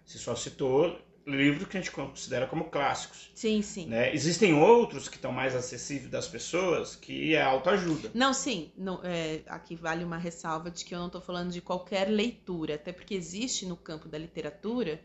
Você 0.06 0.20
só 0.20 0.36
citou 0.36 1.02
livros 1.26 1.68
que 1.68 1.78
a 1.78 1.82
gente 1.82 1.92
considera 1.92 2.48
como 2.48 2.66
clássicos. 2.66 3.32
Sim, 3.36 3.62
sim. 3.62 3.88
Né? 3.88 4.14
Existem 4.14 4.54
outros 4.54 5.08
que 5.08 5.16
estão 5.16 5.32
mais 5.32 5.56
acessíveis 5.56 6.10
das 6.10 6.28
pessoas, 6.28 6.96
que 6.96 7.36
é 7.36 7.42
autoajuda. 7.42 8.12
Não, 8.14 8.34
sim. 8.34 8.72
Não, 8.78 9.00
é, 9.04 9.42
aqui 9.48 9.76
vale 9.76 10.04
uma 10.04 10.18
ressalva 10.18 10.72
de 10.72 10.84
que 10.84 10.94
eu 10.96 11.00
não 11.00 11.08
estou 11.08 11.22
falando 11.22 11.52
de 11.52 11.62
qualquer 11.62 12.10
leitura, 12.10 12.76
até 12.76 12.92
porque 12.92 13.14
existe 13.14 13.66
no 13.66 13.76
campo 13.76 14.08
da 14.08 14.18
literatura 14.18 15.00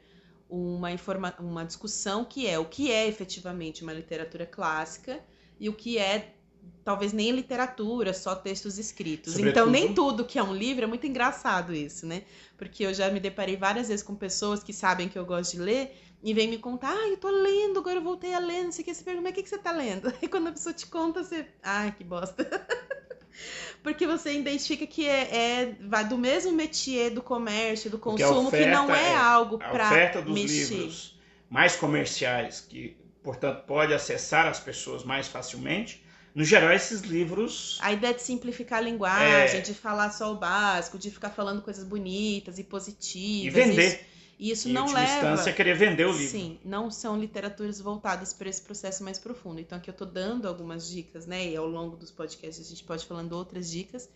uma, 0.48 0.92
informa 0.92 1.34
uma 1.38 1.64
discussão 1.64 2.24
que 2.24 2.46
é 2.46 2.58
o 2.58 2.64
que 2.64 2.90
é 2.90 3.06
efetivamente 3.06 3.82
uma 3.82 3.92
literatura 3.92 4.46
clássica 4.46 5.20
e 5.58 5.68
o 5.68 5.72
que 5.72 5.98
é 5.98 6.35
talvez 6.84 7.12
nem 7.12 7.30
literatura, 7.30 8.14
só 8.14 8.34
textos 8.34 8.78
escritos. 8.78 9.32
Sobretudo... 9.34 9.60
Então, 9.60 9.70
nem 9.70 9.92
tudo 9.92 10.24
que 10.24 10.38
é 10.38 10.42
um 10.42 10.54
livro 10.54 10.84
é 10.84 10.86
muito 10.86 11.06
engraçado 11.06 11.74
isso, 11.74 12.06
né? 12.06 12.22
Porque 12.56 12.84
eu 12.84 12.94
já 12.94 13.10
me 13.10 13.20
deparei 13.20 13.56
várias 13.56 13.88
vezes 13.88 14.04
com 14.04 14.14
pessoas 14.14 14.62
que 14.62 14.72
sabem 14.72 15.08
que 15.08 15.18
eu 15.18 15.26
gosto 15.26 15.52
de 15.52 15.58
ler 15.58 15.96
e 16.22 16.32
vem 16.32 16.48
me 16.48 16.58
contar, 16.58 16.92
ah, 16.92 17.08
eu 17.08 17.16
tô 17.16 17.30
lendo, 17.30 17.78
agora 17.78 17.96
eu 17.96 18.02
voltei 18.02 18.34
a 18.34 18.38
ler, 18.38 18.64
não 18.64 18.72
sei 18.72 18.82
o 18.82 18.84
que. 18.84 18.94
Você 18.94 19.04
pergunta, 19.04 19.24
mas 19.24 19.32
o 19.32 19.34
que, 19.34 19.42
que 19.42 19.48
você 19.48 19.58
tá 19.58 19.72
lendo? 19.72 20.12
E 20.22 20.28
quando 20.28 20.48
a 20.48 20.52
pessoa 20.52 20.72
te 20.72 20.86
conta, 20.86 21.22
você. 21.22 21.46
Ah, 21.62 21.90
que 21.90 22.02
bosta. 22.04 22.44
Porque 23.82 24.06
você 24.06 24.32
identifica 24.32 24.86
que 24.86 25.06
é, 25.06 25.36
é, 25.36 25.76
vai 25.80 26.04
do 26.04 26.16
mesmo 26.16 26.52
métier 26.52 27.10
do 27.10 27.22
comércio, 27.22 27.90
do 27.90 27.98
consumo, 27.98 28.50
que 28.50 28.66
não 28.66 28.92
é, 28.92 29.10
é 29.10 29.16
algo 29.16 29.58
para 29.58 29.86
oferta 29.86 30.22
dos 30.22 30.34
mexer. 30.34 30.74
livros 30.74 31.16
mais 31.48 31.76
comerciais, 31.76 32.60
que, 32.60 32.96
portanto, 33.22 33.64
pode 33.66 33.92
acessar 33.92 34.46
as 34.46 34.58
pessoas 34.58 35.04
mais 35.04 35.28
facilmente. 35.28 36.04
No 36.36 36.44
geral, 36.44 36.70
esses 36.70 37.00
livros. 37.00 37.78
A 37.80 37.94
ideia 37.94 38.12
de 38.12 38.20
simplificar 38.20 38.80
a 38.80 38.82
linguagem, 38.82 39.60
é... 39.60 39.62
de 39.62 39.72
falar 39.72 40.10
só 40.10 40.30
o 40.30 40.36
básico, 40.36 40.98
de 40.98 41.10
ficar 41.10 41.30
falando 41.30 41.62
coisas 41.62 41.82
bonitas 41.82 42.58
e 42.58 42.64
positivas. 42.64 43.56
E 43.56 43.70
vender. 43.70 43.86
Isso 43.86 44.16
e 44.38 44.50
isso 44.50 44.68
não 44.68 44.92
leva. 44.92 45.14
instância, 45.14 45.50
querer 45.50 45.74
vender 45.74 46.04
o 46.04 46.12
livro. 46.12 46.26
Sim, 46.26 46.58
não 46.62 46.90
são 46.90 47.18
literaturas 47.18 47.80
voltadas 47.80 48.34
para 48.34 48.50
esse 48.50 48.60
processo 48.60 49.02
mais 49.02 49.18
profundo. 49.18 49.62
Então, 49.62 49.78
aqui 49.78 49.88
eu 49.88 49.92
estou 49.92 50.06
dando 50.06 50.46
algumas 50.46 50.90
dicas, 50.90 51.26
né? 51.26 51.48
E 51.48 51.56
ao 51.56 51.66
longo 51.66 51.96
dos 51.96 52.10
podcasts 52.10 52.66
a 52.66 52.68
gente 52.68 52.84
pode 52.84 53.06
falando 53.06 53.32
outras 53.32 53.70
dicas 53.70 54.06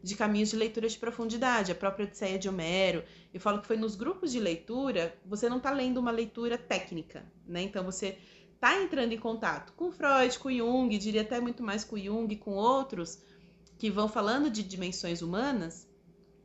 de 0.00 0.14
caminhos 0.14 0.50
de 0.50 0.56
leitura 0.56 0.88
de 0.88 0.96
profundidade. 0.96 1.72
A 1.72 1.74
própria 1.74 2.06
Odisseia 2.06 2.38
de 2.38 2.48
Homero. 2.48 3.02
Eu 3.32 3.40
falo 3.40 3.60
que 3.60 3.66
foi 3.66 3.76
nos 3.76 3.96
grupos 3.96 4.30
de 4.30 4.38
leitura, 4.38 5.12
você 5.26 5.48
não 5.48 5.56
está 5.56 5.72
lendo 5.72 5.98
uma 5.98 6.12
leitura 6.12 6.56
técnica, 6.56 7.24
né? 7.48 7.62
Então, 7.62 7.82
você 7.82 8.16
está 8.64 8.80
entrando 8.80 9.12
em 9.12 9.18
contato 9.18 9.74
com 9.76 9.92
Freud, 9.92 10.38
com 10.38 10.50
Jung, 10.50 10.96
diria 10.96 11.20
até 11.20 11.38
muito 11.38 11.62
mais 11.62 11.84
com 11.84 11.98
Jung, 11.98 12.34
com 12.36 12.52
outros 12.52 13.18
que 13.76 13.90
vão 13.90 14.08
falando 14.08 14.48
de 14.48 14.62
dimensões 14.62 15.20
humanas 15.20 15.86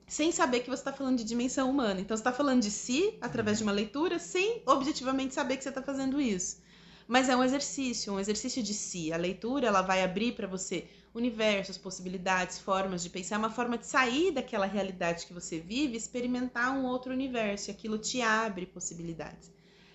sem 0.05 0.31
saber 0.31 0.59
que 0.61 0.69
você 0.69 0.81
está 0.81 0.91
falando 0.91 1.19
de 1.19 1.23
dimensão 1.23 1.69
humana. 1.69 2.01
Então, 2.01 2.17
você 2.17 2.21
está 2.21 2.33
falando 2.33 2.63
de 2.63 2.71
si 2.71 3.15
através 3.21 3.59
de 3.59 3.63
uma 3.63 3.71
leitura, 3.71 4.17
sem 4.17 4.61
objetivamente 4.65 5.35
saber 5.35 5.55
que 5.55 5.63
você 5.63 5.69
está 5.69 5.83
fazendo 5.83 6.19
isso. 6.19 6.57
Mas 7.07 7.29
é 7.29 7.35
um 7.35 7.43
exercício, 7.43 8.11
um 8.11 8.19
exercício 8.19 8.61
de 8.61 8.73
si. 8.73 9.13
A 9.13 9.17
leitura 9.17 9.67
ela 9.67 9.83
vai 9.83 10.03
abrir 10.03 10.33
para 10.33 10.47
você 10.47 10.87
universos, 11.13 11.77
possibilidades, 11.77 12.57
formas 12.57 13.03
de 13.03 13.09
pensar, 13.09 13.35
é 13.35 13.37
uma 13.37 13.51
forma 13.51 13.77
de 13.77 13.85
sair 13.85 14.31
daquela 14.31 14.65
realidade 14.65 15.25
que 15.25 15.33
você 15.33 15.59
vive, 15.59 15.95
experimentar 15.95 16.75
um 16.75 16.85
outro 16.85 17.13
universo. 17.13 17.69
E 17.69 17.71
aquilo 17.71 17.97
te 17.97 18.21
abre 18.21 18.65
possibilidades. 18.65 19.51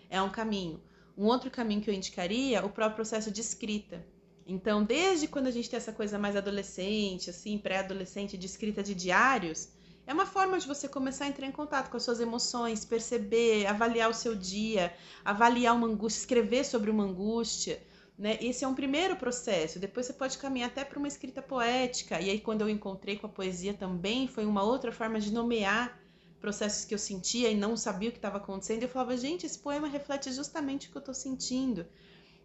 É 0.08 0.22
um 0.22 0.30
caminho. 0.30 0.80
Um 1.16 1.26
outro 1.26 1.50
caminho 1.50 1.80
que 1.80 1.88
eu 1.88 1.94
indicaria, 1.94 2.64
o 2.64 2.68
próprio 2.68 2.96
processo 2.96 3.30
de 3.30 3.40
escrita. 3.40 4.04
Então, 4.46 4.82
desde 4.82 5.26
quando 5.26 5.46
a 5.46 5.50
gente 5.50 5.70
tem 5.70 5.76
essa 5.76 5.92
coisa 5.92 6.18
mais 6.18 6.36
adolescente, 6.36 7.30
assim, 7.30 7.56
pré-adolescente, 7.56 8.36
de 8.36 8.46
escrita 8.46 8.82
de 8.82 8.94
diários, 8.94 9.68
é 10.06 10.12
uma 10.12 10.26
forma 10.26 10.58
de 10.58 10.66
você 10.66 10.86
começar 10.86 11.24
a 11.24 11.28
entrar 11.28 11.46
em 11.46 11.52
contato 11.52 11.90
com 11.90 11.96
as 11.96 12.02
suas 12.02 12.20
emoções, 12.20 12.84
perceber, 12.84 13.66
avaliar 13.66 14.10
o 14.10 14.14
seu 14.14 14.34
dia, 14.34 14.92
avaliar 15.24 15.74
uma 15.74 15.86
angústia, 15.86 16.20
escrever 16.20 16.64
sobre 16.64 16.90
uma 16.90 17.04
angústia. 17.04 17.82
Né? 18.18 18.38
Esse 18.40 18.64
é 18.64 18.68
um 18.68 18.74
primeiro 18.74 19.16
processo. 19.16 19.78
Depois 19.78 20.06
você 20.06 20.12
pode 20.12 20.36
caminhar 20.36 20.68
até 20.68 20.84
para 20.84 20.98
uma 20.98 21.08
escrita 21.08 21.40
poética. 21.40 22.20
E 22.20 22.28
aí, 22.28 22.38
quando 22.38 22.60
eu 22.60 22.68
encontrei 22.68 23.16
com 23.16 23.26
a 23.26 23.30
poesia 23.30 23.72
também, 23.72 24.28
foi 24.28 24.44
uma 24.44 24.62
outra 24.62 24.92
forma 24.92 25.18
de 25.18 25.32
nomear 25.32 25.98
processos 26.44 26.84
que 26.84 26.94
eu 26.94 26.98
sentia 26.98 27.48
e 27.50 27.56
não 27.56 27.74
sabia 27.74 28.10
o 28.10 28.12
que 28.12 28.18
estava 28.18 28.36
acontecendo. 28.36 28.82
Eu 28.82 28.88
falava, 28.90 29.16
gente, 29.16 29.46
esse 29.46 29.58
poema 29.58 29.88
reflete 29.88 30.30
justamente 30.30 30.88
o 30.88 30.90
que 30.90 30.96
eu 30.98 31.00
estou 31.00 31.14
sentindo. 31.14 31.86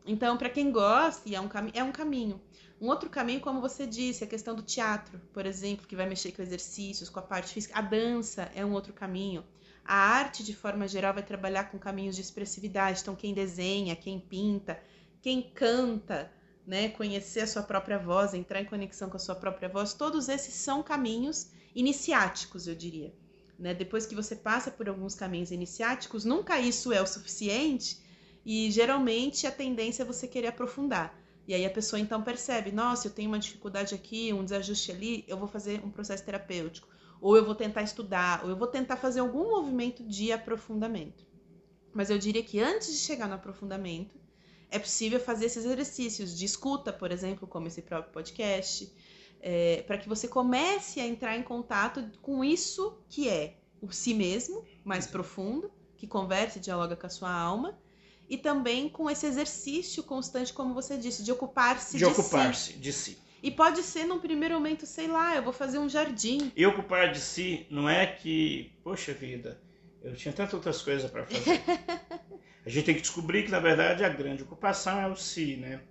Então, 0.05 0.37
para 0.37 0.49
quem 0.49 0.71
gosta, 0.71 1.29
é 1.29 1.41
um, 1.41 1.49
é 1.73 1.83
um 1.83 1.91
caminho. 1.91 2.41
Um 2.79 2.87
outro 2.87 3.09
caminho, 3.09 3.41
como 3.41 3.59
você 3.59 3.85
disse, 3.85 4.23
a 4.23 4.27
questão 4.27 4.55
do 4.55 4.61
teatro, 4.61 5.19
por 5.33 5.45
exemplo, 5.45 5.85
que 5.85 5.97
vai 5.97 6.07
mexer 6.07 6.31
com 6.31 6.41
exercícios, 6.41 7.09
com 7.09 7.19
a 7.19 7.21
parte 7.21 7.53
física. 7.53 7.77
A 7.77 7.81
dança 7.81 8.49
é 8.55 8.65
um 8.65 8.71
outro 8.71 8.93
caminho. 8.93 9.43
A 9.83 9.95
arte, 9.95 10.45
de 10.45 10.55
forma 10.55 10.87
geral, 10.87 11.13
vai 11.13 11.23
trabalhar 11.23 11.65
com 11.65 11.77
caminhos 11.77 12.15
de 12.15 12.21
expressividade. 12.21 13.01
Então, 13.01 13.17
quem 13.17 13.33
desenha, 13.33 13.97
quem 13.97 14.17
pinta, 14.17 14.81
quem 15.21 15.41
canta, 15.41 16.31
né, 16.65 16.87
conhecer 16.87 17.41
a 17.41 17.47
sua 17.47 17.63
própria 17.63 17.99
voz, 17.99 18.33
entrar 18.33 18.61
em 18.61 18.65
conexão 18.65 19.09
com 19.09 19.17
a 19.17 19.19
sua 19.19 19.35
própria 19.35 19.67
voz, 19.67 19.93
todos 19.93 20.29
esses 20.29 20.53
são 20.53 20.81
caminhos 20.81 21.51
iniciáticos, 21.75 22.65
eu 22.65 22.75
diria. 22.75 23.13
Né? 23.59 23.73
Depois 23.73 24.05
que 24.05 24.15
você 24.15 24.37
passa 24.37 24.71
por 24.71 24.87
alguns 24.87 25.13
caminhos 25.13 25.51
iniciáticos, 25.51 26.23
nunca 26.23 26.59
isso 26.59 26.93
é 26.93 27.01
o 27.01 27.05
suficiente 27.05 27.99
e 28.45 28.71
geralmente 28.71 29.45
a 29.45 29.51
tendência 29.51 30.03
é 30.03 30.05
você 30.05 30.27
querer 30.27 30.47
aprofundar. 30.47 31.19
E 31.45 31.53
aí 31.53 31.65
a 31.65 31.69
pessoa 31.69 31.99
então 31.99 32.23
percebe, 32.23 32.71
nossa, 32.71 33.07
eu 33.07 33.11
tenho 33.11 33.29
uma 33.29 33.39
dificuldade 33.39 33.93
aqui, 33.93 34.31
um 34.31 34.45
desajuste 34.45 34.91
ali, 34.91 35.25
eu 35.27 35.37
vou 35.37 35.47
fazer 35.47 35.83
um 35.83 35.91
processo 35.91 36.23
terapêutico, 36.23 36.87
ou 37.19 37.35
eu 37.35 37.43
vou 37.43 37.55
tentar 37.55 37.81
estudar, 37.81 38.43
ou 38.43 38.49
eu 38.49 38.55
vou 38.55 38.67
tentar 38.67 38.95
fazer 38.95 39.19
algum 39.19 39.49
movimento 39.49 40.03
de 40.03 40.31
aprofundamento. 40.31 41.27
Mas 41.93 42.09
eu 42.09 42.17
diria 42.17 42.43
que 42.43 42.59
antes 42.59 42.87
de 42.87 42.99
chegar 42.99 43.27
no 43.27 43.33
aprofundamento, 43.33 44.17
é 44.71 44.77
possível 44.77 45.19
fazer 45.19 45.47
esses 45.47 45.65
exercícios 45.65 46.37
de 46.37 46.45
escuta, 46.45 46.93
por 46.93 47.11
exemplo, 47.11 47.47
como 47.47 47.67
esse 47.67 47.81
próprio 47.81 48.13
podcast, 48.13 48.93
é, 49.41 49.83
para 49.87 49.97
que 49.97 50.07
você 50.07 50.27
comece 50.27 50.99
a 50.99 51.07
entrar 51.07 51.37
em 51.37 51.43
contato 51.43 52.09
com 52.21 52.43
isso 52.43 52.97
que 53.09 53.29
é 53.29 53.55
o 53.81 53.91
si 53.91 54.13
mesmo, 54.13 54.65
mais 54.83 55.07
profundo, 55.07 55.71
que 55.97 56.07
conversa 56.07 56.57
e 56.57 56.61
dialoga 56.61 56.95
com 56.95 57.07
a 57.07 57.09
sua 57.09 57.31
alma, 57.31 57.77
e 58.29 58.37
também 58.37 58.89
com 58.89 59.09
esse 59.09 59.25
exercício 59.25 60.03
constante, 60.03 60.53
como 60.53 60.73
você 60.73 60.97
disse, 60.97 61.23
de 61.23 61.31
ocupar-se 61.31 61.93
de, 61.93 61.99
de 61.99 62.05
ocupar-se 62.05 62.73
de 62.73 62.93
si. 62.93 63.17
E 63.41 63.49
pode 63.49 63.81
ser 63.83 64.05
num 64.05 64.19
primeiro 64.19 64.55
momento, 64.55 64.85
sei 64.85 65.07
lá, 65.07 65.35
eu 65.35 65.41
vou 65.41 65.53
fazer 65.53 65.79
um 65.79 65.87
jardim. 65.87 66.51
E 66.55 66.65
ocupar 66.65 67.11
de 67.11 67.19
si 67.19 67.65
não 67.69 67.89
é 67.89 68.05
que, 68.05 68.73
poxa 68.83 69.13
vida, 69.13 69.59
eu 70.03 70.13
tinha 70.15 70.33
tantas 70.33 70.53
outras 70.53 70.81
coisas 70.81 71.09
para 71.09 71.25
fazer. 71.25 71.61
a 72.65 72.69
gente 72.69 72.85
tem 72.85 72.95
que 72.95 73.01
descobrir 73.01 73.43
que 73.43 73.51
na 73.51 73.59
verdade 73.59 74.03
a 74.03 74.09
grande 74.09 74.43
ocupação 74.43 74.99
é 74.99 75.07
o 75.07 75.15
si, 75.15 75.55
né? 75.55 75.81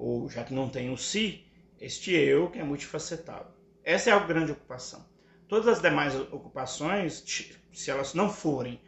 ou 0.00 0.30
já 0.30 0.42
que 0.42 0.54
não 0.54 0.68
tem 0.68 0.90
o 0.90 0.96
si, 0.96 1.44
este 1.80 2.12
eu 2.12 2.50
que 2.50 2.58
é 2.58 2.64
multifacetado. 2.64 3.48
Essa 3.82 4.10
é 4.10 4.12
a 4.12 4.18
grande 4.18 4.52
ocupação. 4.52 5.04
Todas 5.48 5.66
as 5.66 5.82
demais 5.82 6.14
ocupações, 6.14 7.24
se 7.72 7.90
elas 7.90 8.14
não 8.14 8.30
forem 8.30 8.80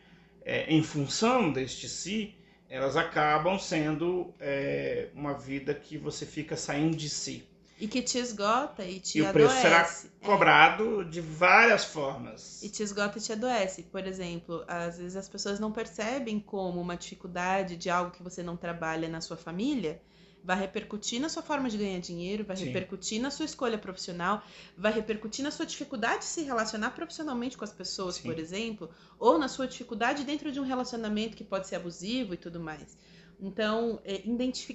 é, 0.45 0.72
em 0.72 0.82
função 0.82 1.53
deste 1.53 1.88
si, 1.88 2.36
elas 2.68 2.97
acabam 2.97 3.59
sendo 3.59 4.32
é, 4.38 5.09
uma 5.14 5.34
vida 5.34 5.74
que 5.74 5.99
você 5.99 6.24
fica 6.24 6.57
saindo 6.57 6.97
de 6.97 7.09
si. 7.09 7.49
E 7.78 7.88
que 7.88 8.01
te 8.01 8.16
esgota 8.16 8.84
e 8.84 9.01
te 9.01 9.18
e 9.18 9.26
adoece. 9.26 9.28
o 9.28 9.32
preço 9.49 9.61
será 9.61 9.80
é. 9.80 10.24
cobrado 10.24 11.03
é. 11.03 11.05
de 11.05 11.20
várias 11.20 11.84
formas. 11.84 12.62
E 12.62 12.68
te 12.68 12.82
esgota 12.82 13.18
e 13.18 13.20
te 13.20 13.32
adoece. 13.32 13.82
Por 13.82 14.07
exemplo, 14.07 14.64
às 14.68 14.99
vezes 14.99 15.16
as 15.16 15.28
pessoas 15.28 15.59
não 15.59 15.72
percebem 15.72 16.38
como 16.38 16.80
uma 16.80 16.97
dificuldade 16.97 17.76
de 17.76 17.90
algo 17.90 18.12
que 18.12 18.22
você 18.22 18.43
não 18.43 18.57
trabalha 18.57 19.09
na 19.09 19.20
sua 19.20 19.36
família 19.36 20.01
vai 20.45 20.59
repercutir 20.59 21.20
na 21.20 21.28
sua 21.28 21.43
forma 21.43 21.70
de 21.70 21.78
ganhar 21.78 22.01
dinheiro, 22.01 22.45
vai 22.45 22.57
Sim. 22.57 22.66
repercutir 22.66 23.20
na 23.20 23.30
sua 23.30 23.45
escolha 23.45 23.78
profissional, 23.78 24.43
vai 24.76 24.93
repercutir 24.93 25.45
na 25.45 25.51
sua 25.51 25.64
dificuldade 25.64 26.20
de 26.20 26.24
se 26.24 26.43
relacionar 26.43 26.90
profissionalmente 26.90 27.57
com 27.57 27.64
as 27.64 27.72
pessoas, 27.72 28.16
Sim. 28.16 28.22
por 28.22 28.38
exemplo, 28.38 28.90
ou 29.18 29.38
na 29.38 29.49
sua 29.49 29.66
dificuldade 29.66 30.24
dentro 30.24 30.51
de 30.51 30.59
um 30.59 30.64
relacionamento 30.64 31.36
que 31.36 31.45
pode 31.45 31.68
ser 31.68 31.76
abusivo 31.76 32.34
e 32.34 32.36
tudo 32.36 32.59
mais. 32.59 32.97
Então, 33.40 34.01
é, 34.05 34.22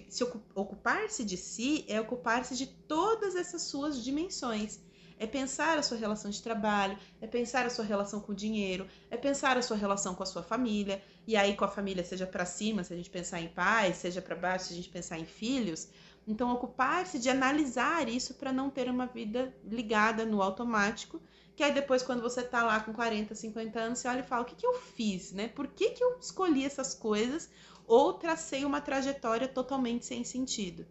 se 0.09 0.23
ocupar-se 0.53 1.23
de 1.23 1.37
si 1.37 1.85
é 1.87 2.01
ocupar-se 2.01 2.55
de 2.55 2.67
todas 2.67 3.35
essas 3.35 3.61
suas 3.61 4.03
dimensões. 4.03 4.81
É 5.19 5.25
pensar 5.25 5.77
a 5.77 5.83
sua 5.83 5.97
relação 5.97 6.29
de 6.29 6.41
trabalho, 6.41 6.97
é 7.19 7.25
pensar 7.25 7.65
a 7.65 7.69
sua 7.69 7.83
relação 7.83 8.19
com 8.19 8.31
o 8.31 8.35
dinheiro, 8.35 8.87
é 9.09 9.17
pensar 9.17 9.57
a 9.57 9.61
sua 9.61 9.75
relação 9.75 10.13
com 10.13 10.23
a 10.23 10.25
sua 10.27 10.43
família, 10.43 11.01
e 11.25 11.35
aí 11.35 11.55
com 11.55 11.65
a 11.65 11.67
família, 11.67 12.03
seja 12.03 12.27
para 12.27 12.45
cima, 12.45 12.83
se 12.83 12.93
a 12.93 12.95
gente 12.95 13.09
pensar 13.09 13.41
em 13.41 13.47
pais, 13.47 13.97
seja 13.97 14.21
para 14.21 14.35
baixo, 14.35 14.65
se 14.65 14.73
a 14.73 14.75
gente 14.75 14.89
pensar 14.89 15.17
em 15.17 15.25
filhos. 15.25 15.89
Então, 16.27 16.51
ocupar-se 16.51 17.19
de 17.19 17.29
analisar 17.29 18.07
isso 18.09 18.33
para 18.33 18.51
não 18.51 18.69
ter 18.69 18.89
uma 18.89 19.05
vida 19.05 19.55
ligada 19.63 20.25
no 20.25 20.41
automático, 20.41 21.21
que 21.55 21.63
aí 21.63 21.73
depois, 21.73 22.03
quando 22.03 22.21
você 22.21 22.43
tá 22.43 22.63
lá 22.63 22.79
com 22.79 22.93
40, 22.93 23.33
50 23.33 23.79
anos, 23.79 23.99
você 23.99 24.07
olha 24.07 24.19
e 24.19 24.23
fala: 24.23 24.43
o 24.43 24.45
que, 24.45 24.55
que 24.55 24.67
eu 24.67 24.75
fiz, 24.75 25.31
né? 25.31 25.47
Por 25.47 25.67
que, 25.67 25.89
que 25.89 26.03
eu 26.03 26.19
escolhi 26.19 26.63
essas 26.63 26.93
coisas? 26.93 27.49
Ou 27.87 28.13
tracei 28.13 28.65
uma 28.65 28.81
trajetória 28.81 29.47
totalmente 29.47 30.05
sem 30.05 30.23
sentido? 30.23 30.85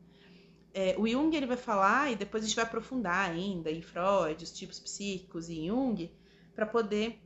É, 0.78 0.94
o 0.98 1.08
Jung 1.08 1.34
ele 1.34 1.46
vai 1.46 1.56
falar, 1.56 2.12
e 2.12 2.16
depois 2.16 2.44
a 2.44 2.46
gente 2.46 2.54
vai 2.54 2.66
aprofundar 2.66 3.30
ainda 3.30 3.70
em 3.70 3.80
Freud, 3.80 4.44
os 4.44 4.52
tipos 4.52 4.78
psíquicos 4.78 5.48
e 5.48 5.68
Jung, 5.68 6.12
para 6.54 6.66
poder. 6.66 7.18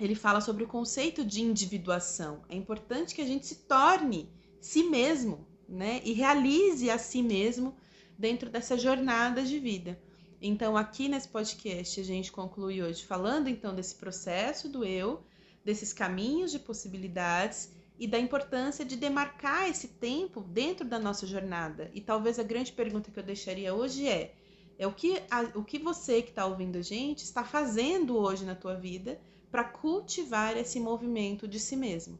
Ele 0.00 0.14
fala 0.14 0.40
sobre 0.40 0.64
o 0.64 0.66
conceito 0.66 1.22
de 1.22 1.42
individuação. 1.42 2.42
É 2.48 2.56
importante 2.56 3.14
que 3.14 3.20
a 3.20 3.26
gente 3.26 3.46
se 3.46 3.56
torne 3.66 4.30
si 4.62 4.84
mesmo, 4.84 5.46
né? 5.68 6.00
E 6.04 6.14
realize 6.14 6.88
a 6.88 6.96
si 6.96 7.22
mesmo 7.22 7.76
dentro 8.18 8.48
dessa 8.48 8.78
jornada 8.78 9.42
de 9.42 9.58
vida. 9.58 10.00
Então, 10.40 10.74
aqui 10.74 11.06
nesse 11.06 11.28
podcast, 11.28 12.00
a 12.00 12.04
gente 12.04 12.32
conclui 12.32 12.82
hoje 12.82 13.04
falando 13.04 13.48
então 13.48 13.74
desse 13.74 13.94
processo 13.94 14.70
do 14.70 14.82
eu, 14.84 15.22
desses 15.62 15.92
caminhos 15.92 16.50
de 16.50 16.58
possibilidades 16.58 17.70
e 17.98 18.06
da 18.06 18.18
importância 18.18 18.84
de 18.84 18.96
demarcar 18.96 19.68
esse 19.68 19.88
tempo 19.88 20.40
dentro 20.42 20.86
da 20.86 20.98
nossa 20.98 21.26
jornada. 21.26 21.90
E 21.94 22.00
talvez 22.00 22.38
a 22.38 22.42
grande 22.42 22.72
pergunta 22.72 23.10
que 23.10 23.18
eu 23.18 23.22
deixaria 23.24 23.74
hoje 23.74 24.08
é: 24.08 24.34
é 24.78 24.86
o 24.86 24.92
que, 24.92 25.22
a, 25.30 25.42
o 25.58 25.64
que 25.64 25.78
você 25.78 26.22
que 26.22 26.30
está 26.30 26.46
ouvindo 26.46 26.78
a 26.78 26.82
gente 26.82 27.24
está 27.24 27.44
fazendo 27.44 28.16
hoje 28.18 28.44
na 28.44 28.54
tua 28.54 28.74
vida 28.74 29.20
para 29.50 29.64
cultivar 29.64 30.56
esse 30.56 30.78
movimento 30.80 31.48
de 31.48 31.58
si 31.60 31.76
mesmo? 31.76 32.18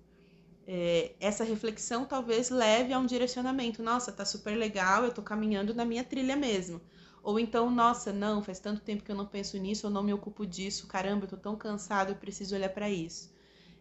É, 0.66 1.14
essa 1.20 1.44
reflexão 1.44 2.04
talvez 2.06 2.50
leve 2.50 2.92
a 2.92 2.98
um 2.98 3.06
direcionamento. 3.06 3.82
Nossa, 3.82 4.12
tá 4.12 4.24
super 4.24 4.56
legal, 4.56 5.04
eu 5.04 5.12
tô 5.14 5.22
caminhando 5.22 5.74
na 5.74 5.84
minha 5.84 6.04
trilha 6.04 6.36
mesmo. 6.36 6.80
Ou 7.22 7.38
então, 7.40 7.70
nossa, 7.70 8.12
não, 8.12 8.42
faz 8.42 8.60
tanto 8.60 8.80
tempo 8.82 9.02
que 9.04 9.10
eu 9.10 9.16
não 9.16 9.26
penso 9.26 9.56
nisso, 9.58 9.86
eu 9.86 9.90
não 9.90 10.02
me 10.02 10.12
ocupo 10.12 10.46
disso, 10.46 10.86
caramba, 10.86 11.24
eu 11.24 11.30
tô 11.30 11.36
tão 11.36 11.56
cansado, 11.56 12.10
eu 12.10 12.16
preciso 12.16 12.54
olhar 12.54 12.68
para 12.70 12.88
isso. 12.90 13.30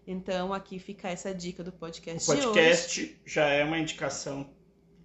Então, 0.08 0.54
aqui 0.54 0.78
fica 0.78 1.10
essa 1.10 1.34
dica 1.34 1.64
do 1.64 1.72
podcast. 1.72 2.30
O 2.30 2.36
podcast 2.36 3.22
já 3.26 3.48
é 3.48 3.64
uma 3.64 3.80
indicação 3.80 4.50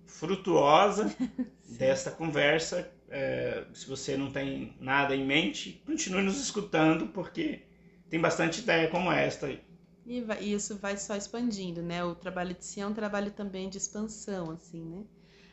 frutuosa 0.06 1.14
desta 1.68 2.10
conversa. 2.10 2.90
É, 3.08 3.64
se 3.72 3.86
você 3.88 4.16
não 4.16 4.30
tem 4.30 4.76
nada 4.78 5.16
em 5.16 5.26
mente, 5.26 5.82
continue 5.86 6.22
nos 6.22 6.40
escutando, 6.40 7.08
porque 7.08 7.62
tem 8.08 8.20
bastante 8.20 8.60
ideia 8.60 8.88
como 8.88 9.10
esta 9.10 9.46
aí. 9.46 9.60
E, 10.06 10.20
vai, 10.20 10.42
e 10.42 10.52
isso 10.52 10.76
vai 10.76 10.96
só 10.96 11.16
expandindo, 11.16 11.82
né? 11.82 12.04
O 12.04 12.14
trabalho 12.14 12.54
de 12.54 12.64
si 12.64 12.80
é 12.80 12.86
um 12.86 12.94
trabalho 12.94 13.30
também 13.30 13.68
de 13.68 13.78
expansão, 13.78 14.50
assim, 14.50 14.84
né? 14.84 15.04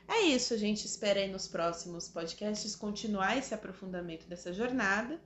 É 0.07 0.21
isso, 0.21 0.53
a 0.53 0.57
gente 0.57 0.85
espera 0.85 1.19
aí 1.19 1.29
nos 1.29 1.47
próximos 1.47 2.07
podcasts 2.07 2.75
continuar 2.75 3.37
esse 3.37 3.53
aprofundamento 3.53 4.25
dessa 4.27 4.53
jornada. 4.53 5.19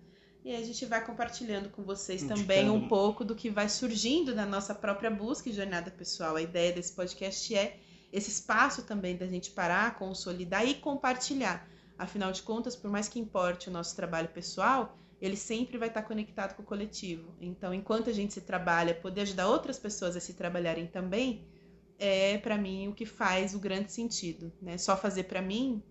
E 0.43 0.55
a 0.55 0.63
gente 0.63 0.85
vai 0.87 1.05
compartilhando 1.05 1.69
com 1.69 1.83
vocês 1.83 2.23
também 2.23 2.67
um 2.67 2.87
pouco 2.87 3.23
do 3.23 3.35
que 3.35 3.47
vai 3.47 3.69
surgindo 3.69 4.33
na 4.33 4.43
nossa 4.43 4.73
própria 4.73 5.11
busca 5.11 5.49
e 5.49 5.53
jornada 5.53 5.91
pessoal. 5.91 6.35
A 6.35 6.41
ideia 6.41 6.73
desse 6.73 6.93
podcast 6.93 7.55
é 7.55 7.77
esse 8.11 8.31
espaço 8.31 8.81
também 8.81 9.15
da 9.15 9.27
gente 9.27 9.51
parar, 9.51 9.95
consolidar 9.99 10.67
e 10.67 10.73
compartilhar. 10.73 11.69
Afinal 11.95 12.31
de 12.31 12.41
contas, 12.41 12.75
por 12.75 12.89
mais 12.89 13.07
que 13.07 13.19
importe 13.19 13.69
o 13.69 13.71
nosso 13.71 13.95
trabalho 13.95 14.29
pessoal, 14.29 14.97
ele 15.21 15.37
sempre 15.37 15.77
vai 15.77 15.89
estar 15.89 16.01
conectado 16.01 16.55
com 16.55 16.63
o 16.63 16.65
coletivo. 16.65 17.35
Então, 17.39 17.71
enquanto 17.71 18.09
a 18.09 18.13
gente 18.13 18.33
se 18.33 18.41
trabalha, 18.41 18.95
poder 18.95 19.21
ajudar 19.21 19.47
outras 19.47 19.77
pessoas 19.77 20.15
a 20.15 20.19
se 20.19 20.33
trabalharem 20.33 20.87
também, 20.87 21.45
é 21.99 22.39
para 22.39 22.57
mim 22.57 22.87
o 22.87 22.95
que 22.95 23.05
faz 23.05 23.53
o 23.53 23.59
grande 23.59 23.91
sentido, 23.91 24.51
né? 24.59 24.79
Só 24.79 24.97
fazer 24.97 25.25
para 25.25 25.39
mim, 25.39 25.83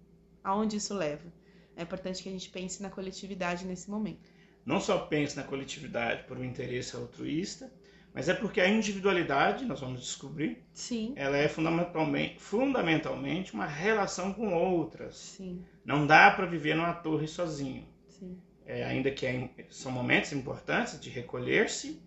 aonde 0.42 0.76
isso 0.76 0.92
leva? 0.92 1.32
É 1.76 1.84
importante 1.84 2.20
que 2.20 2.28
a 2.28 2.32
gente 2.32 2.51
pense 2.51 2.82
na 2.82 2.90
coletividade 2.90 3.64
nesse 3.64 3.88
momento 3.88 4.28
não 4.65 4.81
só 4.81 4.99
pense 4.99 5.37
na 5.37 5.43
coletividade 5.43 6.25
por 6.25 6.37
um 6.37 6.45
interesse 6.45 6.97
altruísta, 6.97 7.73
mas 8.13 8.29
é 8.29 8.35
porque 8.35 8.61
a 8.61 8.69
individualidade, 8.69 9.65
nós 9.65 9.81
vamos 9.81 10.01
descobrir, 10.01 10.65
Sim. 10.73 11.13
ela 11.17 11.37
é 11.37 11.49
fundamentalmente, 11.49 12.41
fundamentalmente 12.41 13.55
uma 13.55 13.67
relação 13.67 14.33
com 14.33 14.53
outras. 14.53 15.17
Sim. 15.17 15.65
Não 15.85 16.07
dá 16.07 16.31
para 16.31 16.47
viver 16.47 16.75
numa 16.75 16.93
torre 16.93 17.29
sozinho. 17.29 17.87
Sim. 18.09 18.37
É, 18.67 18.85
ainda 18.85 19.11
que 19.11 19.27
é, 19.27 19.49
são 19.71 19.93
momentos 19.93 20.33
importantes 20.33 21.01
de 21.01 21.09
recolher-se, 21.09 22.03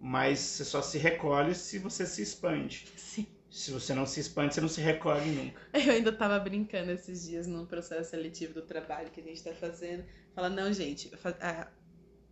mas 0.00 0.38
você 0.38 0.64
só 0.64 0.82
se 0.82 0.98
recolhe 0.98 1.54
se 1.54 1.78
você 1.78 2.06
se 2.06 2.22
expande. 2.22 2.86
Sim. 2.96 3.26
Se 3.50 3.70
você 3.70 3.94
não 3.94 4.04
se 4.04 4.20
expande, 4.20 4.54
você 4.54 4.60
não 4.60 4.68
se 4.68 4.82
recolhe 4.82 5.30
nunca. 5.30 5.60
Eu 5.72 5.92
ainda 5.92 6.10
estava 6.10 6.38
brincando 6.38 6.92
esses 6.92 7.26
dias 7.26 7.46
num 7.46 7.64
processo 7.64 8.10
seletivo 8.10 8.52
do 8.52 8.62
trabalho 8.62 9.10
que 9.10 9.20
a 9.20 9.24
gente 9.24 9.36
está 9.36 9.54
fazendo. 9.54 10.04
Fala, 10.34 10.50
não, 10.50 10.70
gente, 10.70 11.10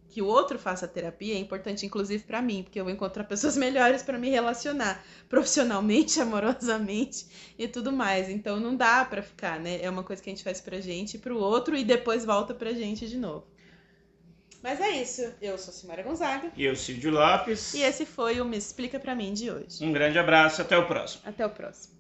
que 0.08 0.22
o 0.22 0.26
outro 0.26 0.58
faça 0.58 0.86
terapia 0.88 1.34
é 1.34 1.38
importante, 1.38 1.84
inclusive 1.84 2.24
para 2.24 2.40
mim, 2.40 2.62
porque 2.62 2.78
eu 2.78 2.84
vou 2.84 2.92
encontrar 2.92 3.24
pessoas 3.28 3.56
melhores 3.56 4.02
para 4.02 4.18
me 4.18 4.28
relacionar 4.30 5.04
profissionalmente, 5.28 6.18
amorosamente 6.22 7.26
e 7.58 7.66
tudo 7.68 7.92
mais. 7.92 8.28
Então 8.28 8.58
não 8.58 8.76
dá 8.76 9.04
para 9.04 9.22
ficar, 9.22 9.60
né? 9.60 9.80
É 9.82 9.90
uma 9.90 10.02
coisa 10.02 10.22
que 10.22 10.30
a 10.30 10.32
gente 10.32 10.44
faz 10.44 10.60
pra 10.60 10.80
gente 10.80 11.14
e 11.14 11.18
pro 11.18 11.38
outro 11.38 11.76
e 11.76 11.84
depois 11.84 12.24
volta 12.24 12.54
pra 12.54 12.72
gente 12.72 13.06
de 13.08 13.16
novo. 13.16 13.46
Mas 14.62 14.80
é 14.80 14.90
isso. 15.00 15.32
Eu 15.40 15.56
sou 15.58 15.72
Simara 15.72 16.02
Gonzaga. 16.02 16.50
E 16.56 16.64
eu, 16.64 16.74
Cídio 16.74 17.10
Lopes. 17.12 17.74
E 17.74 17.82
esse 17.82 18.04
foi 18.04 18.40
o 18.40 18.44
Me 18.44 18.56
Explica 18.56 18.98
Pra 18.98 19.14
Mim 19.14 19.32
de 19.32 19.50
hoje. 19.50 19.84
Um 19.84 19.92
grande 19.92 20.18
abraço. 20.18 20.60
Até 20.60 20.76
o 20.76 20.86
próximo. 20.86 21.22
Até 21.24 21.46
o 21.46 21.50
próximo. 21.50 21.95